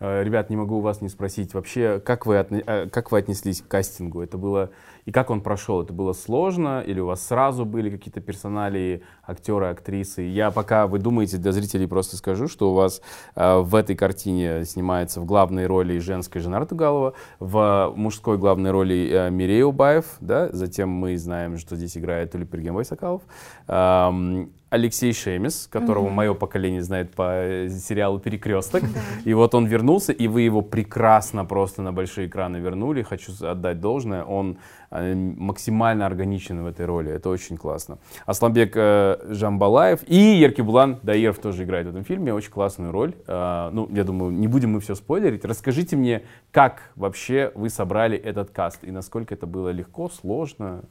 Э, 0.00 0.22
Ребят, 0.22 0.50
не 0.50 0.56
могу 0.56 0.76
у 0.76 0.80
вас 0.80 1.00
не 1.00 1.08
спросить, 1.08 1.54
вообще, 1.54 2.00
как 2.00 2.26
вы, 2.26 2.36
отне- 2.36 2.62
э, 2.66 2.88
как 2.88 3.10
вы 3.12 3.18
отнеслись 3.18 3.62
к 3.62 3.68
кастингу? 3.68 4.20
Это 4.20 4.36
было, 4.38 4.70
и 5.06 5.12
как 5.12 5.30
он 5.30 5.40
прошел? 5.40 5.82
Это 5.82 5.92
было 5.92 6.12
сложно, 6.12 6.82
или 6.86 7.00
у 7.00 7.06
вас 7.06 7.26
сразу 7.26 7.64
были 7.64 7.90
какие-то 7.90 8.20
персоналии, 8.20 9.02
актеры, 9.26 9.66
актрисы? 9.66 10.22
Я 10.22 10.50
пока 10.50 10.86
вы 10.86 10.98
думаете, 10.98 11.38
для 11.38 11.52
зрителей 11.52 11.86
просто 11.86 12.16
скажу, 12.16 12.48
что 12.48 12.70
у 12.70 12.74
вас 12.74 13.00
э, 13.34 13.58
в 13.58 13.74
этой 13.74 13.96
картине 13.96 14.64
снимается 14.64 15.20
в 15.20 15.24
главной 15.24 15.66
роли 15.66 15.98
женская 15.98 16.40
Жанар 16.40 16.66
Тугалова, 16.66 17.14
в 17.40 17.92
мужской 17.96 18.38
главной 18.38 18.70
роли 18.70 19.10
э, 19.10 19.30
Мирей 19.30 19.62
Убаев, 19.62 20.04
да? 20.20 20.48
затем 20.52 20.90
мы 20.90 21.16
знаем, 21.16 21.58
что 21.58 21.76
здесь 21.76 21.96
играет 21.96 22.32
Тулипергем 22.32 22.74
Вайсакалов, 22.74 23.22
Ам, 23.66 24.50
Алексей 24.74 25.12
Шемис, 25.12 25.68
которого 25.70 26.10
мое 26.10 26.34
поколение 26.34 26.82
знает 26.82 27.14
по 27.14 27.30
э, 27.30 27.68
сериалу 27.68 28.18
«Перекресток». 28.18 28.82
И 29.24 29.32
вот 29.32 29.54
он 29.54 29.66
вернулся, 29.66 30.12
и 30.12 30.26
вы 30.26 30.42
его 30.42 30.62
прекрасно 30.62 31.44
просто 31.44 31.80
на 31.80 31.92
большие 31.92 32.26
экраны 32.26 32.56
вернули. 32.56 33.02
Хочу 33.02 33.32
отдать 33.40 33.78
должное. 33.78 34.24
Он 34.24 34.58
э, 34.90 35.14
максимально 35.14 36.06
органичен 36.06 36.64
в 36.64 36.66
этой 36.66 36.86
роли. 36.86 37.12
Это 37.12 37.28
очень 37.28 37.56
классно. 37.56 37.98
Асламбек 38.26 38.72
э, 38.74 39.18
Жамбалаев 39.28 40.00
и 40.08 40.40
Еркебулан 40.40 40.98
Даиров 41.04 41.38
тоже 41.38 41.62
играет 41.62 41.86
в 41.86 41.90
этом 41.90 42.02
фильме. 42.02 42.34
Очень 42.34 42.50
классную 42.50 42.90
роль. 42.90 43.14
Ну, 43.28 43.88
я 43.92 44.02
думаю, 44.02 44.32
не 44.32 44.48
будем 44.48 44.72
мы 44.72 44.80
все 44.80 44.96
спойлерить. 44.96 45.44
Расскажите 45.44 45.94
мне, 45.94 46.22
как 46.50 46.90
вообще 46.96 47.52
вы 47.54 47.70
собрали 47.70 48.18
этот 48.18 48.50
каст 48.50 48.82
и 48.82 48.90
насколько 48.90 49.34
это 49.34 49.46
было 49.46 49.68
легко, 49.68 50.08
сложно? 50.08 50.82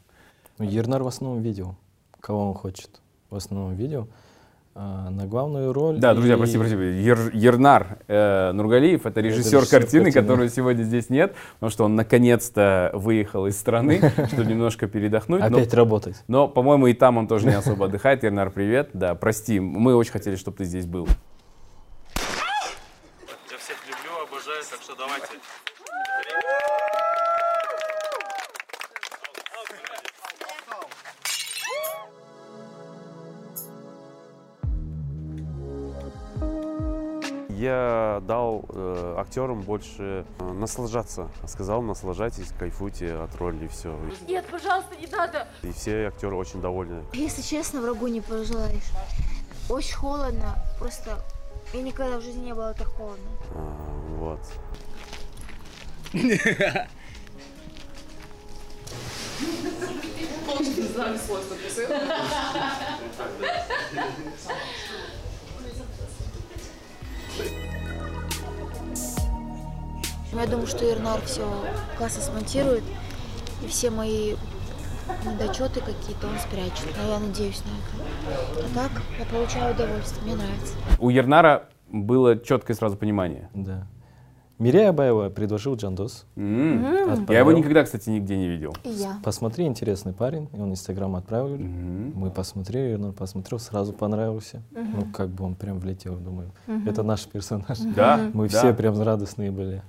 Ну, 0.57 0.65
Ернар 0.65 1.03
в 1.03 1.07
основном 1.07 1.41
видел, 1.41 1.75
кого 2.21 2.47
он 2.47 2.53
хочет. 2.53 3.02
В 3.33 3.37
основном 3.37 3.73
видел. 3.73 4.07
А, 4.75 5.09
на 5.09 5.25
главную 5.25 5.73
роль. 5.73 5.97
Да, 5.97 6.13
друзья, 6.13 6.35
и- 6.35 6.37
прости, 6.37 6.57
прости. 6.57 6.75
Ер- 6.75 7.31
Ернар 7.33 7.97
э, 8.07 8.51
Нургалиев, 8.53 9.05
это 9.05 9.21
режиссер 9.21 9.59
режиссер 9.59 9.79
картины, 9.79 10.03
картины. 10.05 10.21
которого 10.21 10.49
сегодня 10.49 10.83
здесь 10.83 11.09
нет, 11.09 11.35
потому 11.55 11.69
что 11.71 11.85
он 11.85 11.95
наконец-то 11.95 12.91
выехал 12.93 13.45
из 13.47 13.57
страны, 13.57 14.01
чтобы 14.27 14.45
немножко 14.45 14.87
передохнуть. 14.87 15.41
Но- 15.41 15.57
Опять 15.57 15.73
работать. 15.73 16.23
Но, 16.27 16.47
по-моему, 16.47 16.87
и 16.87 16.93
там 16.93 17.17
он 17.17 17.27
тоже 17.27 17.47
не 17.47 17.53
особо 17.53 17.85
отдыхает. 17.85 18.23
Ернар, 18.23 18.49
привет. 18.51 18.89
Да, 18.93 19.13
прости, 19.15 19.59
мы 19.59 19.95
очень 19.95 20.11
хотели, 20.11 20.35
чтобы 20.35 20.57
ты 20.57 20.65
здесь 20.65 20.85
был. 20.85 21.07
Я 37.63 38.21
дал 38.27 38.65
э, 38.67 39.15
актерам 39.17 39.61
больше 39.61 40.25
э, 40.37 40.51
наслаждаться. 40.51 41.29
Сказал, 41.47 41.81
наслаждайтесь, 41.81 42.49
кайфуйте 42.59 43.13
от 43.13 43.33
роли 43.37 43.63
и 43.63 43.67
все. 43.69 43.97
Нет, 44.27 44.45
пожалуйста, 44.51 44.93
не 44.99 45.07
надо. 45.07 45.47
И 45.61 45.71
все 45.71 46.07
актеры 46.07 46.35
очень 46.35 46.59
довольны. 46.59 47.05
Если 47.13 47.41
честно, 47.41 47.79
врагу 47.79 48.07
не 48.07 48.19
пожелаешь. 48.19 48.91
Очень 49.69 49.95
холодно, 49.95 50.57
просто 50.77 51.17
я 51.71 51.81
никогда 51.81 52.17
в 52.17 52.21
жизни 52.21 52.47
не 52.47 52.53
было 52.53 52.73
так 52.73 52.87
холодно. 52.87 53.29
А, 53.55 53.77
вот. 54.19 54.39
Но 63.33 64.61
я 70.41 70.47
думаю, 70.47 70.67
что 70.67 70.89
Ирнар 70.89 71.21
все 71.25 71.47
классно 71.97 72.21
смонтирует, 72.21 72.83
и 73.63 73.67
все 73.67 73.89
мои 73.89 74.35
недочеты 75.25 75.79
какие-то 75.81 76.27
он 76.27 76.37
спрячет. 76.39 76.87
Но 77.01 77.13
я 77.13 77.19
надеюсь 77.19 77.61
на 77.65 78.31
это. 78.31 78.65
А 78.65 78.75
так, 78.75 79.01
я 79.19 79.25
получаю 79.25 79.73
удовольствие, 79.75 80.23
мне 80.23 80.35
нравится. 80.35 80.73
У 80.99 81.09
Ернара 81.09 81.65
было 81.91 82.37
четкое 82.37 82.75
сразу 82.75 82.95
понимание. 82.97 83.49
Да. 83.53 83.87
Миряя 84.59 84.89
Абаева 84.91 85.29
предложил 85.29 85.75
Джандос. 85.75 86.25
М. 86.37 87.25
Я 87.27 87.39
его 87.39 87.51
никогда, 87.51 87.83
кстати, 87.83 88.09
нигде 88.09 88.37
не 88.37 88.47
видел. 88.47 88.73
И 88.83 88.89
я. 88.89 89.17
Посмотри, 89.23 89.65
интересный 89.65 90.13
парень. 90.13 90.47
И 90.53 90.59
он 90.59 90.71
Инстаграм 90.71 91.13
отправил. 91.15 91.57
Мгм. 91.57 92.13
Мы 92.15 92.29
посмотрели, 92.29 92.91
Ернар 92.91 93.11
посмотрел, 93.13 93.59
сразу 93.59 93.93
понравился. 93.93 94.61
Ну, 94.71 95.07
как 95.13 95.29
бы 95.29 95.43
он 95.43 95.55
прям 95.55 95.79
влетел, 95.79 96.15
думаю. 96.15 96.51
Это 96.85 97.03
наш 97.03 97.25
персонаж. 97.25 97.77
Да, 97.95 98.29
Мы 98.33 98.47
да. 98.47 98.59
все 98.59 98.73
прям 98.73 99.01
радостные 99.01 99.51
были. 99.51 99.81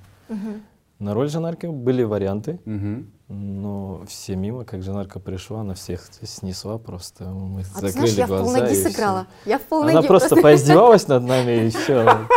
На 1.01 1.13
роль 1.13 1.29
Жанарки 1.29 1.67
были 1.67 2.03
варианты, 2.05 2.61
Мгм. 2.65 3.11
но 3.29 4.05
все 4.07 4.37
мимо, 4.37 4.65
как 4.65 4.83
Жанарка 4.83 5.19
пришла, 5.19 5.61
она 5.61 5.75
всех 5.75 6.03
снесла 6.23 6.79
просто. 6.79 7.25
Мы 7.25 7.63
А 7.63 7.65
ты 7.81 7.89
закрыли 7.89 7.91
знаешь, 7.91 8.11
я 8.15 8.25
в 8.27 8.29
глаза. 8.29 8.45
полноги 8.45 8.73
и 8.73 8.75
всё. 8.75 8.89
сыграла. 8.91 9.27
Я 9.45 9.59
в 9.59 9.63
полноги 9.63 9.91
Она 9.97 10.03
просто 10.03 10.37
поиздевалась 10.37 11.09
над 11.09 11.25
нами 11.25 11.67
и 11.67 11.71
все. 11.71 12.05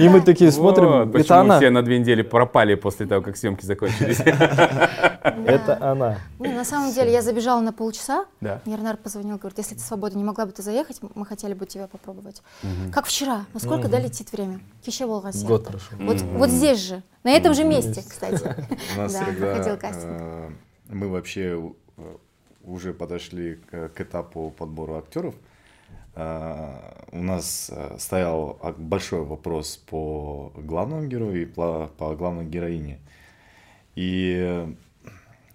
И 0.00 0.08
мы 0.08 0.20
такие 0.20 0.50
смотрим, 0.52 0.88
Вот 0.88 1.08
это 1.08 1.18
почему 1.18 1.38
она. 1.38 1.56
все 1.58 1.70
на 1.70 1.82
две 1.82 1.98
недели 1.98 2.22
пропали 2.22 2.74
после 2.74 3.06
того, 3.06 3.22
как 3.22 3.36
съемки 3.36 3.64
закончились. 3.64 4.20
Это 4.20 5.78
она. 5.80 6.18
На 6.38 6.64
самом 6.64 6.92
деле, 6.92 7.12
я 7.12 7.22
забежала 7.22 7.60
на 7.60 7.72
полчаса. 7.72 8.26
Да. 8.40 8.60
Ернар 8.64 8.96
позвонил, 8.96 9.38
говорит, 9.38 9.58
если 9.58 9.74
ты 9.74 9.80
свободна, 9.80 10.18
не 10.18 10.24
могла 10.24 10.46
бы 10.46 10.52
ты 10.52 10.62
заехать, 10.62 11.00
мы 11.14 11.26
хотели 11.26 11.54
бы 11.54 11.66
тебя 11.66 11.86
попробовать. 11.86 12.42
Как 12.92 13.06
вчера. 13.06 13.46
Насколько 13.54 13.88
да, 13.88 13.98
летит 13.98 14.32
время? 14.32 14.60
Кеше 14.84 15.04
болған 15.06 15.32
сияқты. 15.32 15.46
Год 15.48 15.66
прошел. 15.66 15.98
Вот, 16.38 16.50
здесь 16.50 16.80
же, 16.80 17.02
на 17.24 17.30
этом 17.30 17.54
же 17.54 17.64
месте, 17.64 18.02
кстати. 18.08 18.42
У 18.96 19.00
нас 19.00 19.12
Да, 19.12 19.24
когда 19.24 19.54
проходил 19.54 19.76
кастинг. 19.76 20.12
э, 20.20 20.50
мы 20.88 21.08
вообще 21.08 21.72
э, 21.96 22.16
уже 22.64 22.92
подошли 22.92 23.56
к, 23.70 24.00
этапу 24.00 24.52
подбора 24.56 24.98
актеров, 24.98 25.34
у 26.16 27.22
нас 27.22 27.70
а, 27.70 27.96
стоял 27.98 28.58
а, 28.62 28.72
большой 28.72 29.22
вопрос 29.22 29.76
по 29.76 30.50
главному 30.56 31.06
герою 31.06 31.42
и 31.42 31.44
по, 31.44 31.90
по 31.98 32.16
главной 32.16 32.46
героине. 32.46 33.00
И 33.96 34.66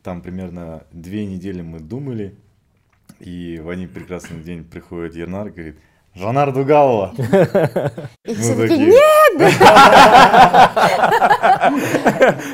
там 0.03 0.22
примерно 0.22 0.84
две 0.91 1.26
недели 1.26 1.62
мы 1.62 1.80
думали, 1.80 2.36
и 3.20 3.59
в 3.59 3.70
один 3.70 3.89
прекрасный 3.89 4.41
день 4.41 4.64
приходит 4.64 5.16
Ернар 5.16 5.47
и 5.47 5.51
говорит, 5.51 5.78
Жанар 6.14 6.53
Дугалова. 6.53 7.14
И 8.26 8.34
все 8.34 8.55
такие, 8.55 8.88
нет! 8.88 9.20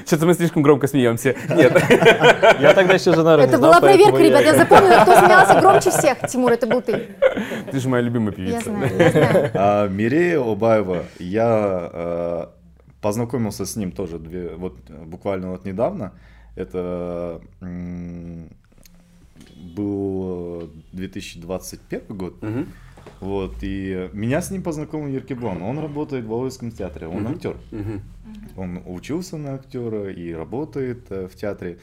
Что-то 0.06 0.26
мы 0.26 0.34
слишком 0.34 0.62
громко 0.62 0.88
смеемся. 0.88 1.36
Нет. 1.50 1.74
Я 2.60 2.74
тогда 2.74 2.94
еще 2.94 3.12
не 3.12 3.44
Это 3.44 3.58
была 3.58 3.80
проверка, 3.80 4.18
ребят, 4.18 4.44
я 4.44 4.56
запомнила, 4.56 5.02
кто 5.02 5.18
смеялся 5.18 5.60
громче 5.60 5.90
всех. 5.92 6.28
Тимур, 6.28 6.52
это 6.52 6.68
был 6.68 6.82
ты. 6.82 7.16
Ты 7.72 7.80
же 7.80 7.90
моя 7.90 8.04
любимая 8.04 8.32
певица. 8.34 8.70
я 8.70 8.90
знаю. 8.90 9.52
А 9.54 9.88
Мирея 9.88 10.40
Обаева, 10.40 11.04
я 11.20 11.90
э, 11.92 12.46
познакомился 13.02 13.66
с 13.66 13.76
ним 13.76 13.92
тоже 13.92 14.20
две, 14.20 14.50
вот 14.56 14.78
буквально 14.90 15.52
вот 15.52 15.66
недавно. 15.66 16.12
Это 16.56 17.42
был 19.76 20.70
2021 20.94 22.02
год. 22.10 22.36
Вот, 23.20 23.56
и 23.62 24.10
меня 24.14 24.42
с 24.42 24.52
ним 24.52 24.64
познакомил 24.64 25.08
Еркеблан. 25.08 25.62
Он 25.62 25.80
работает 25.80 26.26
в 26.26 26.28
Волжском 26.28 26.72
театре, 26.72 27.08
он 27.08 27.28
актер. 27.28 27.58
Он 28.56 28.82
учился 28.86 29.38
на 29.38 29.54
актера 29.54 30.12
и 30.12 30.34
работает 30.34 31.12
э, 31.12 31.28
в 31.28 31.36
театре. 31.36 31.78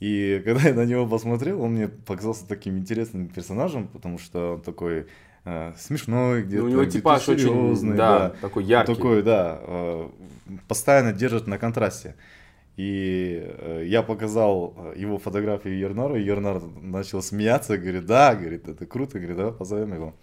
И 0.00 0.42
когда 0.44 0.68
я 0.68 0.74
на 0.74 0.84
него 0.84 1.06
посмотрел, 1.06 1.62
он 1.62 1.72
мне 1.72 1.88
показался 1.88 2.46
таким 2.46 2.78
интересным 2.78 3.28
персонажем, 3.28 3.88
потому 3.88 4.18
что 4.18 4.54
он 4.54 4.60
такой 4.62 5.06
э, 5.44 5.72
смешной, 5.78 6.42
где-то, 6.42 6.64
Ну, 6.64 6.68
у 6.68 6.72
него 6.72 6.84
типаж 6.84 7.28
очень, 7.28 7.48
серьезный, 7.48 7.96
да, 7.96 8.32
такой 8.40 8.64
яркий. 8.64 8.94
Такой, 8.94 9.22
да, 9.22 9.58
э, 9.60 10.08
постоянно 10.68 11.12
держит 11.12 11.46
на 11.46 11.58
контрасте. 11.58 12.14
И 12.76 13.42
э, 13.42 13.84
я 13.86 14.02
показал 14.02 14.74
э, 14.76 14.94
его 14.98 15.18
фотографию 15.18 15.78
Ернару, 15.78 16.16
и 16.16 16.22
Ернар 16.22 16.60
начал 16.82 17.22
смеяться, 17.22 17.78
говорит, 17.78 18.04
да, 18.04 18.34
говорит, 18.34 18.68
это 18.68 18.84
круто, 18.84 19.18
говорит, 19.18 19.36
давай 19.38 19.52
позовем 19.52 19.94
его. 19.94 20.14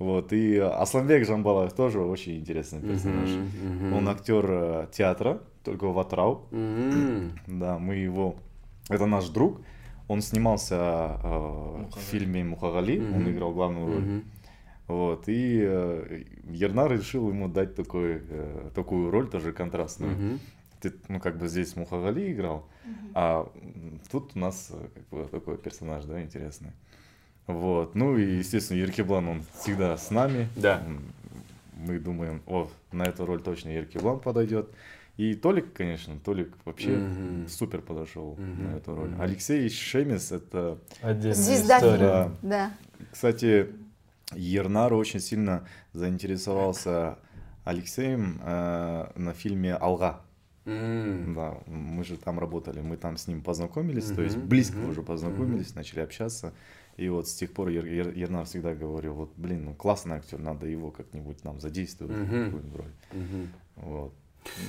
Вот, 0.00 0.32
и 0.32 0.56
Асланбек 0.56 1.26
Жамбалаев 1.26 1.74
тоже 1.74 2.00
очень 2.00 2.38
интересный 2.38 2.80
персонаж. 2.80 3.28
Мгм, 3.28 3.74
мгм. 3.76 3.92
Он 3.92 4.08
актер 4.08 4.46
э, 4.50 4.86
театра, 4.90 5.42
только 5.62 5.88
в 5.88 5.98
Атрау. 5.98 6.46
М. 6.52 7.32
Да, 7.46 7.78
мы 7.78 7.96
его... 7.96 8.36
Это 8.88 9.04
наш 9.04 9.28
друг. 9.28 9.60
Он 10.08 10.22
снимался 10.22 10.76
э, 11.22 11.84
в 11.94 11.98
фильме 11.98 12.42
Мухагали, 12.42 12.98
он 12.98 13.22
Мгм. 13.24 13.30
играл 13.30 13.52
главную 13.52 13.86
роль. 13.86 14.02
Мгм. 14.04 14.24
Вот, 14.88 15.28
и 15.28 15.60
э, 15.62 16.22
Ернар 16.50 16.90
решил 16.90 17.28
ему 17.28 17.48
дать 17.48 17.74
такой, 17.74 18.22
э, 18.26 18.70
такую 18.74 19.10
роль, 19.10 19.28
тоже 19.28 19.52
контрастную. 19.52 20.14
Мгм. 20.14 20.40
Ты, 20.80 20.92
ну, 21.08 21.20
как 21.20 21.36
бы 21.36 21.46
здесь 21.46 21.76
Мухагали 21.76 22.32
играл, 22.32 22.64
а 23.14 23.46
м, 23.54 24.00
тут 24.10 24.32
у 24.34 24.38
нас 24.38 24.70
э, 24.72 24.88
как 24.94 25.08
бы 25.10 25.28
такой 25.30 25.58
персонаж, 25.58 26.04
да, 26.06 26.22
интересный. 26.22 26.72
Вот, 27.54 27.94
ну 27.94 28.16
и, 28.16 28.36
естественно, 28.38 28.78
Еркеблан, 28.78 29.28
он 29.28 29.42
всегда 29.58 29.96
с 29.96 30.10
нами. 30.10 30.48
Да. 30.56 30.82
Мы 31.74 31.98
думаем, 31.98 32.42
о, 32.46 32.68
на 32.92 33.04
эту 33.04 33.24
роль 33.26 33.40
точно 33.42 33.70
Еркеблан 33.70 34.20
подойдет. 34.20 34.68
И 35.16 35.34
Толик, 35.34 35.72
конечно, 35.72 36.18
Толик 36.18 36.52
вообще 36.64 36.96
Мгм. 36.96 37.48
супер 37.48 37.80
подошел 37.82 38.36
Мгм. 38.38 38.64
на 38.72 38.76
эту 38.76 38.94
роль. 38.94 39.08
Мгм. 39.10 39.20
Алексей 39.20 39.68
Шемис, 39.68 40.32
это, 40.32 40.78
Отдельная 41.02 41.34
Звезда 41.34 41.76
история. 41.78 42.30
Да. 42.42 42.70
кстати, 43.10 43.68
Ернар 44.34 44.92
очень 44.94 45.20
сильно 45.20 45.66
заинтересовался 45.92 47.18
Алексеем 47.64 48.40
э, 48.42 49.06
на 49.16 49.32
фильме 49.34 49.74
«Алга». 49.74 50.20
М. 50.66 51.34
Да, 51.34 51.56
мы 51.66 52.04
же 52.04 52.16
там 52.16 52.38
работали, 52.38 52.80
мы 52.80 52.96
там 52.96 53.16
с 53.16 53.26
ним 53.26 53.42
познакомились, 53.42 54.10
то 54.10 54.22
есть 54.22 54.36
близко 54.36 54.76
мгм, 54.78 54.90
уже 54.90 55.02
познакомились, 55.02 55.74
начали 55.74 56.00
общаться. 56.00 56.52
И 57.00 57.08
вот 57.08 57.26
с 57.28 57.34
тех 57.34 57.50
пор 57.52 57.68
Ер- 57.68 57.86
Ер- 57.86 58.12
Ернар 58.14 58.44
всегда 58.44 58.74
говорил, 58.74 59.14
вот, 59.14 59.30
блин, 59.36 59.64
ну 59.64 59.74
классный 59.74 60.16
актер, 60.16 60.38
надо 60.38 60.66
его 60.66 60.90
как-нибудь 60.90 61.42
нам 61.44 61.58
задействовать 61.58 62.14
в 62.14 62.20
Мгм. 62.20 62.44
какую-нибудь 62.44 62.76
роль. 62.76 62.92
Мгм. 63.12 63.48
Вот. 63.76 64.12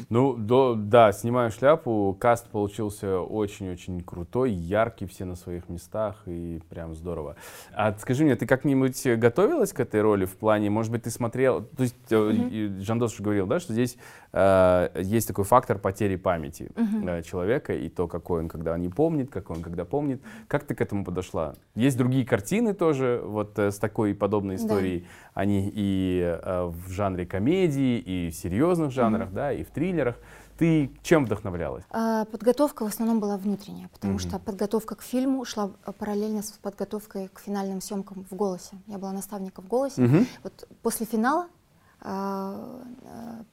Ну, 0.09 0.34
до- 0.36 0.75
да, 0.75 1.13
снимаю 1.13 1.49
шляпу. 1.49 2.15
Каст 2.19 2.49
получился 2.49 3.19
очень-очень 3.21 4.01
крутой, 4.03 4.51
яркий, 4.51 5.05
все 5.07 5.23
на 5.23 5.36
своих 5.36 5.69
местах, 5.69 6.23
и 6.25 6.61
прям 6.69 6.93
здорово. 6.93 7.38
А 7.73 7.93
скажи 7.97 8.25
мне, 8.25 8.36
ты 8.36 8.45
как-нибудь 8.45 9.01
готовилась 9.17 9.71
к 9.71 9.79
этой 9.79 10.01
роли 10.01 10.25
в 10.25 10.36
плане, 10.36 10.69
может 10.69 10.91
быть, 10.91 11.03
ты 11.03 11.09
смотрел, 11.09 11.63
то 11.63 11.84
есть 11.84 11.95
и 12.11 12.75
Жандос 12.82 13.13
уже 13.13 13.23
говорил, 13.23 13.47
да, 13.47 13.59
что 13.61 13.71
здесь 13.71 13.97
есть 14.34 15.27
такой 15.27 15.43
фактор 15.43 15.77
потери 15.77 16.15
памяти 16.15 16.71
э, 16.75 17.21
человека, 17.23 17.73
и 17.73 17.89
то, 17.89 18.07
какой 18.07 18.41
он, 18.41 18.47
когда 18.47 18.77
не 18.77 18.88
помнит, 18.89 19.29
какой 19.29 19.57
он, 19.57 19.61
когда 19.63 19.84
помнит. 19.86 20.21
Как 20.47 20.63
ты 20.63 20.73
к 20.73 20.82
этому 20.82 21.03
подошла? 21.03 21.53
Есть 21.75 21.97
другие 21.97 22.25
картины 22.25 22.73
тоже, 22.73 23.21
вот 23.25 23.59
э, 23.59 23.71
с 23.71 23.77
такой 23.77 24.15
подобной 24.15 24.55
Да. 24.55 24.63
историей, 24.63 25.05
они 25.34 25.69
и 25.73 26.21
э, 26.41 26.63
в 26.65 26.89
жанре 26.89 27.25
комедии, 27.25 27.97
и 27.99 28.29
в 28.32 28.36
серьезных 28.36 28.91
жанрах, 28.91 29.32
да, 29.34 29.51
и 29.51 29.63
в 29.63 29.69
триллерах. 29.71 30.15
Ты 30.57 30.91
чем 31.01 31.25
вдохновлялась? 31.25 31.84
А, 31.89 32.25
Подготовка 32.25 32.84
в 32.84 32.88
основном 32.88 33.19
была 33.19 33.38
внутренняя, 33.38 33.89
потому 33.89 34.13
Мгм. 34.13 34.19
что 34.19 34.38
подготовка 34.39 34.95
к 34.95 35.01
фильму 35.01 35.43
шла 35.43 35.71
параллельно 35.97 36.43
с 36.43 36.51
подготовкой 36.51 37.29
к 37.34 37.39
финальным 37.39 37.82
съемкам 37.82 38.25
в 38.29 38.36
«Голосе». 38.36 38.75
Я 38.88 38.97
была 38.99 39.11
наставником 39.11 39.65
в 39.65 39.67
«Голосе». 39.67 40.01
Мгм. 40.01 40.27
Вот 40.43 40.67
после 40.84 41.05
финала 41.07 41.47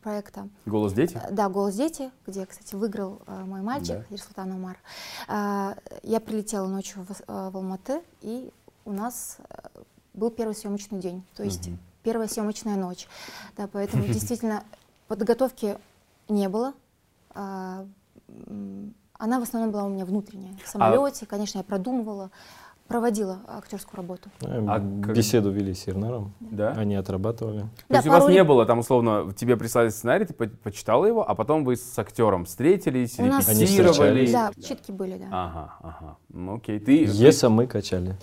проекта 0.03 0.49
Голос 0.67 0.93
дети? 0.93 1.21
Э, 1.23 1.31
Да, 1.33 1.49
«Голос 1.49 1.75
дети», 1.75 2.11
где, 2.27 2.47
кстати, 2.47 2.75
выиграл 2.75 3.21
э, 3.27 3.45
мой 3.45 3.61
мальчик, 3.63 3.99
Да. 3.99 4.05
Ерсултан 4.11 4.53
Умар. 4.53 4.79
А, 5.27 5.77
я 6.03 6.21
прилетела 6.21 6.67
ночью 6.67 7.05
в, 7.05 7.11
э, 7.11 7.51
в 7.51 7.57
Алматы, 7.57 8.03
и 8.21 8.51
у 8.85 8.93
нас 8.93 9.37
э, 9.51 9.81
был 10.15 10.31
первый 10.31 10.55
съемочный 10.55 10.99
день, 10.99 11.25
то 11.37 11.43
есть 11.43 11.69
Мгм. 11.69 11.79
первая 12.03 12.29
съемочная 12.29 12.77
ночь. 12.77 13.07
Да, 13.57 13.69
поэтому 13.71 14.05
действительно 14.07 14.65
подготовки 15.09 15.79
не 16.29 16.49
было. 16.49 16.73
А, 17.35 17.87
она 19.19 19.41
в 19.41 19.43
основном 19.43 19.73
была 19.73 19.85
у 19.85 19.89
меня 19.89 20.05
внутренняя. 20.05 20.55
А 20.55 20.65
В 20.67 20.69
самолете, 20.69 21.27
конечно, 21.27 21.59
я 21.59 21.65
продумывала, 21.65 22.31
проводила 22.89 23.41
актерскую 23.47 23.99
работу. 23.99 24.31
Э, 24.41 24.65
А 24.67 24.75
как- 25.03 25.15
Беседу 25.15 25.51
вели 25.51 25.75
с 25.75 25.87
Ернаром, 25.87 26.33
Да? 26.41 26.73
они 26.73 26.95
отрабатывали. 26.97 27.61
То 27.61 27.67
Да, 27.91 27.97
есть 27.97 28.09
у 28.09 28.11
вас 28.11 28.23
пару 28.23 28.33
не 28.33 28.43
было, 28.43 28.65
там, 28.67 28.79
условно, 28.79 29.33
тебе 29.37 29.57
прислали 29.57 29.91
сценарий, 29.91 30.25
ты 30.25 30.33
по- 30.35 30.49
почитала 30.49 31.05
его, 31.05 31.29
а 31.29 31.35
потом 31.35 31.65
вы 31.65 31.77
с 31.77 31.99
актером 31.99 32.47
встретились, 32.47 33.19
У 33.19 33.27
нас- 33.27 33.49
Они 33.49 33.61
репетировали. 33.63 33.93
встречались. 33.93 34.33
Да, 34.33 34.51
читки 34.63 34.91
были, 34.91 35.19
да. 35.19 35.27
Ага, 35.31 35.75
ага. 35.83 36.17
Ну, 36.31 36.57
окей. 36.57 36.81
Ты, 36.81 37.05
Еса 37.05 37.51
мы 37.51 37.67
качали. 37.67 38.17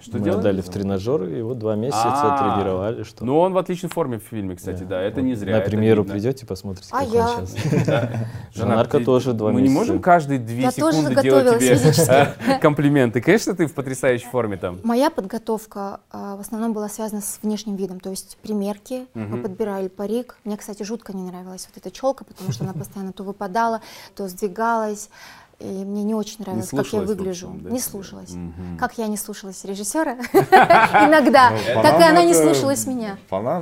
Что 0.00 0.18
мы 0.18 0.24
делали? 0.24 0.38
отдали 0.40 0.60
в 0.62 0.68
тренажер, 0.68 1.24
и 1.24 1.42
вот 1.42 1.58
два 1.58 1.76
месяца 1.76 2.02
А, 2.04 2.38
тренировали. 2.38 3.02
Что 3.02 3.24
Ну, 3.24 3.38
он 3.38 3.52
в 3.52 3.58
отличной 3.58 3.90
форме 3.90 4.18
в 4.18 4.22
фильме, 4.22 4.56
кстати, 4.56 4.82
да, 4.82 5.00
это 5.00 5.20
Вот 5.20 5.26
не 5.26 5.34
зря. 5.34 5.58
На 5.58 5.62
премьеру 5.62 6.04
придете, 6.04 6.46
посмотрите, 6.46 6.88
А 6.92 7.00
как 7.00 7.08
я? 7.08 7.28
он 7.38 7.46
сейчас. 7.46 7.72
Жанар, 7.84 8.26
Жанарка 8.54 9.00
тоже 9.00 9.32
два 9.32 9.50
Мы 9.52 9.60
не 9.60 9.68
месяца. 9.68 9.78
можем 9.78 10.00
каждые 10.00 10.38
две 10.40 10.62
Я 10.62 10.70
тоже 10.72 10.98
секунды 10.98 11.22
делать 11.22 11.58
тебе 11.60 12.58
комплименты. 12.60 13.20
Конечно, 13.20 13.54
ты 13.54 13.66
в 13.66 13.74
потрясающей 13.74 14.26
форме 14.28 14.56
там. 14.56 14.78
Моя 14.82 15.10
подготовка 15.10 16.00
а, 16.10 16.36
в 16.36 16.40
основном 16.40 16.72
была 16.72 16.88
связана 16.88 17.20
с 17.20 17.38
внешним 17.42 17.76
видом, 17.76 18.00
то 18.00 18.10
есть 18.10 18.38
примерки. 18.42 19.06
Мы 19.14 19.38
подбирали 19.42 19.88
парик. 19.88 20.36
Мне, 20.44 20.56
кстати, 20.56 20.82
жутко 20.82 21.12
не 21.14 21.22
нравилась 21.22 21.68
вот 21.72 21.76
эта 21.84 21.94
челка, 21.94 22.24
потому 22.24 22.52
что 22.52 22.64
она 22.64 22.72
постоянно 22.72 23.12
то 23.12 23.22
выпадала, 23.22 23.80
то 24.16 24.28
сдвигалась. 24.28 25.10
И 25.60 25.84
мне 25.84 26.04
не 26.04 26.14
очень 26.14 26.36
нравилось, 26.38 26.70
как 26.70 26.86
я 26.86 27.00
выгляжу. 27.02 27.48
общем, 27.48 27.62
да, 27.62 27.70
не 27.70 27.80
слушалась. 27.80 28.30
Мгм. 28.30 28.78
Как 28.78 28.96
я 28.96 29.08
не 29.08 29.18
слушалась 29.18 29.62
режиссера 29.64 30.14
иногда, 30.32 31.50
Ну, 31.50 31.82
так 31.82 32.00
и 32.00 32.02
она 32.02 32.24
не 32.24 32.32
слушалась 32.32 32.86
меня. 32.86 33.18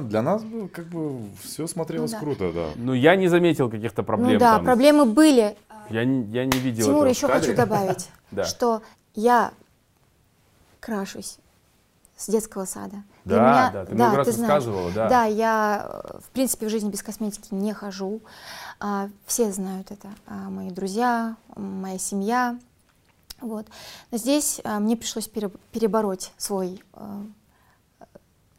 Для 0.09 0.23
нас 0.23 0.43
как 0.73 0.87
бы 0.87 1.23
все 1.43 1.67
смотрелось 1.67 2.13
Ну 2.13 2.19
круто, 2.21 2.53
да. 2.53 2.67
Ну, 2.77 2.93
я 2.93 3.17
не 3.17 3.27
заметил 3.27 3.69
каких-то 3.69 4.05
проблем 4.05 4.35
Ну 4.35 4.39
да, 4.39 4.61
проблемы 4.61 5.07
были. 5.07 5.57
Я 5.91 6.05
не, 6.05 6.23
я 6.33 6.45
не 6.45 6.59
видел 6.59 6.87
Тимур, 6.87 7.07
еще 7.07 7.27
хочу 7.27 7.57
добавить, 7.57 8.09
что 8.47 8.83
я 9.17 9.51
крашусь 10.79 11.39
с 12.17 12.29
детского 12.29 12.65
сада. 12.65 13.03
Для 13.29 13.37
Да, 13.37 13.43
меня- 13.43 13.71
да, 13.73 13.85
ты 13.85 13.95
много 13.95 14.17
раз 14.17 14.27
ты 14.27 14.33
знаешь. 14.33 14.53
рассказывала, 14.55 14.91
да. 14.93 15.09
Да, 15.09 15.25
я, 15.25 15.87
э, 16.05 16.19
в 16.21 16.31
принципе, 16.31 16.67
в 16.67 16.71
жизни 16.71 16.89
без 16.91 17.03
косметики 17.03 17.49
не 17.53 17.73
хожу. 17.75 18.21
А, 18.81 19.09
Все 19.27 19.53
знают 19.53 19.91
это. 19.91 20.09
А, 20.27 20.49
Мои 20.49 20.71
друзья, 20.71 21.37
моя 21.57 21.99
семья. 21.99 22.59
Вот. 23.41 23.67
Но 24.11 24.19
здесь 24.19 24.61
а, 24.65 24.81
мне 24.81 24.97
пришлось 24.97 25.29
пере- 25.29 25.51
перебороть 25.73 26.33
свой 26.39 26.83
а, 26.95 27.23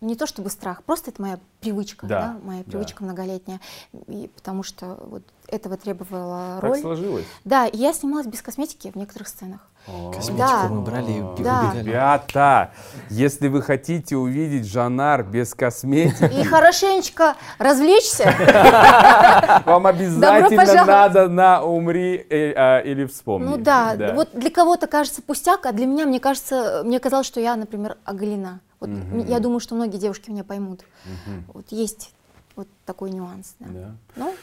не 0.02 0.16
то 0.16 0.26
чтобы 0.28 0.50
страх, 0.50 0.84
просто 0.84 1.12
это 1.12 1.22
моя 1.22 1.40
привычка, 1.60 2.08
Да, 2.08 2.22
да, 2.22 2.38
моя 2.46 2.64
да. 2.64 2.72
привычка 2.72 3.04
многолетняя, 3.04 3.60
и 4.08 4.30
потому 4.34 4.64
что 4.64 4.98
вот 5.08 5.24
этого 5.48 5.76
требовала 5.76 6.56
Так 6.62 6.64
роль. 6.70 6.80
сложилось. 6.80 7.26
Да, 7.44 7.68
и 7.68 7.76
я 7.76 7.92
снималась 7.92 8.26
без 8.28 8.42
косметики 8.42 8.92
в 8.92 8.96
некоторых 8.96 9.28
сценах. 9.28 9.68
Косметику 9.86 10.38
Да. 10.38 10.68
мы 10.70 10.82
брали 10.82 11.12
и 11.14 11.20
Да. 11.22 11.26
убегали. 11.32 11.84
Ребята, 11.84 12.72
если 13.10 13.48
вы 13.48 13.62
хотите 13.64 14.18
увидеть 14.18 14.68
Жанар 14.68 15.24
без 15.24 15.54
косметики, 15.56 16.42
И 16.42 16.44
хорошенечко 16.44 17.36
развлечься. 17.58 18.32
вам 19.66 19.88
обязательно 19.88 20.86
надо 20.86 21.28
на 21.28 21.64
«Умри» 21.64 22.26
э, 22.30 22.54
а, 22.56 22.80
или 22.80 23.06
«Вспомни». 23.06 23.48
Ну 23.48 23.58
да, 23.58 23.96
вот 24.14 24.30
для 24.34 24.52
кого-то 24.52 24.88
кажется 24.88 25.22
пустяк, 25.22 25.66
а 25.66 25.72
для 25.72 25.86
меня, 25.86 26.06
мне 26.06 26.20
кажется, 26.20 26.82
мне 26.86 27.00
казалось, 27.00 27.26
что 27.28 27.40
я, 27.40 27.56
например, 27.56 27.98
оголена. 28.06 28.60
Вот 28.80 28.90
м- 28.90 29.26
я 29.28 29.40
думаю, 29.40 29.60
что 29.60 29.76
многие 29.76 29.98
девушки 29.98 30.30
меня 30.30 30.44
поймут. 30.44 30.82
Вот 31.54 31.66
есть 31.72 32.14
вот 32.56 32.68
такой 32.86 33.12
нюанс. 33.12 33.56
Да. 33.60 33.68
Да. 33.70 33.92
Ну, 34.18 34.34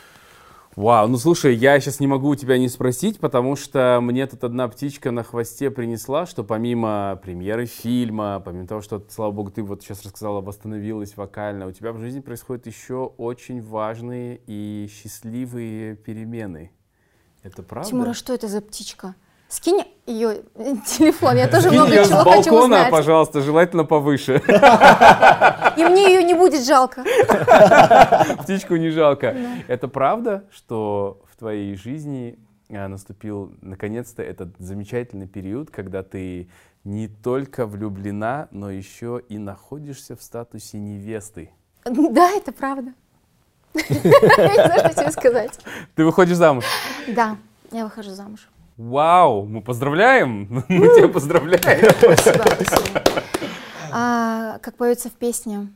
Вау, 0.77 1.09
ну 1.09 1.17
слушай, 1.17 1.55
я 1.55 1.81
сейчас 1.81 2.01
не 2.01 2.07
могу 2.07 2.29
у 2.29 2.35
тебя 2.35 2.59
не 2.59 2.69
спросить, 2.69 3.19
потому 3.19 3.57
что 3.57 3.99
мне 4.03 4.27
тут 4.27 4.45
одна 4.45 4.69
птичка 4.69 5.11
на 5.11 5.23
хвосте 5.23 5.71
принесла, 5.71 6.27
что 6.27 6.45
помимо 6.45 7.19
премьеры 7.25 7.65
фильма, 7.65 8.43
помимо 8.45 8.67
того, 8.67 8.83
что, 8.83 9.03
слава 9.09 9.33
богу, 9.33 9.51
ты 9.51 9.63
вот 9.63 9.83
сейчас 9.83 10.05
рассказала, 10.05 10.43
восстановилась 10.43 11.17
вокально, 11.17 11.67
у 11.67 11.73
тебя 11.73 11.93
в 11.93 11.99
жизни 11.99 12.21
происходят 12.21 12.67
еще 12.67 13.11
очень 13.17 13.63
важные 13.63 14.39
и 14.47 14.91
счастливые 14.93 15.97
перемены. 15.97 16.71
Это 17.43 17.63
правда? 17.63 17.89
Тимур, 17.89 18.11
а 18.11 18.15
что 18.15 18.35
это 18.35 18.47
за 18.47 18.61
птичка? 18.61 19.15
Скинь 19.49 19.85
ее 20.07 20.43
телефон, 20.87 21.37
я 21.37 21.47
тоже 21.49 21.69
Скинь 21.69 21.81
много 21.81 22.05
чего 22.05 22.19
хочу 22.19 22.51
балкона, 22.51 22.65
узнать. 22.65 22.91
пожалуйста, 22.91 23.41
желательно 23.41 23.85
повыше. 23.85 24.43
И 25.77 25.85
мне 25.85 26.15
ее 26.15 26.25
не 26.25 26.35
будет 26.35 26.65
жалко. 26.65 27.05
Птичку 28.43 28.77
не 28.77 28.91
жалко. 28.91 29.37
Это 29.69 29.89
правда, 29.89 30.45
что 30.51 31.21
в 31.31 31.37
твоей 31.39 31.77
жизни 31.77 32.39
а, 32.71 32.89
наступил 32.89 33.53
наконец-то 33.63 34.23
этот 34.23 34.49
замечательный 34.59 35.29
период, 35.29 35.71
когда 35.71 36.03
ты 36.03 36.49
не 36.83 37.07
только 37.09 37.67
влюблена, 37.67 38.49
но 38.51 38.71
еще 38.71 39.23
и 39.29 39.39
находишься 39.39 40.17
в 40.17 40.23
статусе 40.23 40.79
невесты? 40.79 41.51
Да, 41.85 42.31
это 42.31 42.53
правда. 42.53 42.93
Я 43.75 43.83
не 44.49 44.55
знаю, 44.55 44.79
что 44.79 44.95
тебе 44.95 45.11
сказать. 45.13 45.59
Ты 45.95 46.05
выходишь 46.05 46.37
замуж? 46.37 46.65
Да, 47.09 47.37
я 47.73 47.85
выхожу 47.85 48.11
замуж. 48.11 48.49
Вау, 48.77 49.47
мы 49.47 49.63
поздравляем! 49.63 50.65
Мы 50.69 50.87
тебя 50.97 51.09
поздравляем! 51.09 51.95
А, 53.91 54.59
как 54.59 54.77
поется 54.77 55.09
в 55.09 55.13
песне, 55.13 55.73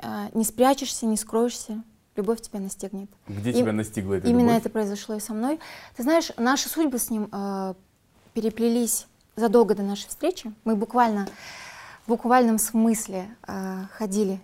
а, 0.00 0.28
не 0.32 0.44
спрячешься, 0.44 1.06
не 1.06 1.16
скроешься, 1.16 1.82
любовь 2.14 2.40
тебя 2.40 2.60
настигнет. 2.60 3.10
Где 3.26 3.50
И- 3.50 3.54
тебя 3.54 3.72
настигла 3.72 4.14
эта 4.14 4.28
Именно 4.28 4.48
любовь? 4.48 4.60
это 4.60 4.70
произошло 4.70 5.16
и 5.16 5.20
со 5.20 5.32
мной. 5.34 5.58
Ты 5.96 6.04
знаешь, 6.04 6.30
наши 6.36 6.68
судьбы 6.68 6.98
с 6.98 7.10
ним 7.10 7.28
а, 7.32 7.74
переплелись 8.34 9.08
задолго 9.34 9.74
до 9.74 9.82
нашей 9.82 10.08
встречи. 10.08 10.52
Мы 10.64 10.76
буквально, 10.76 11.26
в 12.06 12.10
буквальном 12.10 12.58
смысле 12.58 13.34
а, 13.42 13.86
ходили 13.94 14.40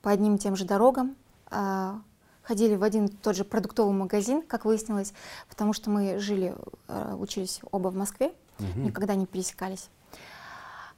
по 0.00 0.10
одним 0.10 0.34
и 0.34 0.38
тем 0.38 0.56
же 0.56 0.64
дорогам, 0.64 1.14
а, 1.50 2.00
ходили 2.42 2.74
в 2.76 2.82
один 2.82 3.06
и 3.06 3.08
тот 3.08 3.36
же 3.36 3.44
продуктовый 3.44 3.94
магазин, 3.94 4.42
как 4.42 4.64
выяснилось, 4.64 5.12
потому 5.48 5.72
что 5.72 5.90
мы 5.90 6.18
жили, 6.18 6.54
а, 6.88 7.14
учились 7.16 7.60
оба 7.70 7.88
в 7.88 7.96
Москве, 7.96 8.32
никогда 8.76 9.14
не 9.14 9.26
пересекались. 9.26 9.88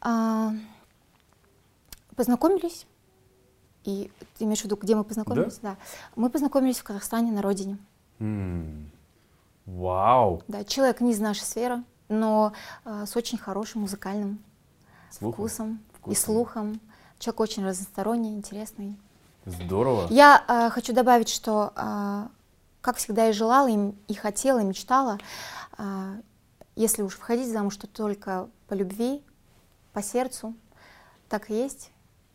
А, 0.01 0.53
познакомились. 2.17 2.87
И 3.85 4.11
ты 4.39 4.45
имеешь 4.45 4.63
в 4.63 4.65
виду, 4.65 4.77
где 4.77 4.95
мы 4.95 5.05
познакомились? 5.05 5.59
Да. 5.59 5.77
Мы 6.17 6.31
познакомились 6.31 6.79
в 6.79 6.85
Казахстане 6.85 7.33
на 7.33 7.43
родине. 7.43 7.77
М, 8.19 8.91
Вау! 9.67 10.43
Да, 10.49 10.65
человек 10.65 11.01
не 11.01 11.13
из 11.13 11.21
нашей 11.21 11.43
сферы, 11.43 11.83
но 12.09 12.53
а, 12.85 13.07
с 13.07 13.17
очень 13.17 13.39
хорошим 13.39 13.83
музыкальным 13.83 14.39
Слухом. 15.11 15.33
вкусом, 15.33 15.73
и 15.75 15.97
Вкусом. 15.99 16.23
слухом. 16.25 16.81
Человек 17.19 17.41
очень 17.41 17.65
разносторонний, 17.65 18.35
интересный. 18.35 18.99
Здорово. 19.47 20.07
Я 20.11 20.43
а, 20.47 20.71
хочу 20.71 20.93
добавить, 20.95 21.29
что, 21.29 21.73
а, 21.77 22.29
как 22.81 22.97
всегда 22.97 23.29
и 23.29 23.33
желала, 23.33 23.69
и, 23.69 23.93
и 24.09 24.15
хотела, 24.15 24.61
и 24.61 24.65
мечтала, 24.65 25.19
а, 25.77 26.15
если 26.77 27.03
уж 27.03 27.15
входить 27.15 27.51
замуж, 27.51 27.77
то 27.77 27.87
только 27.87 28.49
по 28.69 28.75
любви, 28.75 29.23
по 29.93 30.03
сердцу. 30.03 30.55
Так 31.29 31.51
и 31.51 31.55
есть. 31.55 31.91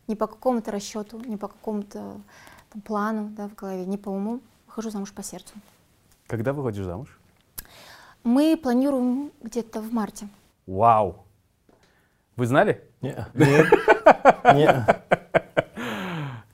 Не 0.06 0.16
по 0.16 0.26
какому-то 0.26 0.70
расчету, 0.70 1.20
не 1.20 1.36
по 1.36 1.48
какому-то 1.48 2.20
там, 2.70 2.82
плану 2.82 3.28
да, 3.30 3.48
в 3.48 3.54
голове, 3.54 3.84
не 3.86 3.98
по 3.98 4.08
уму. 4.08 4.40
Выхожу 4.66 4.90
замуж 4.90 5.12
по 5.12 5.22
сердцу. 5.22 5.54
Когда 6.26 6.52
выходишь 6.52 6.84
замуж? 6.84 7.18
Мы 8.22 8.56
планируем 8.56 9.32
где-то 9.42 9.80
в 9.80 9.92
марте. 9.92 10.28
Вау! 10.66 11.24
Вы 12.36 12.46
знали? 12.46 12.84
Не, 13.00 13.26
Нет. 13.34 13.66
Нет. 14.54 15.49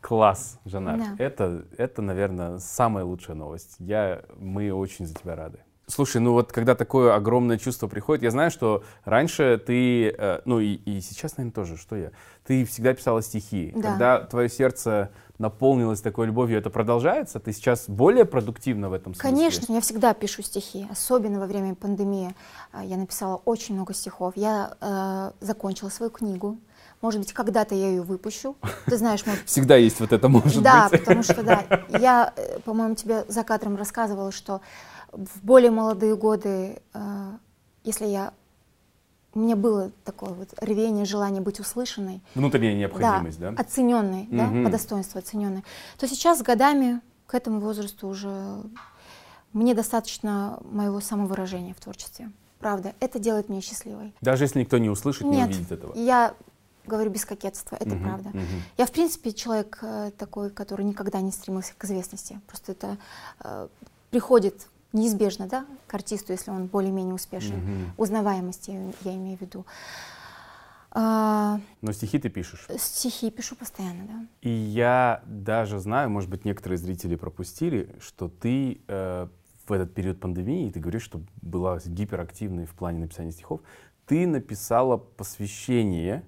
Класс, 0.07 0.61
Жанар. 0.65 0.99
Да. 0.99 1.15
Это, 1.19 1.65
это, 1.77 2.01
наверное, 2.01 2.59
самая 2.59 3.05
лучшая 3.05 3.35
новость. 3.35 3.75
Я, 3.81 4.23
мы 4.39 4.73
очень 4.73 5.05
за 5.05 5.15
тебя 5.15 5.35
рады. 5.35 5.59
Слушай, 5.89 6.21
ну 6.21 6.33
вот 6.33 6.53
когда 6.53 6.77
такое 6.77 7.13
огромное 7.13 7.59
чувство 7.59 7.89
приходит, 7.89 8.23
я 8.23 8.31
знаю, 8.31 8.53
что 8.53 8.85
раньше 9.05 9.61
ты, 9.67 10.11
э, 10.11 10.43
ну 10.45 10.61
и, 10.61 10.75
и 10.75 11.01
сейчас, 11.01 11.37
наверное, 11.37 11.55
тоже, 11.55 11.77
что 11.77 11.97
я, 11.97 12.13
ты 12.45 12.65
всегда 12.65 12.95
писала 12.95 13.21
стихи. 13.21 13.73
Да. 13.75 13.83
Когда 13.83 14.21
твое 14.21 14.49
сердце 14.49 15.11
наполнилось 15.39 16.03
такой 16.03 16.27
любовью, 16.27 16.59
это 16.59 16.71
продолжается? 16.71 17.41
Ты 17.41 17.53
сейчас 17.53 17.89
более 17.89 18.27
продуктивна 18.27 18.89
в 18.89 18.93
этом 18.93 19.13
смысле? 19.13 19.29
Конечно, 19.29 19.73
я 19.73 19.81
всегда 19.81 20.15
пишу 20.15 20.43
стихи, 20.43 20.87
особенно 20.89 21.41
во 21.41 21.47
время 21.47 21.75
пандемии. 21.75 22.33
А, 22.71 22.85
Я 22.85 22.97
написала 22.97 23.37
очень 23.45 23.75
много 23.75 23.93
стихов. 23.93 24.35
Я 24.37 24.77
э, 24.81 25.45
закончила 25.45 25.89
свою 25.89 26.13
книгу. 26.13 26.59
Может 27.07 27.21
быть, 27.21 27.33
когда-то 27.33 27.77
я 27.77 27.89
ее 27.91 28.03
выпущу. 28.03 28.57
Ты 28.87 28.97
знаешь, 28.97 29.25
может, 29.25 29.41
Всегда 29.47 29.77
есть 29.77 30.01
вот 30.01 30.13
это, 30.13 30.29
может 30.29 30.61
да, 30.61 30.89
быть. 30.91 30.99
потому 30.99 31.23
что 31.23 31.45
да, 31.45 31.63
я, 31.89 32.33
э, 32.35 32.59
по-моему, 32.65 32.97
тебе 32.97 33.25
за 33.29 33.45
кадром 33.45 33.77
рассказывала, 33.77 34.33
что 34.33 34.61
в 35.13 35.41
более 35.45 35.71
молодые 35.71 36.17
годы, 36.17 36.83
э, 36.95 37.33
если 37.85 38.07
я 38.07 38.33
у 39.35 39.39
меня 39.39 39.55
было 39.55 39.93
такое 40.03 40.31
вот 40.31 40.49
рвение, 40.61 41.05
желание 41.05 41.41
быть 41.41 41.61
услышанной, 41.61 42.23
Внутренняя 42.35 42.75
необходимость, 42.75 43.39
да? 43.39 43.55
оцененной, 43.57 44.27
да, 44.29 44.47
Мгм. 44.47 44.65
по 44.65 44.71
достоинству 44.71 45.21
оцененной, 45.21 45.63
то 45.99 46.09
сейчас 46.09 46.41
с 46.41 46.43
годами 46.43 47.01
к 47.29 47.35
этому 47.37 47.61
возрасту 47.61 48.09
уже 48.09 48.63
мне 49.53 49.75
достаточно 49.75 50.59
моего 50.73 50.99
самовыражения 51.01 51.73
в 51.73 51.79
творчестве. 51.79 52.33
Правда, 52.59 52.95
это 52.99 53.21
делает 53.21 53.49
меня 53.49 53.61
счастливой. 53.61 54.13
Даже 54.23 54.43
если 54.43 54.59
никто 54.59 54.79
не 54.79 54.91
услышит, 54.91 55.23
не 55.23 55.37
Нет, 55.37 55.51
увидит 55.51 55.71
этого. 55.71 55.95
я 55.95 56.35
говорю 56.87 57.11
без 57.11 57.25
кокетства, 57.25 57.77
это 57.77 57.95
Мгм, 57.95 58.03
правда. 58.05 58.29
мгм. 58.31 58.63
Я, 58.77 58.87
в 58.87 58.93
принципе, 58.93 59.33
человек 59.33 59.79
э, 59.83 60.11
такой, 60.17 60.51
который 60.51 60.85
никогда 60.85 61.21
не 61.21 61.31
стремился 61.33 61.73
к 61.77 61.85
известности. 61.85 62.41
Просто 62.47 62.73
это 62.73 62.99
э, 63.41 63.69
приходит 64.11 64.69
неизбежно, 64.93 65.47
да, 65.47 65.67
к 65.87 65.95
артисту, 65.95 66.33
если 66.33 66.51
он 66.51 66.67
более-менее 66.67 67.15
успешен. 67.15 67.57
Мгм. 67.57 67.93
Узнаваемость 67.97 68.69
я, 68.69 68.81
я 69.03 69.15
имею 69.15 69.37
в 69.37 69.41
виду. 69.41 69.67
А, 70.99 71.61
Но 71.83 71.93
стихи 71.93 72.19
ты 72.19 72.31
пишешь. 72.31 72.67
стихи 72.79 73.31
пишу 73.31 73.55
постоянно, 73.55 74.07
да. 74.07 74.27
И 74.41 74.49
я 74.49 75.23
даже 75.27 75.79
знаю, 75.79 76.09
может 76.09 76.31
быть, 76.31 76.47
некоторые 76.47 76.79
зрители 76.79 77.17
пропустили, 77.17 77.95
что 78.01 78.29
ты 78.29 78.81
э, 78.89 79.29
в 79.67 79.73
этот 79.73 79.93
период 79.93 80.21
пандемии, 80.21 80.71
ты 80.71 80.81
говоришь, 80.81 81.03
что 81.03 81.21
была 81.43 81.79
гиперактивной 81.85 82.65
в 82.65 82.75
плане 82.75 83.01
написания 83.01 83.33
стихов, 83.33 83.61
ты 84.07 84.27
написала 84.27 84.97
посвящение 84.97 86.25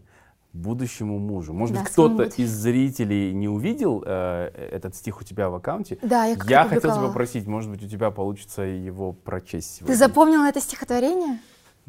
будущему 0.53 1.19
мужу. 1.19 1.53
Может 1.53 1.75
Да, 1.77 1.83
быть, 1.83 1.91
кто-то 1.93 2.23
из 2.25 2.51
зрителей 2.51 3.33
не 3.33 3.49
увидел 3.49 4.03
э, 4.05 4.51
этот 4.73 4.95
стих 4.97 5.21
у 5.21 5.25
тебя 5.25 5.51
в 5.51 5.55
аккаунте. 5.55 5.99
Да, 6.03 6.25
я 6.25 6.37
Я 6.47 6.65
хотел 6.65 6.93
тебя 6.93 7.07
попросить, 7.07 7.47
может 7.47 7.71
быть, 7.71 7.83
у 7.83 7.89
тебя 7.89 8.11
получится 8.11 8.63
его 8.63 9.13
прочесть 9.13 9.71
Ты 9.71 9.77
сегодня. 9.81 9.97
запомнила 9.97 10.45
это 10.49 10.61
стихотворение? 10.61 11.39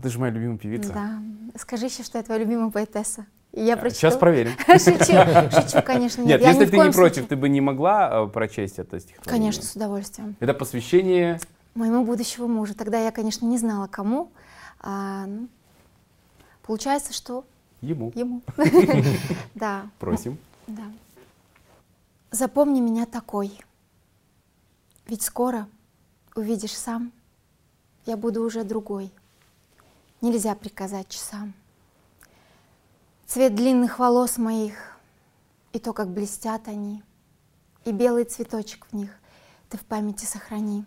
Ты 0.02 0.10
же 0.10 0.20
моя 0.20 0.32
любимая 0.32 0.58
певица. 0.58 0.94
Да. 0.94 1.20
Скажи 1.58 1.86
еще, 1.86 2.04
что 2.04 2.18
я 2.18 2.24
твоя 2.24 2.42
любимая 2.42 2.70
поэтесса. 2.70 3.26
Я 3.52 3.74
А, 3.74 3.78
прочту. 3.78 3.98
Сейчас 4.00 4.16
проверим. 4.16 4.52
Шучу, 4.68 5.62
шучу, 5.62 5.84
конечно. 5.84 6.22
Нет, 6.22 6.40
Нет, 6.42 6.54
если 6.54 6.66
ты 6.68 6.78
не 6.78 6.92
против, 6.92 6.96
случае. 6.96 7.26
ты 7.26 7.36
бы 7.36 7.50
не 7.50 7.62
могла 7.62 8.26
э, 8.26 8.28
прочесть 8.28 8.78
это 8.78 9.00
стихотворение? 9.00 9.42
Конечно, 9.52 9.64
с 9.64 9.76
удовольствием. 9.76 10.36
Это 10.40 10.54
посвящение 10.54 11.40
Моему 11.76 12.04
будущему 12.06 12.48
мужу. 12.48 12.76
Тогда 12.76 13.00
я, 13.00 13.12
конечно, 13.12 13.46
не 13.46 13.58
знала, 13.58 13.88
кому. 13.88 14.32
А, 14.82 15.26
ну, 15.28 15.48
получается, 16.64 17.14
что 17.14 17.46
ему. 17.82 18.12
ему. 18.16 18.42
Да. 19.56 19.90
Просим. 20.00 20.38
Да. 20.68 20.92
Запомни 22.32 22.80
меня 22.80 23.06
такой. 23.06 23.60
Ведь 25.08 25.24
скоро 25.24 25.68
увидишь 26.36 26.78
сам, 26.78 27.12
я 28.06 28.16
буду 28.18 28.44
уже 28.44 28.64
другой. 28.64 29.12
Нельзя 30.22 30.56
приказать 30.56 31.10
часам. 31.10 31.54
Цвет 33.26 33.56
длинных 33.56 34.00
волос 34.00 34.38
моих, 34.38 34.98
и 35.74 35.80
то, 35.80 35.94
как 35.94 36.10
блестят 36.10 36.68
они, 36.68 37.04
и 37.86 37.92
белый 37.92 38.26
цветочек 38.26 38.88
в 38.88 38.94
них 38.94 39.12
ты 39.70 39.78
в 39.78 39.86
памяти 39.86 40.26
сохрани. 40.26 40.86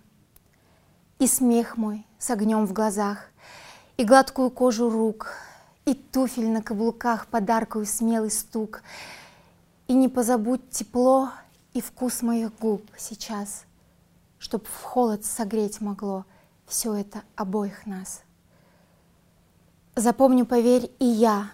И 1.19 1.27
смех 1.27 1.77
мой 1.77 2.05
с 2.19 2.31
огнем 2.31 2.67
в 2.67 2.73
глазах, 2.73 3.27
и 3.27 3.33
и 3.97 4.05
гладкую 4.05 4.51
кожу 4.51 4.91
рук, 4.91 5.33
и 5.85 5.95
туфель 5.95 6.49
на 6.49 6.63
каблуках, 6.63 7.27
подарку 7.27 7.81
и 7.81 7.85
смелый 7.85 8.31
стук. 8.31 8.83
И 9.89 9.95
не 9.95 10.09
позабудь 10.09 10.71
тепло 10.71 11.31
и 11.73 11.81
вкус 11.81 12.23
моих 12.23 12.57
губ 12.59 12.89
сейчас, 12.97 13.65
Чтоб 14.39 14.67
в 14.67 14.83
холод 14.83 15.25
согреть 15.25 15.81
могло 15.81 16.25
все 16.67 16.95
это 16.95 17.23
обоих 17.37 17.87
нас. 17.87 18.23
Запомню, 19.95 20.47
поверь, 20.47 20.91
и 20.99 21.05
я, 21.05 21.51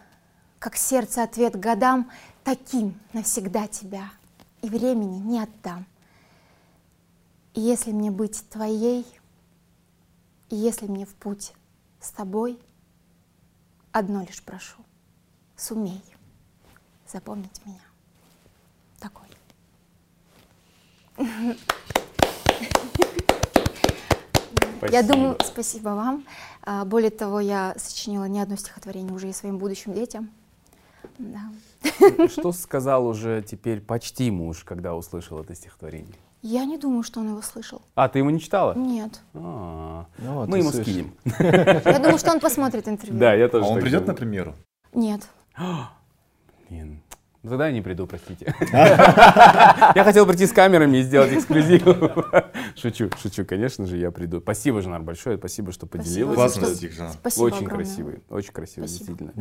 как 0.58 0.76
сердце 0.76 1.22
ответ 1.22 1.58
годам, 1.58 2.10
Таким 2.48 2.98
навсегда 3.12 3.66
тебя 3.66 4.10
и 4.62 4.70
времени 4.70 5.18
не 5.18 5.38
отдам. 5.38 5.84
И 7.52 7.60
если 7.60 7.92
мне 7.92 8.10
быть 8.10 8.42
твоей, 8.48 9.06
и 10.48 10.56
если 10.56 10.86
мне 10.86 11.04
в 11.04 11.14
путь 11.14 11.52
с 12.00 12.10
тобой, 12.10 12.58
одно 13.92 14.22
лишь 14.22 14.42
прошу, 14.42 14.78
сумей 15.56 16.02
запомнить 17.06 17.64
меня 17.64 17.80
такой. 19.00 19.26
Спасибо. 24.78 24.92
Я 24.92 25.02
думаю, 25.02 25.36
спасибо 25.44 25.88
вам. 25.88 26.24
А, 26.62 26.84
Более 26.84 27.10
того, 27.10 27.40
я 27.40 27.74
сочинила 27.76 28.24
не 28.26 28.40
одно 28.40 28.56
стихотворение 28.56 29.12
уже 29.12 29.28
и 29.28 29.32
своим 29.32 29.58
будущим 29.58 29.92
детям. 29.92 30.30
Да. 31.18 31.50
Что 32.28 32.52
сказал 32.52 33.06
уже 33.06 33.42
теперь 33.42 33.80
почти 33.80 34.30
муж, 34.30 34.62
когда 34.62 34.94
услышал 34.94 35.40
это 35.40 35.54
стихотворение? 35.54 36.14
Я 36.42 36.64
не 36.64 36.78
думаю, 36.78 37.02
что 37.02 37.20
он 37.20 37.30
его 37.30 37.42
слышал. 37.42 37.82
А, 37.94 38.08
ты 38.08 38.20
ему 38.20 38.30
не 38.30 38.40
читала? 38.40 38.74
Нет. 38.74 39.20
А, 39.34 40.06
Ну 40.18 40.34
вот, 40.34 40.48
Мы 40.48 40.58
ему 40.58 40.68
услышь. 40.68 40.84
скинем. 40.86 41.14
Я 41.38 41.98
думаю, 41.98 42.18
что 42.18 42.30
он 42.30 42.40
посмотрит 42.40 42.86
интервью. 42.88 43.18
Да, 43.18 43.34
я 43.34 43.48
тоже 43.48 43.64
А 43.64 43.68
он 43.68 43.80
придет 43.80 44.06
на 44.06 44.14
премьеру? 44.14 44.54
Нет. 44.94 45.22
Блин. 46.68 47.02
Ну, 47.42 47.50
Тогда 47.50 47.68
я 47.68 47.72
не 47.72 47.80
приду, 47.82 48.06
простите. 48.06 48.52
Я 48.72 50.02
хотел 50.04 50.26
прийти 50.26 50.44
с 50.44 50.52
камерами 50.52 50.96
и 50.98 51.02
сделать 51.02 51.32
эксклюзив. 51.32 51.82
Шучу, 52.76 53.10
шучу, 53.22 53.44
конечно 53.44 53.86
же, 53.86 53.96
я 53.96 54.10
приду. 54.10 54.40
Спасибо, 54.40 54.82
Жанар, 54.82 55.02
большое, 55.02 55.38
спасибо, 55.38 55.70
что 55.70 55.86
поделилась. 55.86 56.34
Классный 56.34 56.64
Что- 56.64 56.74
стих, 56.74 56.92
Жанна. 56.94 57.12
Спасибо 57.12 57.44
Очень 57.44 57.66
красивый, 57.66 58.22
очень 58.28 58.52
красивый, 58.52 58.88
действительно. 58.88 59.32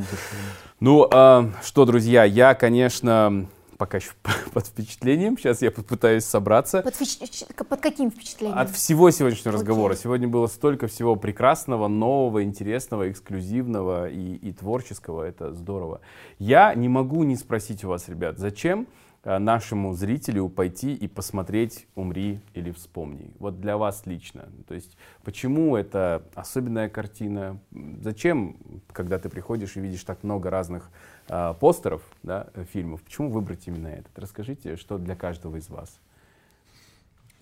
Ну, 0.80 1.08
а, 1.12 1.50
что, 1.64 1.86
друзья, 1.86 2.24
я, 2.24 2.54
конечно, 2.54 3.48
пока 3.78 3.98
еще 3.98 4.12
под 4.54 4.68
впечатлением. 4.68 5.38
Сейчас 5.38 5.62
я 5.62 5.72
попытаюсь 5.72 6.26
собраться. 6.26 6.82
Под, 6.82 6.96
впечат- 6.96 7.68
под 7.68 7.82
каким 7.82 8.12
впечатлением? 8.12 8.58
От 8.58 8.70
всего 8.72 9.10
сегодняшнего 9.12 9.50
Окей. 9.50 9.60
разговора. 9.60 9.96
Сегодня 9.96 10.28
было 10.28 10.48
столько 10.48 10.88
всего 10.88 11.16
прекрасного, 11.16 11.88
нового, 11.88 12.44
интересного, 12.44 13.10
эксклюзивного 13.10 14.10
и, 14.10 14.36
и 14.36 14.54
творческого. 14.54 15.24
Это 15.24 15.54
здорово. 15.54 16.02
Я 16.40 16.74
не 16.76 16.90
могу 16.90 17.24
не 17.24 17.36
спросить 17.36 17.84
у 17.84 17.90
вас, 17.90 18.10
ребят, 18.10 18.38
зачем 18.38 18.88
а, 19.24 19.40
нашему 19.40 19.94
зрителю 19.94 20.48
пойти 20.48 20.94
и 20.94 21.08
посмотреть 21.08 21.88
«Умри» 21.96 22.40
или 22.54 22.72
«Вспомни». 22.72 23.34
Вот 23.40 23.60
для 23.60 23.78
вас 23.78 24.04
лично. 24.06 24.48
То 24.68 24.74
есть 24.74 24.98
почему 25.24 25.76
это 25.76 26.24
особенная 26.34 26.88
картина? 26.88 27.60
Зачем, 28.00 28.56
когда 28.94 29.20
ты 29.20 29.28
приходишь 29.28 29.76
и 29.76 29.82
видишь 29.82 30.04
так 30.04 30.24
много 30.24 30.50
разных 30.50 30.90
а, 31.30 31.54
постеров 31.54 32.02
да, 32.24 32.50
э, 32.54 32.64
фильмов, 32.66 33.02
почему 33.04 33.30
выбрать 33.30 33.68
именно 33.68 33.88
этот? 33.88 34.18
Расскажите, 34.18 34.78
что 34.78 34.98
для 34.98 35.16
каждого 35.16 35.58
из 35.58 35.70
вас. 35.70 36.00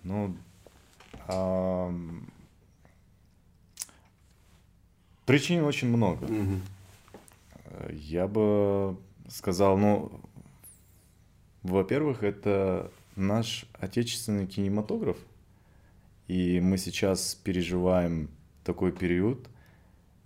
Ну, 0.04 0.36
ам, 1.28 2.28
причин 5.26 5.64
очень 5.64 5.90
много. 5.90 6.28
Э, 7.66 7.90
Я 7.94 8.28
бы 8.28 8.98
сказал, 9.30 9.78
ну, 9.78 10.12
во-первых, 11.64 12.24
это 12.24 12.92
наш 13.16 13.66
отечественный 13.74 14.46
кинематограф, 14.48 15.18
и 16.28 16.60
мы 16.60 16.78
сейчас 16.78 17.36
переживаем 17.36 18.30
такой 18.64 18.92
период. 18.92 19.48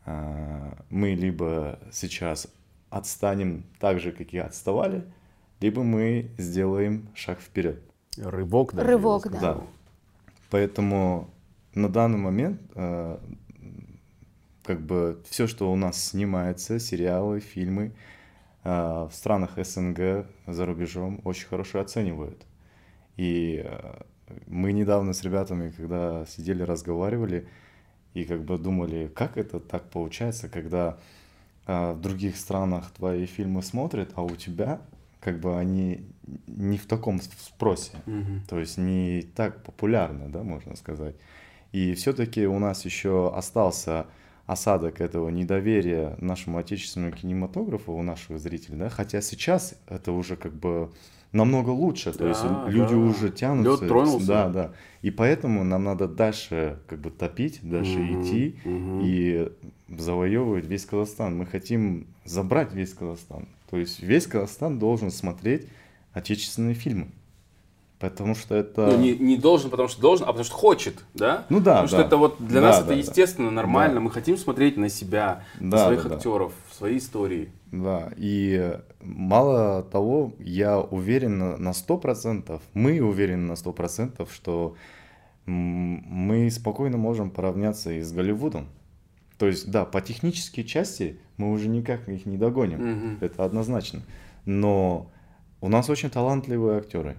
а, 0.06 0.78
Мы 0.90 1.14
либо 1.14 1.80
сейчас 1.92 2.48
отстанем 2.90 3.66
так 3.80 4.00
же, 4.00 4.12
как 4.12 4.34
и 4.34 4.38
отставали, 4.38 5.04
либо 5.60 5.84
мы 5.84 6.32
сделаем 6.38 7.10
шаг 7.14 7.40
вперед. 7.40 7.82
Рывок, 8.18 8.74
даже, 8.74 8.90
Рывок, 8.90 9.32
да. 9.32 9.40
Да. 9.40 9.64
Поэтому 10.50 11.30
на 11.74 11.90
данный 11.90 12.18
момент 12.18 12.62
э, 12.76 13.18
как 14.64 14.82
бы 14.82 15.22
все, 15.30 15.48
что 15.48 15.72
у 15.72 15.76
нас 15.76 16.04
снимается, 16.04 16.80
сериалы, 16.80 17.40
фильмы 17.40 17.94
э, 18.64 18.70
в 18.70 19.12
странах 19.14 19.52
СНГ 19.58 20.26
за 20.48 20.66
рубежом 20.66 21.22
очень 21.24 21.48
хорошо 21.48 21.80
оценивают. 21.80 22.46
И 23.18 23.64
э, 23.64 24.02
мы 24.48 24.72
недавно 24.72 25.14
с 25.14 25.24
ребятами, 25.24 25.72
когда 25.72 26.26
сидели, 26.26 26.64
разговаривали, 26.64 27.48
и 28.14 28.26
как 28.26 28.44
бы 28.44 28.58
думали, 28.58 29.12
как 29.14 29.38
это 29.38 29.60
так 29.60 29.90
получается, 29.90 30.50
когда 30.50 30.98
э, 31.70 31.94
в 31.94 32.02
других 32.02 32.36
странах 32.36 32.92
твои 32.92 33.26
фильмы 33.26 33.62
смотрят, 33.62 34.12
а 34.16 34.24
у 34.24 34.36
тебя 34.36 34.82
как 35.20 35.40
бы 35.40 35.58
они 35.58 36.02
не 36.48 36.78
в 36.78 36.86
таком 36.86 37.20
спросе, 37.22 37.92
Мгм. 38.06 38.42
то 38.48 38.60
есть 38.60 38.78
не 38.78 39.22
так 39.36 39.64
популярно, 39.64 40.30
да, 40.30 40.44
можно 40.44 40.76
сказать. 40.76 41.16
И 41.72 41.94
все-таки 41.94 42.48
у 42.48 42.58
нас 42.60 42.86
еще 42.86 43.32
остался 43.36 44.06
осадок 44.48 45.02
этого 45.02 45.30
недоверия 45.30 46.16
нашему 46.20 46.58
отечественному 46.58 47.12
кинематографу 47.14 47.94
у 47.94 48.02
наших 48.02 48.40
зрителей, 48.40 48.78
да, 48.78 48.90
хотя 48.90 49.22
сейчас 49.22 49.76
это 49.88 50.12
уже 50.12 50.36
как 50.36 50.54
бы 50.54 50.90
намного 51.32 51.70
лучше, 51.70 52.12
то 52.12 52.28
есть 52.28 52.42
Да, 52.44 52.66
люди 52.68 52.94
да. 52.94 52.98
уже 52.98 53.30
тянутся. 53.30 53.72
Лёд 53.72 53.88
тронулся. 53.88 54.28
Да, 54.28 54.50
да. 54.50 54.72
И 55.02 55.12
поэтому 55.12 55.64
нам 55.64 55.84
надо 55.84 56.08
дальше 56.08 56.80
как 56.88 57.00
бы 57.00 57.12
топить, 57.12 57.60
дальше 57.62 57.98
Мгм, 58.00 58.22
идти 58.24 58.56
мгм. 58.66 59.02
и 59.04 59.52
завоевывать 59.90 60.66
весь 60.66 60.86
Казахстан. 60.86 61.38
Мы 61.38 61.46
хотим 61.46 62.08
забрать 62.26 62.74
весь 62.74 62.94
Казахстан. 62.94 63.48
То 63.70 63.78
есть 63.78 64.02
весь 64.02 64.26
Казахстан 64.28 64.80
должен 64.80 65.12
смотреть 65.12 65.68
отечественные 66.14 66.74
фильмы. 66.76 67.08
Потому 68.00 68.34
что 68.34 68.56
это... 68.56 68.88
Ну, 68.88 68.98
не, 68.98 69.12
не 69.18 69.36
должен, 69.36 69.70
потому 69.70 69.90
что 69.90 70.00
должен, 70.02 70.24
а 70.24 70.28
потому 70.28 70.46
что 70.46 70.54
хочет, 70.56 71.04
да? 71.14 71.46
Ну 71.50 71.60
да, 71.60 71.82
Потому 71.84 71.88
что 71.90 71.98
да. 71.98 72.04
это 72.06 72.18
вот 72.18 72.38
для 72.40 72.62
Да, 72.62 72.68
нас 72.68 72.78
да, 72.78 72.82
это 72.84 72.90
да. 72.94 72.96
естественно, 72.96 73.52
нормально. 73.52 73.96
Да. 73.96 74.00
Мы 74.00 74.10
хотим 74.10 74.38
смотреть 74.38 74.78
на 74.78 74.88
себя, 74.88 75.44
на 75.60 75.72
Да, 75.72 75.86
своих 75.86 76.04
да, 76.04 76.10
да. 76.10 76.16
актеров, 76.16 76.54
свои 76.72 76.98
истории. 76.98 77.50
Да, 77.72 78.12
и 78.18 78.80
мало 79.02 79.84
того, 79.84 80.34
я 80.40 80.80
уверен 80.80 81.38
на- 81.38 81.58
на 81.58 81.74
100%, 81.74 82.62
мы 82.74 83.00
уверены 83.02 83.48
на 83.48 83.56
100%, 83.56 84.32
что 84.34 84.76
мы 85.46 86.50
спокойно 86.52 86.98
можем 86.98 87.30
поравняться 87.32 87.92
и 87.92 88.02
с 88.02 88.12
Голливудом. 88.12 88.68
То 89.38 89.48
есть, 89.48 89.72
да, 89.72 89.86
по 89.86 90.02
технической 90.02 90.64
части 90.64 91.20
мы 91.38 91.52
уже 91.52 91.70
никак 91.70 92.10
их 92.10 92.26
не 92.26 92.38
догоним, 92.38 92.80
Мгм. 92.80 93.18
это 93.22 93.46
однозначно. 93.46 94.02
Но 94.46 95.10
у 95.62 95.70
нас 95.70 95.90
очень 95.90 96.10
талантливые 96.10 96.78
актеры, 96.80 97.18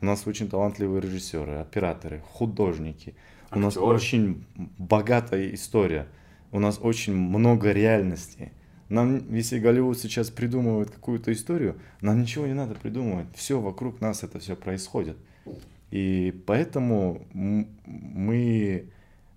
у 0.00 0.06
нас 0.06 0.26
очень 0.26 0.48
талантливые 0.48 1.00
режиссеры, 1.00 1.56
операторы, 1.56 2.22
художники. 2.32 3.14
У 3.52 3.58
нас 3.58 3.76
Актеры. 3.76 3.86
очень 3.94 4.44
богатая 4.78 5.54
история, 5.54 6.06
у 6.52 6.58
нас 6.60 6.78
очень 6.82 7.14
много 7.14 7.72
реальности. 7.72 8.52
Нам, 8.90 9.32
если 9.32 9.58
Голливуд 9.58 9.98
сейчас 9.98 10.30
придумывает 10.30 10.90
какую-то 10.90 11.32
историю, 11.32 11.76
нам 12.02 12.20
ничего 12.20 12.46
не 12.46 12.54
надо 12.54 12.74
придумывать. 12.74 13.26
Все 13.34 13.60
вокруг 13.60 14.00
нас 14.00 14.22
это 14.24 14.38
все 14.40 14.56
происходит. 14.56 15.16
И 15.90 16.42
поэтому 16.46 17.22
мы 17.32 18.86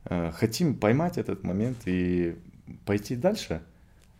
э, 0.05 0.31
хотим 0.31 0.75
поймать 0.75 1.17
этот 1.17 1.43
момент 1.43 1.77
и 1.85 2.35
пойти 2.85 3.15
дальше. 3.15 3.61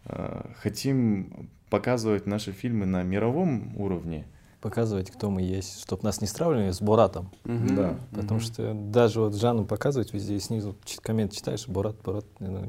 Э, 0.05 0.45
хотим 0.57 1.49
показывать 1.69 2.27
наши 2.27 2.51
фильмы 2.51 2.85
на 2.85 3.03
мировом 3.03 3.75
уровне. 3.77 4.25
Показывать, 4.61 5.11
кто 5.11 5.29
мы 5.29 5.41
есть, 5.41 5.81
чтобы 5.81 6.03
нас 6.03 6.21
не 6.21 6.27
сравнивали 6.27 6.71
с 6.71 6.81
Боратом. 6.81 7.31
Мгм. 7.43 7.75
Да. 7.75 7.99
Потому 8.11 8.39
что 8.39 8.73
даже 8.73 9.19
вот 9.19 9.35
Жанну 9.35 9.65
показывать 9.65 10.13
везде 10.13 10.35
и 10.35 10.39
снизу 10.39 10.75
чит- 10.85 11.01
коммент 11.01 11.33
читаешь, 11.33 11.67
Борат, 11.67 11.95
Борат. 12.03 12.25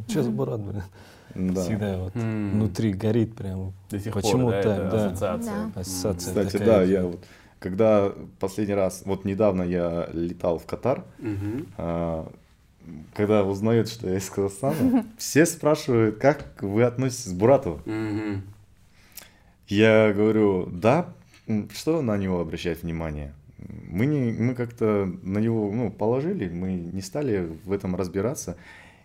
Что 0.08 0.22
за 0.22 0.30
Борат, 0.30 0.60
блин? 0.60 0.82
Да. 1.35 1.62
Всегда 1.62 1.99
вот 1.99 2.14
М. 2.16 2.53
внутри 2.53 2.93
горит 2.93 3.35
прям. 3.35 3.72
До 3.91 3.99
сих 3.99 4.12
пор, 4.12 4.22
Почему 4.22 4.51
да, 4.51 4.62
так, 4.62 4.79
это 4.79 4.91
да. 4.91 5.07
ассоциация. 5.07 5.55
Да. 5.75 5.81
Ассоциация 5.81 6.45
Кстати, 6.45 6.53
такая. 6.59 6.66
да, 6.66 6.83
я 6.85 7.03
вот, 7.05 7.25
когда 7.59 8.12
последний 8.39 8.75
раз, 8.75 9.03
вот 9.05 9.25
недавно 9.25 9.62
я 9.62 10.09
летал 10.12 10.59
в 10.59 10.66
Катар, 10.66 11.05
Мгм. 11.18 11.66
а, 11.77 12.31
когда 13.14 13.45
узнают, 13.45 13.89
что 13.89 14.09
я 14.09 14.18
из 14.18 14.29
Казахстана, 14.31 15.07
все 15.18 15.47
спрашивают, 15.47 16.18
как 16.18 16.62
вы 16.62 16.83
относитесь 16.85 17.33
к 17.33 17.37
Буратову. 17.37 17.81
Мгм. 17.87 18.43
Я 19.66 20.12
говорю, 20.12 20.66
да, 20.66 21.09
что 21.75 22.03
на 22.03 22.16
него 22.16 22.41
обращать 22.41 22.83
внимание? 22.83 23.33
Мы, 23.89 24.05
не, 24.07 24.31
мы 24.33 24.55
как-то 24.55 25.11
на 25.22 25.39
него 25.39 25.70
ну, 25.72 25.91
положили, 25.91 26.49
мы 26.51 26.72
не 26.75 27.01
стали 27.01 27.49
в 27.64 27.72
этом 27.72 27.97
разбираться. 27.97 28.57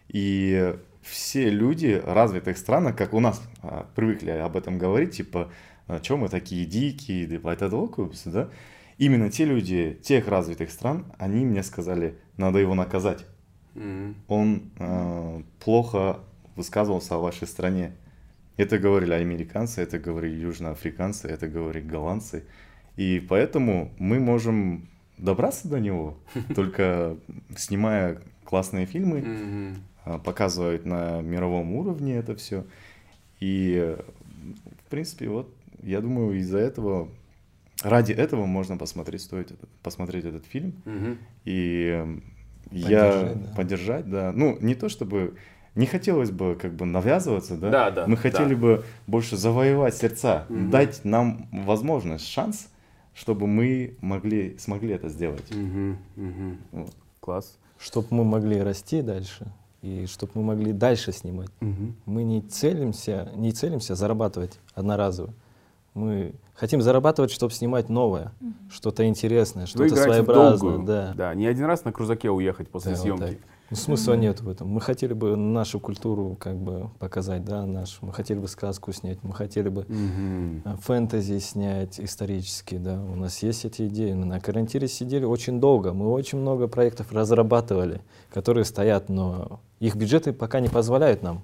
И 0.09 0.75
все 1.01 1.49
люди 1.49 2.01
развитых 2.05 2.57
странах, 2.57 2.95
как 2.95 3.13
у 3.13 3.19
нас 3.19 3.41
а, 3.61 3.87
привыкли 3.95 4.31
об 4.31 4.57
этом 4.57 4.77
говорить, 4.77 5.11
типа, 5.17 5.51
а, 5.87 6.01
что 6.03 6.17
мы 6.17 6.29
такие 6.29 6.65
дикие, 6.65 7.27
да, 7.27 7.53
это 7.53 7.75
локупсы, 7.75 8.29
да? 8.29 8.49
Именно 8.97 9.31
те 9.31 9.45
люди 9.45 9.97
тех 10.03 10.27
развитых 10.27 10.71
стран, 10.71 11.05
они 11.17 11.45
мне 11.45 11.63
сказали, 11.63 12.17
надо 12.35 12.59
его 12.59 12.75
наказать. 12.75 13.25
Мгм. 13.73 14.15
Он 14.27 14.71
э, 14.77 15.41
плохо 15.63 16.19
высказывался 16.57 17.15
о 17.15 17.19
вашей 17.19 17.47
стране. 17.47 17.95
Это 18.57 18.77
говорили 18.77 19.13
американцы, 19.13 19.81
это 19.81 19.99
говорили 19.99 20.35
южноафриканцы, 20.41 21.29
это 21.29 21.47
говорили 21.47 21.87
голландцы. 21.87 22.43
И 22.97 23.21
поэтому 23.21 23.93
мы 23.99 24.19
можем 24.19 24.89
добраться 25.17 25.69
до 25.69 25.79
него, 25.79 26.17
только 26.55 27.15
снимая 27.55 28.21
классные 28.43 28.85
фильмы, 28.85 29.77
А, 30.09 30.17
показывать 30.17 30.85
на 30.87 31.21
мировом 31.21 31.71
уровне 31.75 32.15
это 32.17 32.35
все. 32.35 32.65
И, 33.39 33.95
в 34.87 34.89
принципе, 34.89 35.29
вот, 35.29 35.53
я 35.83 36.01
думаю, 36.01 36.39
из-за 36.39 36.57
этого, 36.57 37.09
ради 37.83 38.13
этого 38.13 38.47
можно 38.47 38.75
посмотреть, 38.75 39.21
стоит 39.21 39.51
этот- 39.51 39.69
посмотреть 39.83 40.25
этот 40.25 40.45
фильм. 40.47 40.73
Мгм. 40.85 41.17
И 41.45 41.91
э, 41.93 42.17
я 42.71 43.11
Поддержать, 43.11 43.43
да. 43.43 43.55
поддержать, 43.55 44.09
да. 44.09 44.31
Ну, 44.35 44.57
не 44.61 44.73
то 44.73 44.89
чтобы 44.89 45.35
не 45.75 45.85
хотелось 45.85 46.31
бы 46.31 46.57
как 46.59 46.73
бы 46.73 46.85
навязываться, 46.87 47.55
да. 47.55 47.69
Да, 47.69 47.91
да, 47.91 48.07
Мы 48.07 48.17
хотели 48.17 48.55
да. 48.55 48.59
бы 48.61 48.83
больше 49.05 49.37
завоевать 49.37 49.95
сердца, 49.95 50.47
Мгм. 50.49 50.71
дать 50.71 51.05
нам 51.05 51.47
возможность, 51.51 52.25
шанс, 52.27 52.71
чтобы 53.13 53.45
мы 53.45 53.95
могли, 54.01 54.57
смогли 54.57 54.93
это 54.95 55.07
сделать. 55.09 55.51
Мгм. 55.55 55.99
Мгм. 56.15 56.57
Вот. 56.71 56.95
Класс. 57.19 57.59
Чтобы 57.77 58.07
мы 58.09 58.23
могли 58.23 58.59
расти 58.59 59.03
дальше 59.03 59.45
и 59.81 60.05
чтобы 60.07 60.33
мы 60.35 60.43
могли 60.43 60.73
дальше 60.73 61.11
снимать. 61.11 61.49
Мгм. 61.61 61.95
Мы 62.05 62.23
не 62.23 62.41
целимся, 62.41 63.29
не 63.35 63.51
целимся 63.51 63.95
зарабатывать 63.95 64.59
одноразово. 64.73 65.33
Мы 65.93 66.33
хотим 66.53 66.81
зарабатывать, 66.81 67.31
чтобы 67.31 67.53
снимать 67.53 67.89
новое, 67.89 68.31
что-то 68.69 69.05
интересное, 69.07 69.65
что-то 69.65 69.95
своеобразное. 69.95 70.85
Да. 70.85 71.13
Да, 71.15 71.33
не 71.33 71.47
один 71.47 71.65
раз 71.65 71.85
на 71.85 71.91
крузаке 71.91 72.29
уехать 72.29 72.69
после 72.69 72.91
Да, 72.91 72.97
вот 72.97 73.03
съемки. 73.03 73.21
так. 73.21 73.37
Ну, 73.69 73.75
смысла 73.75 74.13
нет 74.13 74.41
в 74.41 74.49
этом. 74.49 74.67
Мы 74.69 74.81
хотели 74.81 75.13
бы 75.13 75.35
нашу 75.35 75.79
культуру 75.79 76.35
как 76.39 76.55
бы 76.55 76.89
показать, 76.97 77.45
да, 77.45 77.65
нашу. 77.65 78.05
Мы 78.05 78.13
хотели 78.13 78.39
бы 78.39 78.47
сказку 78.47 78.91
снять, 78.91 79.19
мы 79.23 79.33
хотели 79.33 79.69
бы 79.69 79.85
а, 80.65 80.75
фэнтези 80.77 81.37
снять 81.39 81.99
исторические, 81.99 82.79
да. 82.79 82.99
У 82.99 83.15
нас 83.15 83.43
есть 83.43 83.65
эти 83.65 83.87
идеи. 83.87 84.13
Мы 84.13 84.25
на 84.25 84.39
карантине 84.39 84.87
сидели 84.87 85.23
очень 85.23 85.59
долго. 85.59 85.93
Мы 85.93 86.09
очень 86.09 86.39
много 86.39 86.67
проектов 86.67 87.11
разрабатывали, 87.11 88.01
которые 88.31 88.65
стоят, 88.65 89.09
но 89.09 89.59
их 89.79 89.95
бюджеты 89.95 90.33
пока 90.33 90.59
не 90.59 90.69
позволяют 90.69 91.21
нам. 91.21 91.43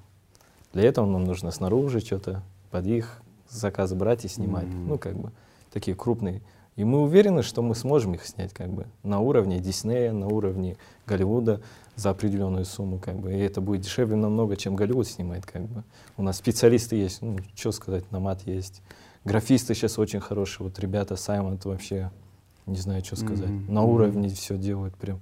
Для 0.73 0.83
этого 0.83 1.05
нам 1.05 1.25
нужно 1.25 1.51
снаружи 1.51 1.99
что-то 1.99 2.41
под 2.71 2.87
их 2.87 3.21
заказ 3.49 3.93
брать 3.93 4.25
и 4.25 4.27
снимать. 4.27 4.67
Мгм. 4.67 4.87
Ну, 4.87 4.97
как 4.97 5.15
бы 5.15 5.31
такие 5.71 5.95
крупные. 5.95 6.41
И 6.75 6.83
мы 6.83 7.03
уверены, 7.03 7.41
что 7.41 7.61
мы 7.61 7.73
сможем 7.73 8.15
их 8.15 8.25
снять 8.25 8.53
как 8.53 8.69
бы 8.69 8.87
на 9.03 9.19
уровне 9.19 9.59
Диснея, 9.59 10.11
на 10.11 10.27
уровне 10.27 10.75
Голливуда 11.07 11.61
за 11.95 12.09
определенную 12.09 12.65
сумму, 12.65 12.99
как 12.99 13.19
бы. 13.19 13.33
И 13.33 13.37
это 13.37 13.61
будет 13.61 13.81
дешевле 13.81 14.15
намного, 14.15 14.55
чем 14.55 14.75
Голливуд 14.75 15.07
снимает, 15.07 15.45
как 15.45 15.65
бы. 15.65 15.83
У 16.17 16.23
нас 16.23 16.37
специалисты 16.37 16.95
есть, 16.95 17.21
ну, 17.21 17.37
что 17.55 17.71
сказать, 17.71 18.11
Намат 18.11 18.41
есть. 18.45 18.81
Графисты 19.23 19.73
сейчас 19.73 19.97
очень 19.97 20.19
хорошие, 20.19 20.67
вот 20.67 20.77
ребята, 20.79 21.15
Саймон, 21.15 21.55
это 21.55 21.69
вообще, 21.69 22.11
не 22.65 22.77
знаю, 22.77 23.03
что 23.03 23.15
сказать. 23.15 23.49
Мгм. 23.49 23.73
На 23.73 23.83
уровне 23.83 24.29
все 24.29 24.57
делают 24.57 24.95
прям. 24.95 25.19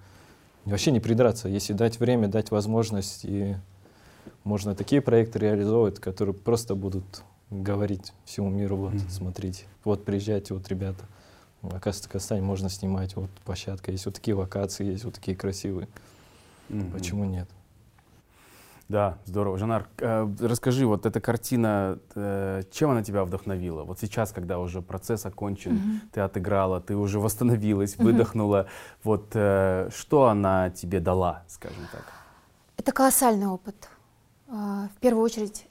Вообще 0.65 0.91
не 0.91 0.99
придраться, 0.99 1.47
если 1.47 1.73
дать 1.73 1.99
время, 1.99 2.27
дать 2.27 2.51
возможность, 2.51 3.23
и 3.23 3.55
можно 4.43 4.75
такие 4.75 5.01
проекты 5.01 5.39
реализовывать, 5.39 5.99
которые 5.99 6.33
просто 6.33 6.75
будут 6.75 7.23
говорить 7.49 8.13
всему 8.25 8.49
миру, 8.49 8.77
вот, 8.77 8.93
Мгм. 8.93 9.09
смотрите, 9.09 9.65
вот 9.83 10.05
приезжайте, 10.05 10.53
вот 10.53 10.67
ребята. 10.69 11.05
Оказывается, 11.61 12.09
Казахстане 12.09 12.41
можно 12.41 12.69
снимать, 12.69 13.15
вот 13.15 13.29
площадка 13.45 13.91
есть, 13.91 14.05
вот 14.05 14.15
такие 14.15 14.35
локации 14.35 14.85
есть, 14.85 15.05
вот 15.05 15.13
такие 15.13 15.37
красивые. 15.37 15.87
Мгм. 16.69 16.91
Почему 16.91 17.25
нет? 17.25 17.49
Да, 18.89 19.17
здорово. 19.25 19.57
Жанар, 19.57 19.87
э, 19.99 20.27
расскажи, 20.39 20.85
вот 20.85 21.05
эта 21.05 21.19
картина, 21.21 21.99
э, 22.15 22.63
чем 22.71 22.91
она 22.91 23.01
тебя 23.01 23.23
вдохновила? 23.23 23.83
Вот 23.83 23.99
сейчас, 23.99 24.31
когда 24.33 24.59
уже 24.59 24.81
процесс 24.81 25.25
окончен, 25.25 25.75
Мгм. 25.75 26.01
ты 26.11 26.21
отыграла, 26.21 26.81
ты 26.81 26.95
уже 26.95 27.19
восстановилась, 27.19 27.97
выдохнула. 27.97 28.67
Вот 29.03 29.31
э, 29.35 29.89
что 29.95 30.25
она 30.27 30.69
тебе 30.69 30.99
дала, 30.99 31.43
скажем 31.47 31.87
так? 31.87 32.13
Это 32.77 32.91
колоссальный 32.91 33.47
опыт. 33.47 33.89
А, 34.47 34.89
В 34.95 34.99
первую 34.99 35.23
очередь 35.23 35.65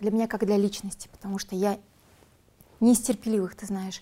для 0.00 0.10
меня 0.12 0.28
как 0.28 0.46
для 0.46 0.56
личности, 0.56 1.08
потому 1.10 1.38
что 1.38 1.56
я 1.56 1.78
не 2.80 2.92
из 2.92 3.00
терпеливых, 3.00 3.56
ты 3.56 3.66
знаешь, 3.66 4.00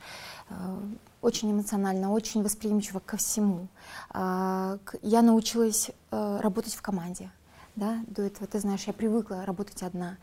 А, 0.48 0.78
очень 1.26 1.50
эмоционально, 1.50 2.12
очень 2.12 2.44
восприимчива 2.44 3.00
ко 3.00 3.16
всему. 3.16 3.66
А, 4.10 4.78
Я 5.02 5.22
научилась 5.22 5.90
э, 6.12 6.38
работать 6.40 6.74
в 6.74 6.82
команде. 6.82 7.32
Да? 7.74 7.98
До 8.06 8.22
этого, 8.22 8.46
ты 8.46 8.60
знаешь, 8.60 8.84
я 8.84 8.92
привыкла 8.92 9.44
работать 9.44 9.82
одна. 9.82 10.18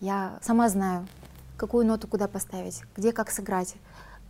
Я 0.00 0.38
сама 0.42 0.68
знаю, 0.68 1.08
какую 1.56 1.86
ноту 1.86 2.08
куда 2.08 2.28
поставить, 2.28 2.82
где 2.94 3.12
как 3.12 3.30
сыграть, 3.30 3.76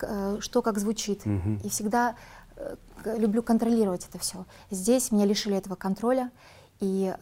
э, 0.02 0.36
что 0.38 0.62
как 0.62 0.78
звучит. 0.78 1.26
Мгм. 1.26 1.56
И 1.64 1.68
всегда 1.68 2.14
э, 2.56 2.76
люблю 3.18 3.42
контролировать 3.42 4.06
это 4.08 4.20
все. 4.20 4.46
Здесь 4.70 5.10
меня 5.10 5.24
лишили 5.26 5.56
этого 5.56 5.74
контроля 5.74 6.30
и 6.78 7.12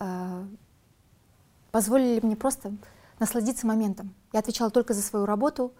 позволили 1.70 2.20
мне 2.22 2.36
просто 2.36 2.72
насладиться 3.18 3.66
моментом. 3.66 4.14
Я 4.34 4.40
отвечала 4.40 4.70
только 4.70 4.92
за 4.92 5.00
свою 5.00 5.24
работу. 5.24 5.72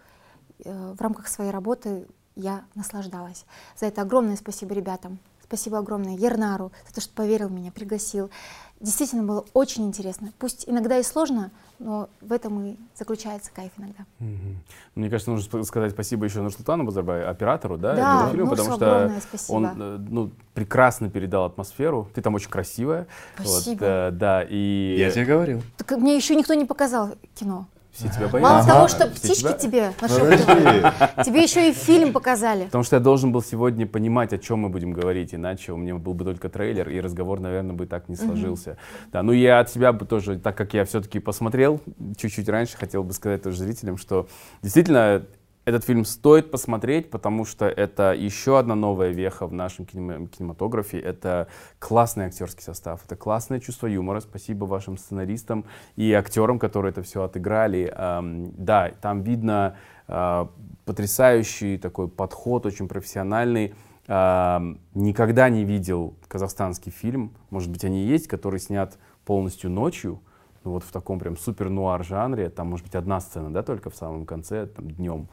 в 0.65 1.01
рамках 1.01 1.27
своей 1.27 1.51
работы 1.51 2.07
я 2.35 2.63
наслаждалась. 2.75 3.45
За 3.77 3.85
это 3.85 4.01
огромное 4.01 4.35
спасибо 4.35 4.73
ребятам. 4.73 5.19
Спасибо 5.43 5.77
огромное 5.77 6.15
Ернару 6.15 6.71
за 6.87 6.95
то, 6.95 7.01
что 7.01 7.13
поверил 7.13 7.47
в 7.49 7.51
меня, 7.51 7.71
пригласил. 7.71 8.31
Действительно 8.79 9.23
было 9.23 9.45
очень 9.53 9.85
интересно. 9.85 10.33
Пусть 10.39 10.67
иногда 10.67 10.97
и 10.97 11.03
сложно, 11.03 11.51
но 11.79 12.09
в 12.21 12.33
этом 12.33 12.65
и 12.65 12.75
заключается 12.97 13.51
кайф 13.53 13.71
иногда. 13.77 14.05
Мгм. 14.19 14.57
Мне 14.95 15.09
кажется, 15.09 15.31
нужно 15.31 15.63
сказать 15.63 15.91
спасибо 15.91 16.25
еще 16.25 16.41
Нурсултану 16.41 16.85
Базарбаю, 16.85 17.29
оператору, 17.29 17.77
да, 17.77 17.95
Да, 17.95 18.29
фильма, 18.31 18.47
Нурсу 18.47 18.63
потому 18.63 18.75
что 18.77 18.95
огромное 18.95 19.21
спасибо. 19.21 19.55
он 19.55 19.65
э, 19.65 19.97
ну, 20.09 20.31
прекрасно 20.53 21.09
передал 21.09 21.45
атмосферу. 21.45 22.09
Ты 22.15 22.21
там 22.21 22.33
очень 22.35 22.49
красивая. 22.49 23.07
Вот, 23.37 23.47
Спасибо. 23.47 23.85
э, 23.85 24.11
да, 24.11 24.43
и 24.43 24.95
Я 24.97 25.11
тебе 25.11 25.25
говорил. 25.25 25.61
Так 25.77 25.91
мне 25.91 26.15
еще 26.15 26.35
никто 26.35 26.53
не 26.55 26.65
показал 26.65 27.11
кино. 27.35 27.67
Все 27.93 28.09
тебя 28.09 28.27
Мало 28.39 28.39
боятся. 28.63 28.69
того, 28.69 28.87
что 28.87 29.09
Все 29.11 29.27
птички 29.27 29.41
тебя- 29.41 29.53
тебе 29.53 29.93
нашептывали, 30.01 31.23
тебе 31.23 31.43
еще 31.43 31.69
и 31.69 31.73
фильм 31.73 32.11
показали. 32.11 32.65
Потому 32.65 32.83
что 32.83 32.95
я 32.95 32.99
должен 32.99 33.31
был 33.31 33.43
сегодня 33.43 33.85
понимать, 33.85 34.33
о 34.33 34.37
чем 34.39 34.59
мы 34.59 34.69
будем 34.69 34.93
говорить, 34.93 35.33
иначе 35.35 35.71
у 35.73 35.77
меня 35.77 35.95
был 35.95 36.13
бы 36.15 36.25
только 36.25 36.49
трейлер, 36.49 36.89
и 36.89 36.99
разговор, 36.99 37.39
наверное, 37.39 37.75
бы 37.75 37.85
так 37.85 38.09
не 38.09 38.15
сложился. 38.15 38.77
Да, 39.11 39.21
ну 39.21 39.31
я 39.31 39.59
от 39.59 39.69
себя 39.69 39.93
бы 39.93 40.05
тоже, 40.05 40.39
так 40.39 40.57
как 40.57 40.73
я 40.73 40.85
все-таки 40.85 41.19
посмотрел 41.19 41.79
чуть-чуть 42.17 42.49
раньше, 42.49 42.77
хотел 42.77 43.03
бы 43.03 43.13
сказать 43.13 43.43
тоже 43.43 43.57
зрителям, 43.57 43.97
что 43.97 44.27
действительно 44.63 45.23
этот 45.65 45.85
фильм 45.85 46.03
стоит 46.03 46.51
посмотреть, 46.51 47.09
потому 47.09 47.45
что 47.45 47.65
это 47.65 48.13
еще 48.13 48.59
одна 48.59 48.75
новая 48.75 49.09
веха 49.09 49.47
в 49.47 49.53
нашем 49.53 49.85
кинема- 49.85 50.27
кинематографе. 50.27 50.99
Это 50.99 51.47
классный 51.79 52.25
актерский 52.25 52.63
состав, 52.63 53.05
это 53.05 53.15
классное 53.15 53.59
чувство 53.59 53.87
юмора. 53.87 54.19
Спасибо 54.19 54.65
вашим 54.65 54.97
сценаристам 54.97 55.65
и 55.95 56.11
актерам, 56.11 56.59
которые 56.59 56.91
это 56.91 57.01
все 57.01 57.23
отыграли. 57.23 57.91
Ам, 57.95 58.51
да, 58.57 58.91
там 59.01 59.21
видно 59.21 59.77
а, 60.07 60.49
потрясающий 60.85 61.77
такой 61.77 62.09
подход, 62.09 62.65
очень 62.65 62.89
профессиональный. 62.89 63.73
Ам, 64.07 64.79
никогда 64.93 65.47
не 65.47 65.63
видел 65.63 66.15
казахстанский 66.27 66.91
фильм, 66.91 67.31
может 67.49 67.71
быть, 67.71 67.85
они 67.85 68.03
есть, 68.03 68.27
который 68.27 68.59
снят 68.59 68.97
полностью 69.23 69.69
ночью, 69.69 70.19
ну 70.63 70.71
вот 70.71 70.83
в 70.83 70.91
таком 70.91 71.19
прям 71.19 71.37
супер-нуар 71.37 72.03
жанре, 72.03 72.49
там 72.49 72.69
может 72.69 72.85
быть 72.85 72.95
одна 72.95 73.19
сцена, 73.19 73.51
да, 73.51 73.63
только 73.63 73.89
в 73.89 73.95
самом 73.95 74.25
конце, 74.25 74.67
там, 74.67 74.89
днем, 74.89 75.27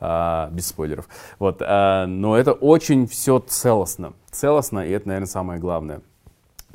а, 0.00 0.48
без 0.52 0.68
спойлеров. 0.68 1.08
Вот, 1.38 1.62
а, 1.62 2.06
но 2.06 2.36
это 2.36 2.52
очень 2.52 3.06
все 3.06 3.38
целостно, 3.38 4.14
целостно, 4.30 4.80
и 4.80 4.90
это, 4.90 5.08
наверное, 5.08 5.26
самое 5.26 5.60
главное. 5.60 6.02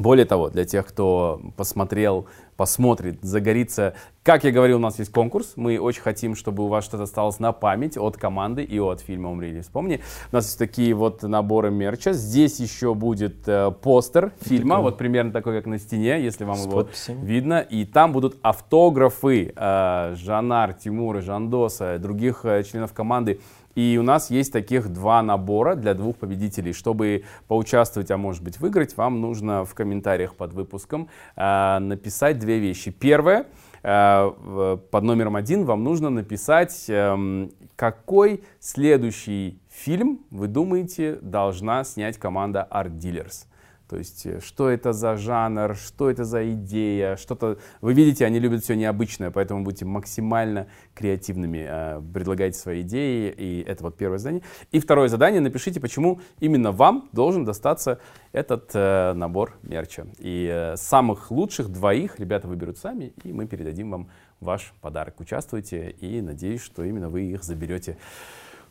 Более 0.02 0.26
того, 0.26 0.50
для 0.50 0.66
тех, 0.66 0.88
кто 0.88 1.40
посмотрел, 1.56 2.26
посмотрит, 2.58 3.20
загорится, 3.22 3.94
как 4.24 4.44
я 4.44 4.52
говорил, 4.52 4.78
у 4.78 4.82
нас 4.82 4.98
есть 5.00 5.12
конкурс. 5.12 5.54
Мы 5.56 5.80
очень 5.80 6.02
хотим, 6.02 6.36
чтобы 6.36 6.64
у 6.64 6.68
вас 6.68 6.86
что-то 6.86 7.04
осталось 7.04 7.40
на 7.40 7.52
память 7.52 7.98
от 7.98 8.18
команды 8.18 8.64
и 8.64 8.80
от 8.80 9.02
фильма 9.02 9.32
«Умри 9.32 9.50
или 9.50 9.62
вспомни». 9.62 10.00
У 10.32 10.36
нас 10.36 10.46
есть 10.46 10.60
такие 10.60 10.94
вот 10.94 11.22
наборы 11.24 11.72
мерча. 11.72 12.14
Здесь 12.14 12.60
еще 12.60 12.94
будет 12.96 13.48
э, 13.48 13.72
постер 13.72 14.32
фильма, 14.42 14.76
Такой. 14.76 14.84
вот 14.84 14.98
примерно 14.98 15.32
такой, 15.32 15.58
как 15.58 15.66
на 15.66 15.78
стене, 15.80 16.22
если 16.24 16.44
вам 16.46 16.56
С 16.58 16.66
его 16.66 16.78
подписями. 16.78 17.26
видно. 17.26 17.60
И 17.62 17.86
там 17.86 18.12
будут 18.12 18.38
автографы 18.42 19.54
э, 19.56 20.16
Жанар, 20.16 20.74
Тимура, 20.74 21.22
Жандоса, 21.22 21.98
других 22.00 22.46
э, 22.46 22.64
членов 22.64 22.94
команды. 22.94 23.40
И 23.76 23.98
у 24.00 24.04
нас 24.04 24.30
есть 24.30 24.52
таких 24.52 24.90
два 24.90 25.22
набора 25.22 25.76
для 25.76 25.94
двух 25.94 26.18
победителей. 26.18 26.74
Чтобы 26.74 27.24
поучаствовать, 27.48 28.12
а 28.12 28.18
может 28.18 28.44
быть 28.44 28.60
выиграть, 28.60 28.98
вам 28.98 29.22
нужно 29.22 29.66
в 29.66 29.74
комментариях 29.74 30.36
под 30.36 30.54
выпуском 30.54 31.10
э, 31.36 31.80
написать 31.80 32.40
две 32.40 32.60
вещи. 32.60 32.92
Первое, 32.92 33.46
э, 33.84 34.78
под 34.92 35.04
номером 35.04 35.36
один 35.36 35.66
вам 35.66 35.84
нужно 35.84 36.10
написать, 36.10 36.86
э, 36.90 37.50
какой 37.76 38.44
следующий 38.60 39.60
фильм, 39.70 40.20
вы 40.30 40.48
думаете, 40.48 41.18
должна 41.22 41.84
снять 41.84 42.18
команда 42.18 42.68
Art 42.72 42.98
Dealers. 42.98 43.46
То 43.92 43.98
есть, 43.98 44.26
э, 44.26 44.40
что 44.40 44.70
это 44.70 44.94
за 44.94 45.18
жанр, 45.18 45.76
что 45.76 46.10
это 46.10 46.24
за 46.24 46.50
идея, 46.54 47.18
что-то... 47.18 47.58
Вы 47.82 47.94
видите, 47.94 48.26
они 48.26 48.40
любят 48.40 48.64
все 48.64 48.74
необычное, 48.74 49.32
поэтому 49.32 49.66
будьте 49.66 49.84
максимально 49.84 50.68
креативными, 50.94 51.66
э, 51.70 52.02
предлагайте 52.14 52.58
свои 52.58 52.84
идеи, 52.84 53.30
и 53.38 53.66
это 53.68 53.84
вот 53.84 53.98
первое 53.98 54.18
задание. 54.18 54.44
И 54.72 54.80
второе 54.80 55.10
задание, 55.10 55.42
напишите, 55.42 55.82
почему 55.82 56.22
именно 56.40 56.72
вам 56.72 57.10
должен 57.12 57.44
достаться 57.44 58.00
этот 58.32 58.72
э, 58.76 59.12
набор 59.12 59.58
мерча. 59.62 60.08
И 60.20 60.48
э, 60.50 60.78
самых 60.78 61.30
лучших 61.30 61.68
двоих 61.68 62.18
ребята 62.18 62.48
выберут 62.48 62.78
сами, 62.78 63.12
и 63.26 63.34
мы 63.34 63.46
передадим 63.46 63.92
вам 63.92 64.08
ваш 64.40 64.74
подарок. 64.80 65.20
Участвуйте, 65.20 65.90
и 66.00 66.22
надеюсь, 66.22 66.62
что 66.62 66.86
именно 66.86 67.10
вы 67.10 67.24
их 67.24 67.44
заберете. 67.44 67.98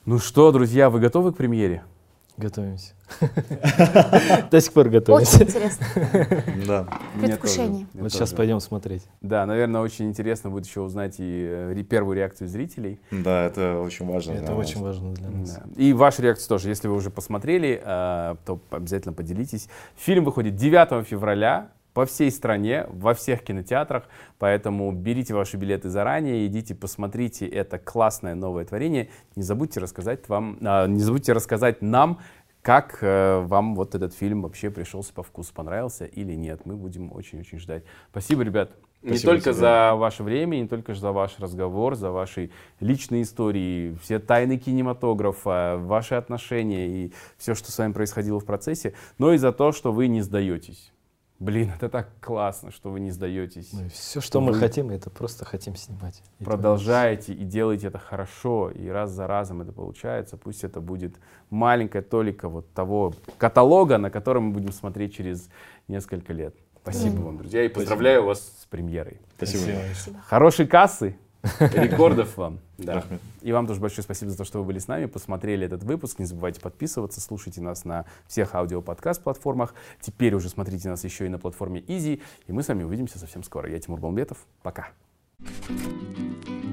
Ну 0.07 0.19
что, 0.19 0.51
друзья, 0.51 0.89
вы 0.89 0.99
готовы 0.99 1.35
к 1.35 1.37
премьере? 1.37 1.85
Готовимся. 2.41 2.95
До 4.51 4.61
сих 4.63 4.73
пор 4.73 4.89
готовимся. 4.89 5.37
Очень 5.37 5.47
интересно. 5.47 5.87
Да. 6.67 6.89
Предвкушение. 7.21 7.87
Вот 7.93 8.13
сейчас 8.13 8.33
пойдем 8.33 8.61
смотреть. 8.61 9.03
Да, 9.21 9.45
наверное, 9.45 9.83
очень 9.83 10.09
интересно 10.09 10.49
будет 10.49 10.65
еще 10.65 10.81
узнать 10.81 11.17
и 11.19 11.47
э, 11.51 11.83
первую 11.83 12.17
реакцию 12.17 12.49
зрителей. 12.49 12.99
Да, 13.11 13.45
это 13.45 13.81
очень 13.81 14.07
важно. 14.07 14.33
Это 14.33 14.55
очень 14.55 14.81
важно 14.81 15.13
для 15.13 15.29
нас. 15.29 15.61
И 15.77 15.93
ваша 15.93 16.23
реакция 16.23 16.49
тоже. 16.49 16.69
Если 16.69 16.89
вы 16.89 16.95
уже 16.95 17.11
посмотрели, 17.11 17.83
э, 17.85 18.37
то 18.47 18.61
обязательно 18.71 19.13
поделитесь. 19.13 19.69
Фильм 19.97 20.25
выходит 20.25 20.57
9 20.57 21.07
февраля 21.07 21.73
по 22.01 22.07
всей 22.07 22.31
стране, 22.31 22.87
во 22.89 23.13
всех 23.13 23.43
кинотеатрах, 23.43 24.05
поэтому 24.39 24.91
берите 24.91 25.35
ваши 25.35 25.59
билеты 25.59 25.91
заранее, 25.91 26.47
идите, 26.47 26.75
посмотрите 26.75 27.47
это 27.47 27.79
классное 27.79 28.35
новое 28.35 28.65
творение. 28.65 29.11
Не 29.37 29.43
забудьте 29.43 29.81
рассказать 29.81 30.27
вам, 30.31 30.57
а, 30.63 30.87
не 30.87 31.01
забудьте 31.01 31.35
рассказать 31.35 31.83
нам, 31.83 32.21
как 32.63 33.01
э, 33.03 33.41
вам 33.41 33.75
вот 33.75 33.95
этот 33.95 34.15
фильм 34.15 34.41
вообще 34.41 34.71
пришелся 34.71 35.13
по 35.13 35.23
вкусу, 35.23 35.53
понравился 35.53 36.07
или 36.07 36.33
нет. 36.33 36.65
Мы 36.65 36.75
будем 36.75 37.13
очень-очень 37.13 37.59
ждать. 37.59 37.85
Спасибо, 38.11 38.45
ребят. 38.45 38.71
Спасибо 39.01 39.15
не 39.15 39.21
только 39.21 39.43
тебе. 39.43 39.53
за 39.53 39.95
ваше 39.95 40.23
время, 40.23 40.57
не 40.57 40.69
только 40.69 40.95
за 40.95 41.13
ваш 41.13 41.39
разговор, 41.39 41.97
за 41.97 42.11
ваши 42.11 42.51
личные 42.81 43.25
истории, 43.25 43.95
все 44.03 44.19
тайны 44.19 44.57
кинематографа, 44.57 45.77
ваши 45.79 46.15
отношения 46.15 46.89
и 46.89 47.13
все, 47.37 47.55
что 47.55 47.71
с 47.71 47.77
вами 47.77 47.93
происходило 47.93 48.41
в 48.41 48.47
процессе, 48.47 48.95
но 49.19 49.35
и 49.35 49.37
за 49.37 49.53
то, 49.53 49.73
что 49.73 49.93
вы 49.93 50.09
не 50.09 50.23
сдаетесь. 50.23 50.93
Блин, 51.41 51.73
это 51.75 51.89
так 51.89 52.11
классно, 52.21 52.71
что 52.71 52.91
вы 52.91 53.01
не 53.01 53.11
сдаетесь. 53.11 53.73
Ну, 53.73 53.89
все, 53.89 54.21
что 54.21 54.43
мы 54.43 54.53
хотим, 54.53 54.91
это 54.91 55.09
просто 55.09 55.47
хотим 55.47 55.75
снимать. 55.75 56.23
И 56.39 56.45
Продолжайте 56.45 57.33
и 57.33 57.45
делайте 57.45 57.87
это 57.87 57.99
хорошо, 57.99 58.71
и 58.71 58.87
раз 58.89 59.11
за 59.11 59.27
разом 59.27 59.63
это 59.63 59.73
получается. 59.73 60.37
Пусть 60.37 60.65
это 60.65 60.83
будет 60.83 61.17
маленькая 61.49 62.03
толика 62.03 62.51
вот 62.51 62.71
того 62.75 63.15
каталога, 63.39 63.97
на 63.97 64.11
котором 64.11 64.45
мы 64.45 64.53
будем 64.53 64.73
смотреть 64.73 65.15
через 65.15 65.49
несколько 65.89 66.35
лет. 66.35 66.55
Спасибо 66.83 67.21
вам, 67.23 67.39
друзья, 67.39 67.65
и 67.65 67.69
поздравляю 67.69 68.25
вас 68.25 68.41
с 68.61 68.67
премьерой. 68.67 69.19
Спасибо. 69.37 69.81
Хорошей 70.27 70.67
кассы, 70.67 71.17
рекордов 71.43 72.37
вам. 72.37 72.59
Да. 72.81 73.05
И 73.43 73.53
вам 73.53 73.67
тоже 73.67 73.79
большое 73.79 74.03
спасибо 74.03 74.31
за 74.31 74.39
то, 74.39 74.45
что 74.45 74.59
вы 74.61 74.65
были 74.65 74.79
с 74.79 74.89
нами, 74.89 75.05
посмотрели 75.05 75.67
этот 75.67 75.83
выпуск. 75.83 76.19
Не 76.19 76.25
забывайте 76.25 76.63
подписываться, 76.63 77.21
слушайте 77.21 77.61
нас 77.61 77.85
на 77.85 78.07
всех 78.27 78.55
аудиоподкаст-платформах. 78.55 79.75
Теперь 80.01 80.35
уже 80.35 80.49
смотрите 80.49 80.89
нас 80.89 81.05
еще 81.05 81.27
и 81.27 81.29
на 81.29 81.39
платформе 81.39 81.83
Easy. 81.83 82.23
И 82.47 82.53
мы 82.53 82.63
с 82.63 82.69
вами 82.69 82.85
увидимся 82.85 83.19
совсем 83.19 83.43
скоро. 83.43 83.69
Я 83.69 83.79
Тимур 83.79 84.01
Балмбетов. 84.01 84.39
Пока. 84.63 84.89
Thank 85.43 86.70